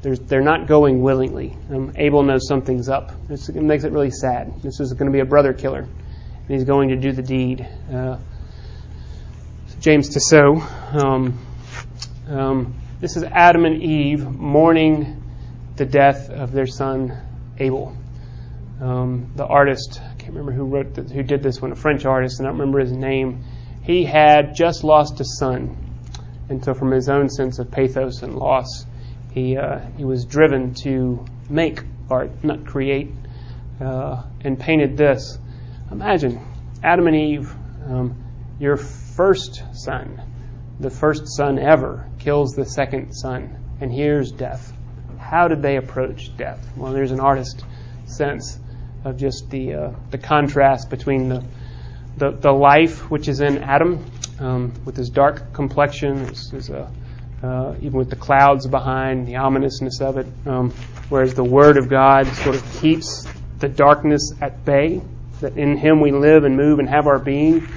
They're 0.00 0.40
not 0.42 0.68
going 0.68 1.02
willingly. 1.02 1.56
Um, 1.70 1.92
Abel 1.96 2.22
knows 2.22 2.46
something's 2.46 2.88
up. 2.88 3.10
This, 3.26 3.48
it 3.48 3.60
makes 3.60 3.82
it 3.82 3.90
really 3.90 4.12
sad. 4.12 4.62
This 4.62 4.78
is 4.78 4.92
going 4.92 5.06
to 5.06 5.12
be 5.12 5.20
a 5.20 5.24
brother 5.24 5.52
killer, 5.52 5.80
and 5.80 6.48
he's 6.48 6.64
going 6.64 6.90
to 6.90 6.96
do 6.96 7.10
the 7.12 7.22
deed. 7.22 7.66
Uh, 7.92 8.18
James 9.80 10.08
Tissot. 10.08 10.62
Um, 10.94 11.38
um, 12.28 12.74
this 13.00 13.16
is 13.16 13.24
Adam 13.24 13.64
and 13.64 13.82
Eve 13.82 14.24
mourning 14.28 15.22
the 15.76 15.84
death 15.84 16.30
of 16.30 16.52
their 16.52 16.66
son 16.66 17.16
Abel. 17.58 17.96
um, 18.80 19.30
the 19.34 19.46
artist, 19.46 20.00
I 20.02 20.14
can't 20.14 20.30
remember 20.30 20.52
who 20.52 20.64
wrote 20.64 20.94
the, 20.94 21.02
who 21.02 21.22
did 21.22 21.42
this 21.42 21.60
one, 21.60 21.72
a 21.72 21.76
French 21.76 22.04
artist, 22.04 22.38
and 22.38 22.46
I 22.46 22.50
don't 22.50 22.60
remember 22.60 22.80
his 22.80 22.92
name. 22.92 23.44
He 23.82 24.04
had 24.04 24.54
just 24.54 24.84
lost 24.84 25.20
a 25.20 25.24
son, 25.24 25.76
and 26.48 26.64
so 26.64 26.74
from 26.74 26.90
his 26.92 27.08
own 27.08 27.28
sense 27.28 27.58
of 27.58 27.70
pathos 27.70 28.22
and 28.22 28.36
loss, 28.36 28.84
he 29.38 29.56
uh, 29.56 29.78
he 29.96 30.04
was 30.04 30.24
driven 30.24 30.74
to 30.74 31.24
make 31.48 31.82
art, 32.10 32.42
not 32.42 32.66
create, 32.66 33.10
uh, 33.80 34.22
and 34.40 34.58
painted 34.58 34.96
this. 34.96 35.38
Imagine 35.90 36.40
Adam 36.82 37.06
and 37.06 37.16
Eve, 37.16 37.54
um, 37.86 38.14
your 38.58 38.76
first 38.76 39.62
son, 39.72 40.20
the 40.80 40.90
first 40.90 41.28
son 41.28 41.58
ever, 41.58 42.08
kills 42.18 42.52
the 42.52 42.64
second 42.64 43.12
son, 43.12 43.56
and 43.80 43.92
here's 43.92 44.32
death. 44.32 44.72
How 45.18 45.48
did 45.48 45.62
they 45.62 45.76
approach 45.76 46.36
death? 46.36 46.66
Well, 46.76 46.92
there's 46.92 47.12
an 47.12 47.20
artist 47.20 47.64
sense 48.06 48.58
of 49.04 49.16
just 49.16 49.50
the 49.50 49.74
uh, 49.74 49.92
the 50.10 50.18
contrast 50.18 50.90
between 50.90 51.28
the, 51.28 51.44
the 52.16 52.30
the 52.30 52.52
life 52.52 53.10
which 53.10 53.28
is 53.28 53.40
in 53.40 53.58
Adam 53.58 54.04
um, 54.40 54.72
with 54.84 54.96
his 54.96 55.10
dark 55.10 55.52
complexion, 55.52 56.26
his, 56.26 56.50
his, 56.50 56.70
uh, 56.70 56.90
uh, 57.42 57.74
even 57.80 57.98
with 57.98 58.10
the 58.10 58.16
clouds 58.16 58.66
behind, 58.66 59.26
the 59.26 59.36
ominousness 59.36 60.00
of 60.00 60.18
it, 60.18 60.26
um, 60.46 60.70
whereas 61.08 61.34
the 61.34 61.44
Word 61.44 61.76
of 61.76 61.88
God 61.88 62.26
sort 62.28 62.56
of 62.56 62.80
keeps 62.80 63.26
the 63.58 63.68
darkness 63.68 64.32
at 64.40 64.64
bay. 64.64 65.00
That 65.40 65.56
in 65.56 65.76
Him 65.76 66.00
we 66.00 66.10
live 66.10 66.44
and 66.44 66.56
move 66.56 66.80
and 66.80 66.88
have 66.88 67.06
our 67.06 67.18
being. 67.18 67.68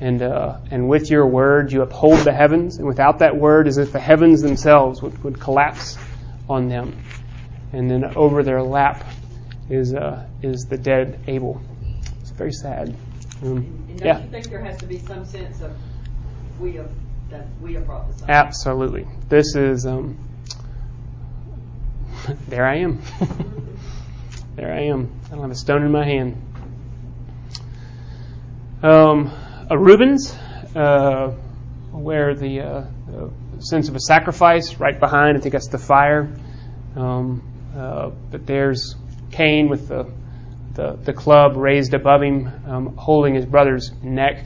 And, 0.00 0.22
uh, 0.22 0.58
and 0.70 0.88
with 0.88 1.10
your 1.10 1.26
word 1.26 1.72
you 1.72 1.82
uphold 1.82 2.18
the 2.20 2.32
heavens, 2.32 2.78
and 2.78 2.86
without 2.88 3.20
that 3.20 3.36
word, 3.36 3.68
as 3.68 3.78
if 3.78 3.92
the 3.92 4.00
heavens 4.00 4.42
themselves 4.42 5.00
would, 5.00 5.22
would 5.22 5.38
collapse 5.38 5.96
on 6.48 6.68
them. 6.68 6.96
And 7.72 7.90
then 7.90 8.16
over 8.16 8.42
their 8.42 8.62
lap 8.62 9.04
is 9.70 9.94
uh, 9.94 10.26
is 10.42 10.66
the 10.68 10.76
dead 10.76 11.20
Abel. 11.26 11.60
It's 12.20 12.30
very 12.30 12.52
sad. 12.52 12.94
Um, 13.42 13.56
And 13.88 13.98
don't 13.98 14.06
yeah, 14.06 14.22
you 14.22 14.30
think 14.30 14.48
there 14.48 14.62
has 14.62 14.76
to 14.78 14.86
be 14.86 14.98
some 14.98 15.24
sense 15.24 15.60
of 15.60 15.72
we 16.60 16.72
have 16.74 16.90
that 17.32 17.46
we 17.62 17.74
have 17.74 17.88
absolutely. 18.28 19.06
This 19.28 19.56
is 19.56 19.86
um, 19.86 20.18
there. 22.46 22.66
I 22.66 22.80
am. 22.80 23.00
there 24.56 24.72
I 24.72 24.82
am. 24.82 25.10
I 25.26 25.30
don't 25.30 25.40
have 25.40 25.50
a 25.50 25.54
stone 25.54 25.82
in 25.82 25.90
my 25.90 26.04
hand. 26.04 26.36
Um, 28.82 29.32
a 29.70 29.78
Rubens, 29.78 30.36
uh, 30.76 31.28
where 31.92 32.34
the, 32.34 32.60
uh, 32.60 32.84
the 33.06 33.30
sense 33.60 33.88
of 33.88 33.96
a 33.96 34.00
sacrifice 34.00 34.78
right 34.78 34.98
behind. 35.00 35.38
I 35.38 35.40
think 35.40 35.52
that's 35.54 35.68
the 35.68 35.78
fire. 35.78 36.36
Um, 36.96 37.42
uh, 37.74 38.10
but 38.30 38.46
there's 38.46 38.94
Cain 39.30 39.70
with 39.70 39.88
the, 39.88 40.12
the, 40.74 40.98
the 41.02 41.14
club 41.14 41.56
raised 41.56 41.94
above 41.94 42.22
him, 42.22 42.52
um, 42.66 42.96
holding 42.96 43.34
his 43.34 43.46
brother's 43.46 43.90
neck 44.02 44.44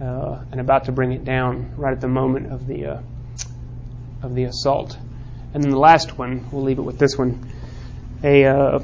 uh, 0.00 0.44
and 0.50 0.60
about 0.60 0.84
to 0.84 0.92
bring 0.92 1.12
it 1.12 1.24
down 1.24 1.74
right 1.76 1.92
at 1.92 2.00
the 2.00 2.08
moment 2.08 2.52
of 2.52 2.66
the 2.66 2.86
uh, 2.86 3.02
of 4.22 4.34
the 4.34 4.44
assault. 4.44 4.96
And 5.54 5.62
then 5.62 5.70
the 5.70 5.78
last 5.78 6.18
one, 6.18 6.46
we'll 6.50 6.62
leave 6.62 6.78
it 6.78 6.82
with 6.82 6.98
this 6.98 7.16
one. 7.16 7.50
A 8.22 8.44
uh, 8.44 8.78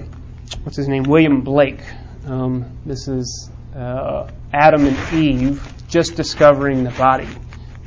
what's 0.62 0.76
his 0.76 0.88
name? 0.88 1.04
William 1.04 1.42
Blake. 1.42 1.82
Um, 2.26 2.78
this 2.86 3.06
is 3.06 3.50
uh, 3.76 4.30
Adam 4.52 4.86
and 4.86 5.14
Eve 5.14 5.62
just 5.88 6.16
discovering 6.16 6.84
the 6.84 6.90
body. 6.90 7.28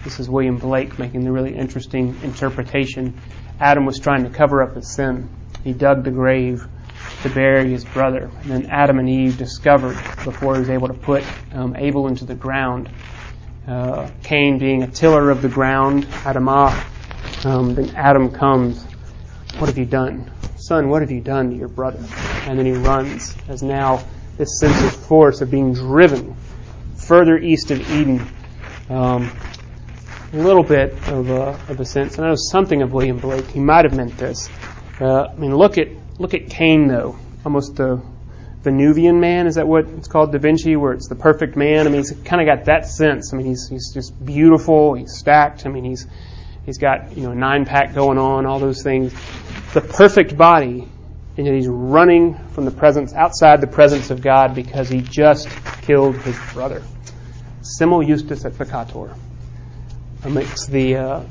This 0.03 0.19
is 0.19 0.29
William 0.29 0.57
Blake 0.57 0.99
making 0.99 1.23
the 1.23 1.31
really 1.31 1.55
interesting 1.55 2.15
interpretation. 2.23 3.19
Adam 3.59 3.85
was 3.85 3.99
trying 3.99 4.23
to 4.23 4.29
cover 4.29 4.61
up 4.61 4.75
his 4.75 4.93
sin. 4.93 5.29
He 5.63 5.73
dug 5.73 6.03
the 6.03 6.11
grave 6.11 6.65
to 7.23 7.29
bury 7.29 7.71
his 7.71 7.83
brother. 7.83 8.29
And 8.41 8.51
then 8.51 8.65
Adam 8.67 8.99
and 8.99 9.09
Eve 9.09 9.37
discovered 9.37 9.95
before 10.23 10.53
he 10.53 10.59
was 10.59 10.69
able 10.69 10.87
to 10.87 10.93
put 10.93 11.23
um, 11.51 11.75
Abel 11.75 12.07
into 12.07 12.25
the 12.25 12.35
ground. 12.35 12.89
Uh, 13.67 14.09
Cain 14.23 14.59
being 14.59 14.83
a 14.83 14.87
tiller 14.87 15.29
of 15.29 15.41
the 15.41 15.49
ground, 15.49 16.05
Adamah. 16.23 16.73
Um, 17.45 17.75
then 17.75 17.93
Adam 17.95 18.31
comes. 18.31 18.81
What 19.57 19.67
have 19.67 19.77
you 19.77 19.85
done? 19.85 20.31
Son, 20.55 20.89
what 20.89 21.01
have 21.01 21.11
you 21.11 21.21
done 21.21 21.49
to 21.49 21.55
your 21.55 21.67
brother? 21.67 22.03
And 22.45 22.57
then 22.57 22.65
he 22.65 22.71
runs 22.71 23.35
as 23.49 23.61
now 23.63 24.03
this 24.37 24.59
sense 24.59 24.81
of 24.83 24.95
force 25.07 25.41
of 25.41 25.51
being 25.51 25.73
driven 25.73 26.35
further 26.95 27.37
east 27.37 27.71
of 27.71 27.81
Eden. 27.91 28.25
Um, 28.89 29.31
a 30.33 30.37
little 30.37 30.63
bit 30.63 30.93
of 31.09 31.29
a, 31.29 31.59
of 31.69 31.79
a 31.79 31.85
sense. 31.85 32.17
And 32.17 32.25
I 32.25 32.29
know 32.29 32.35
something 32.35 32.81
of 32.81 32.93
William 32.93 33.17
Blake. 33.17 33.47
He 33.47 33.59
might 33.59 33.85
have 33.85 33.95
meant 33.95 34.17
this. 34.17 34.49
Uh, 34.99 35.25
I 35.25 35.35
mean, 35.35 35.55
look 35.55 35.77
at 35.77 35.89
look 36.19 36.33
at 36.33 36.49
Cain 36.49 36.87
though, 36.87 37.17
almost 37.45 37.75
the 37.75 38.01
Venuvian 38.67 39.21
man. 39.21 39.47
Is 39.47 39.55
that 39.55 39.65
what 39.65 39.85
it's 39.85 40.09
called, 40.09 40.33
Da 40.33 40.39
Vinci, 40.39 40.75
where 40.75 40.91
it's 40.91 41.07
the 41.07 41.15
perfect 41.15 41.55
man? 41.55 41.87
I 41.87 41.89
mean, 41.89 42.01
he's 42.01 42.11
kind 42.11 42.41
of 42.41 42.53
got 42.53 42.65
that 42.65 42.85
sense. 42.85 43.33
I 43.33 43.37
mean, 43.37 43.45
he's 43.45 43.69
he's 43.69 43.93
just 43.93 44.13
beautiful. 44.23 44.93
He's 44.93 45.17
stacked. 45.17 45.65
I 45.65 45.69
mean, 45.69 45.85
he's 45.85 46.05
he's 46.65 46.77
got 46.77 47.15
you 47.15 47.23
know 47.23 47.33
nine 47.33 47.63
pack 47.63 47.95
going 47.95 48.17
on, 48.17 48.45
all 48.45 48.59
those 48.59 48.83
things. 48.83 49.13
The 49.73 49.79
perfect 49.79 50.35
body, 50.35 50.85
and 51.37 51.45
yet 51.45 51.55
he's 51.55 51.69
running 51.69 52.35
from 52.49 52.65
the 52.65 52.71
presence 52.71 53.13
outside 53.13 53.61
the 53.61 53.67
presence 53.67 54.11
of 54.11 54.21
God 54.21 54.53
because 54.53 54.89
he 54.89 54.99
just 55.01 55.47
killed 55.83 56.17
his 56.17 56.37
brother. 56.51 56.83
Simul 57.61 58.03
justus 58.03 58.43
et 58.43 58.51
peccator 58.51 59.17
amidst 60.25 60.69
the 60.69 60.97
uh, 60.97 61.23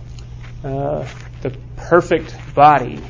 uh, 0.65 1.07
the 1.43 1.51
perfect 1.77 2.35
body 2.55 3.03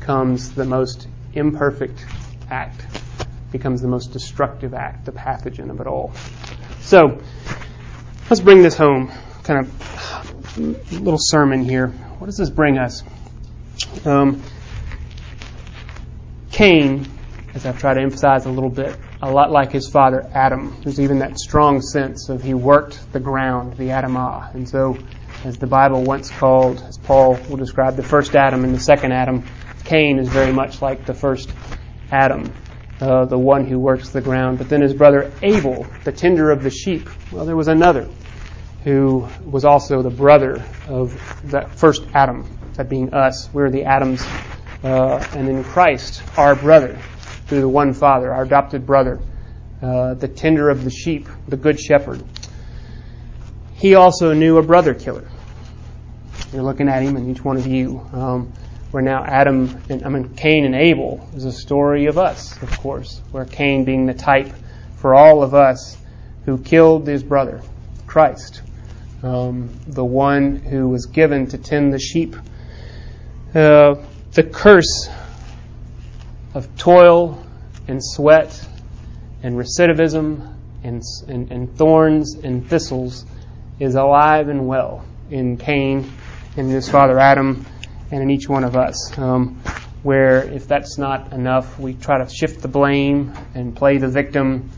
comes 0.00 0.54
the 0.54 0.66
most 0.66 1.08
imperfect 1.32 2.04
act, 2.50 2.84
becomes 3.52 3.82
the 3.82 3.88
most 3.88 4.12
destructive 4.12 4.74
act, 4.74 5.04
the 5.04 5.12
pathogen 5.12 5.70
of 5.70 5.80
it 5.80 5.86
all. 5.86 6.12
So 6.80 7.20
let's 8.28 8.40
bring 8.40 8.62
this 8.62 8.76
home. 8.76 9.10
Kind 9.42 9.66
of 9.66 10.92
little 10.92 11.18
sermon 11.18 11.64
here. 11.64 11.88
What 12.18 12.26
does 12.26 12.36
this 12.36 12.50
bring 12.50 12.78
us? 12.78 13.02
Um, 14.04 14.42
Cain, 16.50 17.06
as 17.54 17.64
I've 17.64 17.78
tried 17.78 17.94
to 17.94 18.00
emphasize 18.00 18.46
a 18.46 18.50
little 18.50 18.70
bit, 18.70 18.96
a 19.22 19.30
lot 19.30 19.50
like 19.50 19.72
his 19.72 19.88
father 19.88 20.28
Adam. 20.34 20.76
There's 20.82 21.00
even 21.00 21.18
that 21.20 21.38
strong 21.38 21.80
sense 21.80 22.28
of 22.28 22.42
he 22.42 22.54
worked 22.54 23.12
the 23.12 23.20
ground, 23.20 23.76
the 23.76 23.88
Adamah. 23.88 24.54
And 24.54 24.68
so, 24.68 24.98
as 25.44 25.56
the 25.56 25.66
Bible 25.66 26.02
once 26.02 26.30
called, 26.30 26.82
as 26.86 26.98
Paul 26.98 27.34
will 27.48 27.56
describe 27.56 27.96
the 27.96 28.02
first 28.02 28.36
Adam 28.36 28.64
and 28.64 28.74
the 28.74 28.80
second 28.80 29.12
Adam, 29.12 29.44
Cain 29.84 30.18
is 30.18 30.28
very 30.28 30.52
much 30.52 30.82
like 30.82 31.06
the 31.06 31.14
first 31.14 31.50
Adam, 32.10 32.52
uh, 33.00 33.24
the 33.24 33.38
one 33.38 33.64
who 33.64 33.78
works 33.78 34.10
the 34.10 34.20
ground. 34.20 34.58
But 34.58 34.68
then 34.68 34.82
his 34.82 34.94
brother 34.94 35.32
Abel, 35.42 35.86
the 36.04 36.12
tender 36.12 36.50
of 36.50 36.62
the 36.62 36.70
sheep, 36.70 37.08
well, 37.32 37.44
there 37.44 37.56
was 37.56 37.68
another 37.68 38.08
who 38.84 39.28
was 39.44 39.64
also 39.64 40.02
the 40.02 40.10
brother 40.10 40.64
of 40.88 41.18
that 41.50 41.78
first 41.78 42.02
Adam, 42.14 42.46
that 42.74 42.88
being 42.88 43.12
us. 43.12 43.48
We're 43.52 43.70
the 43.70 43.84
Adams, 43.84 44.24
uh, 44.82 45.24
and 45.34 45.48
in 45.48 45.64
Christ, 45.64 46.22
our 46.38 46.54
brother, 46.54 46.98
through 47.46 47.60
the 47.60 47.68
one 47.68 47.92
Father, 47.92 48.32
our 48.32 48.42
adopted 48.42 48.86
brother, 48.86 49.20
uh, 49.82 50.14
the 50.14 50.28
tender 50.28 50.70
of 50.70 50.84
the 50.84 50.90
sheep, 50.90 51.28
the 51.46 51.56
good 51.56 51.78
shepherd. 51.78 52.22
He 53.74 53.94
also 53.94 54.32
knew 54.32 54.58
a 54.58 54.62
brother 54.62 54.94
killer. 54.94 55.28
You're 56.52 56.62
looking 56.62 56.88
at 56.88 57.02
him, 57.02 57.16
and 57.16 57.30
each 57.30 57.44
one 57.44 57.56
of 57.56 57.66
you. 57.66 58.00
Um, 58.12 58.52
where 58.90 59.02
now 59.02 59.24
Adam 59.24 59.80
and 59.88 60.04
I 60.04 60.08
mean 60.08 60.34
Cain 60.34 60.64
and 60.64 60.74
Abel 60.74 61.28
is 61.34 61.44
a 61.44 61.52
story 61.52 62.06
of 62.06 62.18
us, 62.18 62.60
of 62.62 62.78
course, 62.78 63.20
where 63.30 63.44
Cain 63.44 63.84
being 63.84 64.06
the 64.06 64.14
type 64.14 64.52
for 64.96 65.14
all 65.14 65.42
of 65.42 65.54
us 65.54 65.96
who 66.44 66.58
killed 66.58 67.06
his 67.06 67.22
brother, 67.22 67.62
Christ, 68.06 68.62
um, 69.22 69.70
the 69.86 70.04
one 70.04 70.56
who 70.56 70.88
was 70.88 71.06
given 71.06 71.46
to 71.48 71.58
tend 71.58 71.92
the 71.92 71.98
sheep. 71.98 72.34
Uh, 73.54 73.96
the 74.32 74.42
curse 74.42 75.08
of 76.54 76.76
toil 76.76 77.44
and 77.86 78.00
sweat 78.02 78.68
and 79.42 79.56
recidivism 79.56 80.54
and, 80.82 81.02
and, 81.28 81.50
and 81.50 81.76
thorns 81.76 82.34
and 82.34 82.68
thistles 82.68 83.24
is 83.78 83.94
alive 83.94 84.48
and 84.48 84.66
well 84.66 85.04
in 85.30 85.56
Cain 85.56 86.10
and 86.56 86.70
his 86.70 86.88
father 86.88 87.18
Adam 87.18 87.64
and 88.10 88.22
in 88.22 88.30
each 88.30 88.48
one 88.48 88.64
of 88.64 88.76
us. 88.76 89.16
Um, 89.18 89.60
where 90.02 90.42
if 90.44 90.66
that's 90.66 90.98
not 90.98 91.32
enough, 91.32 91.78
we 91.78 91.94
try 91.94 92.18
to 92.24 92.28
shift 92.30 92.62
the 92.62 92.68
blame 92.68 93.34
and 93.54 93.76
play 93.76 93.98
the 93.98 94.08
victim 94.08 94.70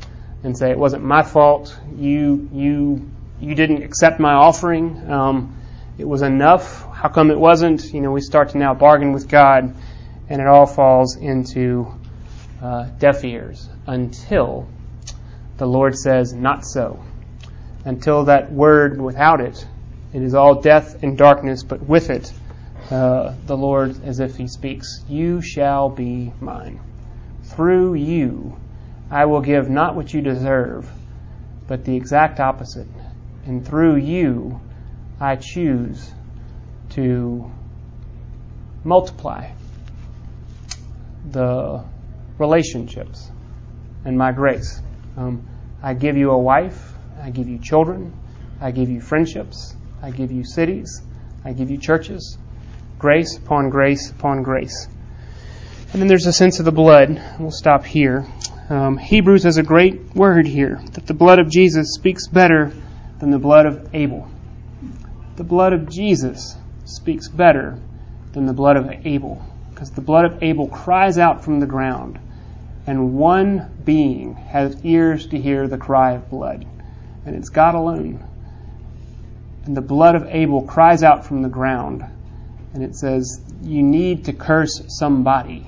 and 0.43 0.57
say 0.57 0.71
it 0.71 0.79
wasn't 0.79 1.05
my 1.05 1.23
fault. 1.23 1.79
You 1.97 2.49
you 2.53 3.11
you 3.41 3.55
didn't 3.55 3.83
accept 3.83 4.19
my 4.21 4.33
offering. 4.33 5.11
Um, 5.11 5.57
it 5.99 6.09
was 6.09 6.23
enough. 6.23 6.85
How 6.93 7.09
come 7.09 7.31
it 7.31 7.39
wasn't? 7.39 7.85
You 7.93 8.01
know, 8.01 8.11
we 8.11 8.21
start 8.21 8.51
to 8.51 8.59
now 8.59 8.75
bargain 8.75 9.13
with 9.13 9.29
God, 9.29 9.75
and 10.29 10.41
it 10.41 10.47
all 10.47 10.67
falls 10.67 11.17
into 11.17 11.93
uh, 12.61 12.85
deaf 12.99 13.25
ears 13.25 13.69
until 13.87 14.69
the 15.59 15.67
Lord 15.67 15.97
says, 15.97 16.33
"Not 16.33 16.65
so." 16.65 17.05
Until 17.85 18.27
that 18.27 18.53
word, 18.53 19.01
without 19.01 19.41
it, 19.41 19.67
it 20.13 20.23
is 20.23 20.35
all 20.35 20.61
death 20.61 21.03
and 21.03 21.19
darkness. 21.19 21.65
But 21.65 21.83
with 21.83 22.11
it, 22.11 22.33
uh, 22.91 23.35
the 23.47 23.57
Lord, 23.57 24.03
as 24.05 24.21
if 24.21 24.37
He 24.37 24.47
speaks, 24.47 25.05
You 25.09 25.41
shall 25.41 25.89
be 25.89 26.33
mine. 26.41 26.81
Through 27.45 27.95
you, 27.95 28.59
I 29.11 29.27
will 29.27 29.41
give 29.41 29.69
not 29.69 29.95
what 29.95 30.13
you 30.13 30.21
deserve, 30.21 30.91
but 31.67 31.85
the 31.85 31.97
exact 31.97 32.41
opposite. 32.41 32.89
And 33.45 33.67
through 33.67 33.97
you, 33.97 34.61
I 35.21 35.37
choose 35.37 36.13
to 36.91 37.51
multiply 38.85 39.51
the 41.31 41.85
relationships 42.39 43.31
and 44.05 44.17
my 44.17 44.33
grace. 44.33 44.81
Um, 45.17 45.47
I 45.83 45.95
give 45.95 46.17
you 46.17 46.31
a 46.31 46.39
wife, 46.39 46.95
I 47.21 47.31
give 47.31 47.49
you 47.49 47.59
children, 47.59 48.13
I 48.61 48.71
give 48.71 48.89
you 48.89 49.01
friendships, 49.01 49.77
I 50.03 50.11
give 50.11 50.33
you 50.33 50.45
cities, 50.45 51.03
I 51.45 51.53
give 51.53 51.71
you 51.71 51.79
churches, 51.79 52.39
grace 53.03 53.37
upon 53.37 53.69
grace 53.69 54.11
upon 54.11 54.45
grace. 54.45 54.87
And 55.93 56.01
then 56.01 56.07
there's 56.07 56.27
a 56.27 56.33
sense 56.33 56.61
of 56.61 56.65
the 56.65 56.71
blood. 56.73 57.21
We'll 57.41 57.51
stop 57.51 57.85
here. 57.85 58.25
Um, 58.71 58.97
Hebrews 58.97 59.43
has 59.43 59.59
a 59.59 59.63
great 59.65 60.15
word 60.15 60.47
here 60.47 60.81
that 60.93 61.09
the 61.09 61.13
blood 61.13 61.41
of 61.41 61.51
Jesus 61.51 61.95
speaks 61.95 62.29
better 62.29 62.73
than 63.19 63.33
the 63.33 63.41
blood 63.41 63.67
of 63.67 63.93
Abel. 63.93 64.31
The 65.35 65.43
blood 65.43 65.73
of 65.73 65.91
Jesus 65.91 66.57
speaks 66.85 67.27
better 67.29 67.77
than 68.35 68.47
the 68.47 68.53
blood 68.53 68.77
of 68.77 68.89
Abel 69.05 69.45
because 69.71 69.91
the 69.91 70.01
blood 70.01 70.25
of 70.25 70.41
Abel 70.41 70.69
cries 70.69 71.19
out 71.19 71.45
from 71.45 71.59
the 71.59 71.67
ground, 71.67 72.21
and 72.87 73.15
one 73.15 73.69
being 73.85 74.35
has 74.35 74.85
ears 74.85 75.27
to 75.27 75.41
hear 75.41 75.67
the 75.67 75.77
cry 75.77 76.13
of 76.13 76.31
blood, 76.31 76.65
and 77.27 77.35
it's 77.35 77.49
God 77.49 77.75
alone. 77.75 78.25
And 79.65 79.77
the 79.77 79.81
blood 79.81 80.15
of 80.15 80.29
Abel 80.29 80.63
cries 80.63 81.03
out 81.03 81.27
from 81.27 81.43
the 81.43 81.49
ground, 81.49 82.05
and 82.75 82.83
it 82.83 82.95
says, 82.95 83.41
You 83.63 83.83
need 83.83 84.27
to 84.27 84.33
curse 84.33 84.83
somebody. 84.89 85.67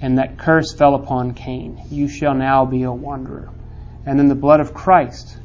And 0.00 0.18
that 0.18 0.38
curse 0.38 0.74
fell 0.74 0.94
upon 0.94 1.34
Cain. 1.34 1.80
You 1.90 2.08
shall 2.08 2.34
now 2.34 2.64
be 2.64 2.82
a 2.82 2.92
wanderer. 2.92 3.50
And 4.04 4.18
then 4.18 4.28
the 4.28 4.34
blood 4.34 4.60
of 4.60 4.74
Christ 4.74 5.38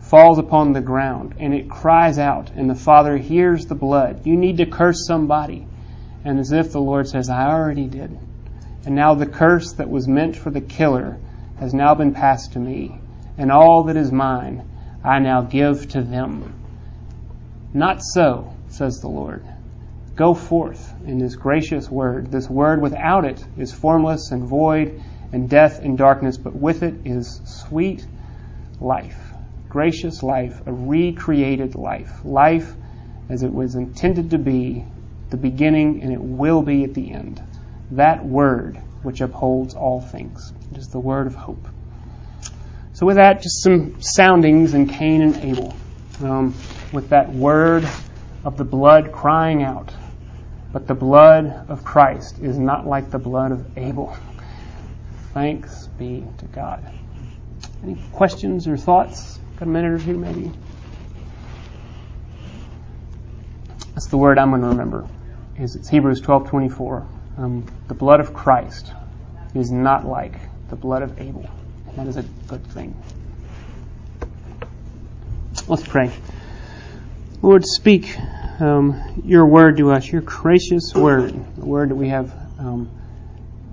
falls 0.00 0.38
upon 0.38 0.72
the 0.72 0.80
ground, 0.80 1.34
and 1.38 1.54
it 1.54 1.68
cries 1.68 2.18
out, 2.18 2.50
and 2.50 2.68
the 2.68 2.74
Father 2.74 3.16
hears 3.16 3.66
the 3.66 3.74
blood. 3.74 4.26
You 4.26 4.36
need 4.36 4.58
to 4.58 4.66
curse 4.66 5.06
somebody. 5.06 5.66
And 6.24 6.38
as 6.38 6.52
if 6.52 6.72
the 6.72 6.80
Lord 6.80 7.08
says, 7.08 7.28
I 7.28 7.50
already 7.50 7.86
did. 7.86 8.16
And 8.86 8.94
now 8.94 9.14
the 9.14 9.26
curse 9.26 9.72
that 9.74 9.88
was 9.88 10.06
meant 10.06 10.36
for 10.36 10.50
the 10.50 10.60
killer 10.60 11.18
has 11.58 11.72
now 11.72 11.94
been 11.94 12.12
passed 12.12 12.52
to 12.52 12.58
me. 12.58 12.98
And 13.38 13.50
all 13.50 13.84
that 13.84 13.96
is 13.96 14.12
mine 14.12 14.68
I 15.02 15.18
now 15.18 15.42
give 15.42 15.88
to 15.90 16.02
them. 16.02 16.54
Not 17.74 18.02
so, 18.02 18.54
says 18.68 19.00
the 19.00 19.08
Lord. 19.08 19.44
Go 20.16 20.34
forth 20.34 20.94
in 21.06 21.18
this 21.18 21.34
gracious 21.34 21.90
word. 21.90 22.30
This 22.30 22.48
word 22.48 22.80
without 22.80 23.24
it 23.24 23.44
is 23.56 23.72
formless 23.72 24.30
and 24.30 24.44
void 24.44 25.02
and 25.32 25.50
death 25.50 25.80
and 25.80 25.98
darkness, 25.98 26.36
but 26.36 26.54
with 26.54 26.84
it 26.84 26.94
is 27.04 27.40
sweet 27.44 28.06
life, 28.80 29.32
gracious 29.68 30.22
life, 30.22 30.60
a 30.66 30.72
recreated 30.72 31.74
life, 31.74 32.24
life 32.24 32.74
as 33.28 33.42
it 33.42 33.52
was 33.52 33.74
intended 33.74 34.30
to 34.30 34.38
be 34.38 34.84
the 35.30 35.36
beginning 35.36 36.02
and 36.02 36.12
it 36.12 36.20
will 36.20 36.62
be 36.62 36.84
at 36.84 36.94
the 36.94 37.10
end. 37.10 37.42
That 37.90 38.24
word 38.24 38.80
which 39.02 39.20
upholds 39.20 39.74
all 39.74 40.00
things. 40.00 40.52
It 40.70 40.78
is 40.78 40.88
the 40.88 41.00
word 41.00 41.26
of 41.26 41.34
hope. 41.34 41.66
So 42.92 43.06
with 43.06 43.16
that, 43.16 43.42
just 43.42 43.62
some 43.64 44.00
soundings 44.00 44.74
in 44.74 44.86
Cain 44.86 45.22
and 45.22 45.36
Abel. 45.36 45.74
Um, 46.20 46.54
with 46.92 47.08
that 47.08 47.32
word 47.32 47.84
of 48.44 48.56
the 48.56 48.64
blood 48.64 49.10
crying 49.10 49.64
out. 49.64 49.92
But 50.74 50.88
the 50.88 50.94
blood 50.94 51.66
of 51.68 51.84
Christ 51.84 52.40
is 52.40 52.58
not 52.58 52.84
like 52.84 53.12
the 53.12 53.18
blood 53.20 53.52
of 53.52 53.78
Abel. 53.78 54.16
Thanks 55.32 55.86
be 55.86 56.26
to 56.38 56.46
God. 56.46 56.84
Any 57.84 57.96
questions 58.10 58.66
or 58.66 58.76
thoughts? 58.76 59.38
Got 59.56 59.68
a 59.68 59.70
minute 59.70 59.92
or 59.92 60.04
two, 60.04 60.18
maybe? 60.18 60.50
That's 63.94 64.08
the 64.08 64.16
word 64.16 64.36
I'm 64.36 64.50
going 64.50 64.62
to 64.62 64.66
remember. 64.66 65.08
Is 65.56 65.76
it's 65.76 65.88
Hebrews 65.88 66.20
12:24. 66.22 67.06
Um, 67.38 67.66
the 67.86 67.94
blood 67.94 68.18
of 68.18 68.34
Christ 68.34 68.92
is 69.54 69.70
not 69.70 70.04
like 70.04 70.34
the 70.70 70.76
blood 70.76 71.02
of 71.02 71.20
Abel. 71.20 71.48
That 71.94 72.08
is 72.08 72.16
a 72.16 72.24
good 72.48 72.66
thing. 72.66 73.00
Let's 75.68 75.86
pray. 75.86 76.10
Lord, 77.42 77.64
speak 77.64 78.16
um, 78.60 79.20
your 79.24 79.46
word 79.46 79.76
to 79.78 79.90
us, 79.92 80.10
your 80.10 80.22
gracious 80.22 80.94
word, 80.94 81.34
a 81.60 81.64
word 81.64 81.90
that 81.90 81.96
we 81.96 82.08
have 82.08 82.32
um, 82.58 82.90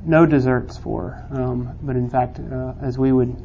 no 0.05 0.25
deserts 0.25 0.77
for, 0.77 1.23
um, 1.31 1.77
but 1.81 1.95
in 1.95 2.09
fact, 2.09 2.39
uh, 2.39 2.73
as 2.81 2.97
we 2.97 3.11
would, 3.11 3.35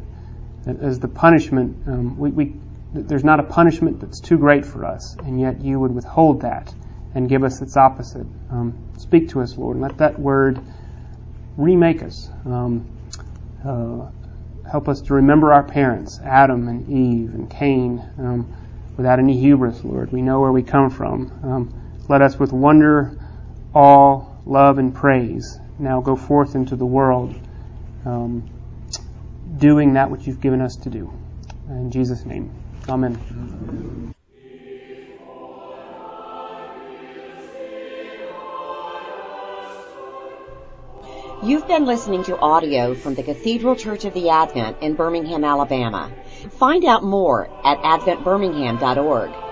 as 0.67 0.99
the 0.99 1.09
punishment, 1.09 1.87
um, 1.87 2.19
we, 2.19 2.31
we, 2.31 2.55
there's 2.93 3.25
not 3.25 3.41
a 3.41 3.43
punishment 3.43 4.01
that's 4.01 4.21
too 4.21 4.39
great 4.39 4.65
for 4.65 4.85
us, 4.85 5.17
and 5.17 5.41
yet 5.41 5.61
you 5.61 5.79
would 5.79 5.95
withhold 5.95 6.43
that 6.43 6.75
and 7.15 7.29
give 7.29 7.45
us 7.45 7.61
its 7.63 7.77
opposite. 7.77 8.27
Um, 8.51 8.79
speak 8.99 9.31
to 9.31 9.41
us, 9.41 9.57
Lord, 9.57 9.77
and 9.77 9.83
let 9.83 9.99
that 9.99 10.19
word 10.19 10.61
remake 11.57 12.03
us. 12.03 12.31
Um, 12.45 12.89
uh, 13.65 14.09
help 14.71 14.89
us 14.89 15.01
to 15.03 15.15
remember 15.15 15.53
our 15.53 15.63
parents, 15.63 16.19
Adam 16.23 16.69
and 16.69 16.89
Eve 16.89 17.35
and 17.35 17.51
Cain 17.51 18.05
without 18.97 19.19
any 19.19 19.39
hubris, 19.39 19.85
Lord. 19.85 20.13
We 20.13 20.23
know 20.23 20.41
where 20.41 20.53
we 20.53 20.63
come 20.63 20.91
from. 20.91 21.33
Um, 21.43 22.05
let 22.09 22.23
us 22.23 22.39
with 22.39 22.53
wonder, 22.53 23.19
awe, 23.75 24.25
love, 24.45 24.79
and 24.79 24.95
praise 24.95 25.59
now 25.79 26.01
go 26.01 26.17
forth 26.17 26.55
into 26.55 26.77
the 26.77 26.87
world 26.87 27.35
um, 28.05 28.49
doing 29.59 29.95
that 29.95 30.11
which 30.11 30.27
you've 30.27 30.41
given 30.41 30.61
us 30.61 30.77
to 30.77 30.91
do. 30.91 31.13
In 31.69 31.91
Jesus' 31.91 32.25
name, 32.25 32.51
amen. 32.89 34.15
You've 41.43 41.69
been 41.69 41.85
listening 41.85 42.25
to 42.25 42.39
audio 42.39 42.95
from 42.95 43.15
the 43.15 43.23
Cathedral 43.23 43.77
Church 43.77 44.07
of 44.07 44.15
the 44.15 44.31
Advent 44.31 44.79
in 44.81 44.95
Birmingham, 44.95 45.45
Alabama. 45.45 46.11
Find 46.53 46.85
out 46.85 47.05
more 47.05 47.51
at 47.63 47.79
adventbirmingham.org. 47.83 49.46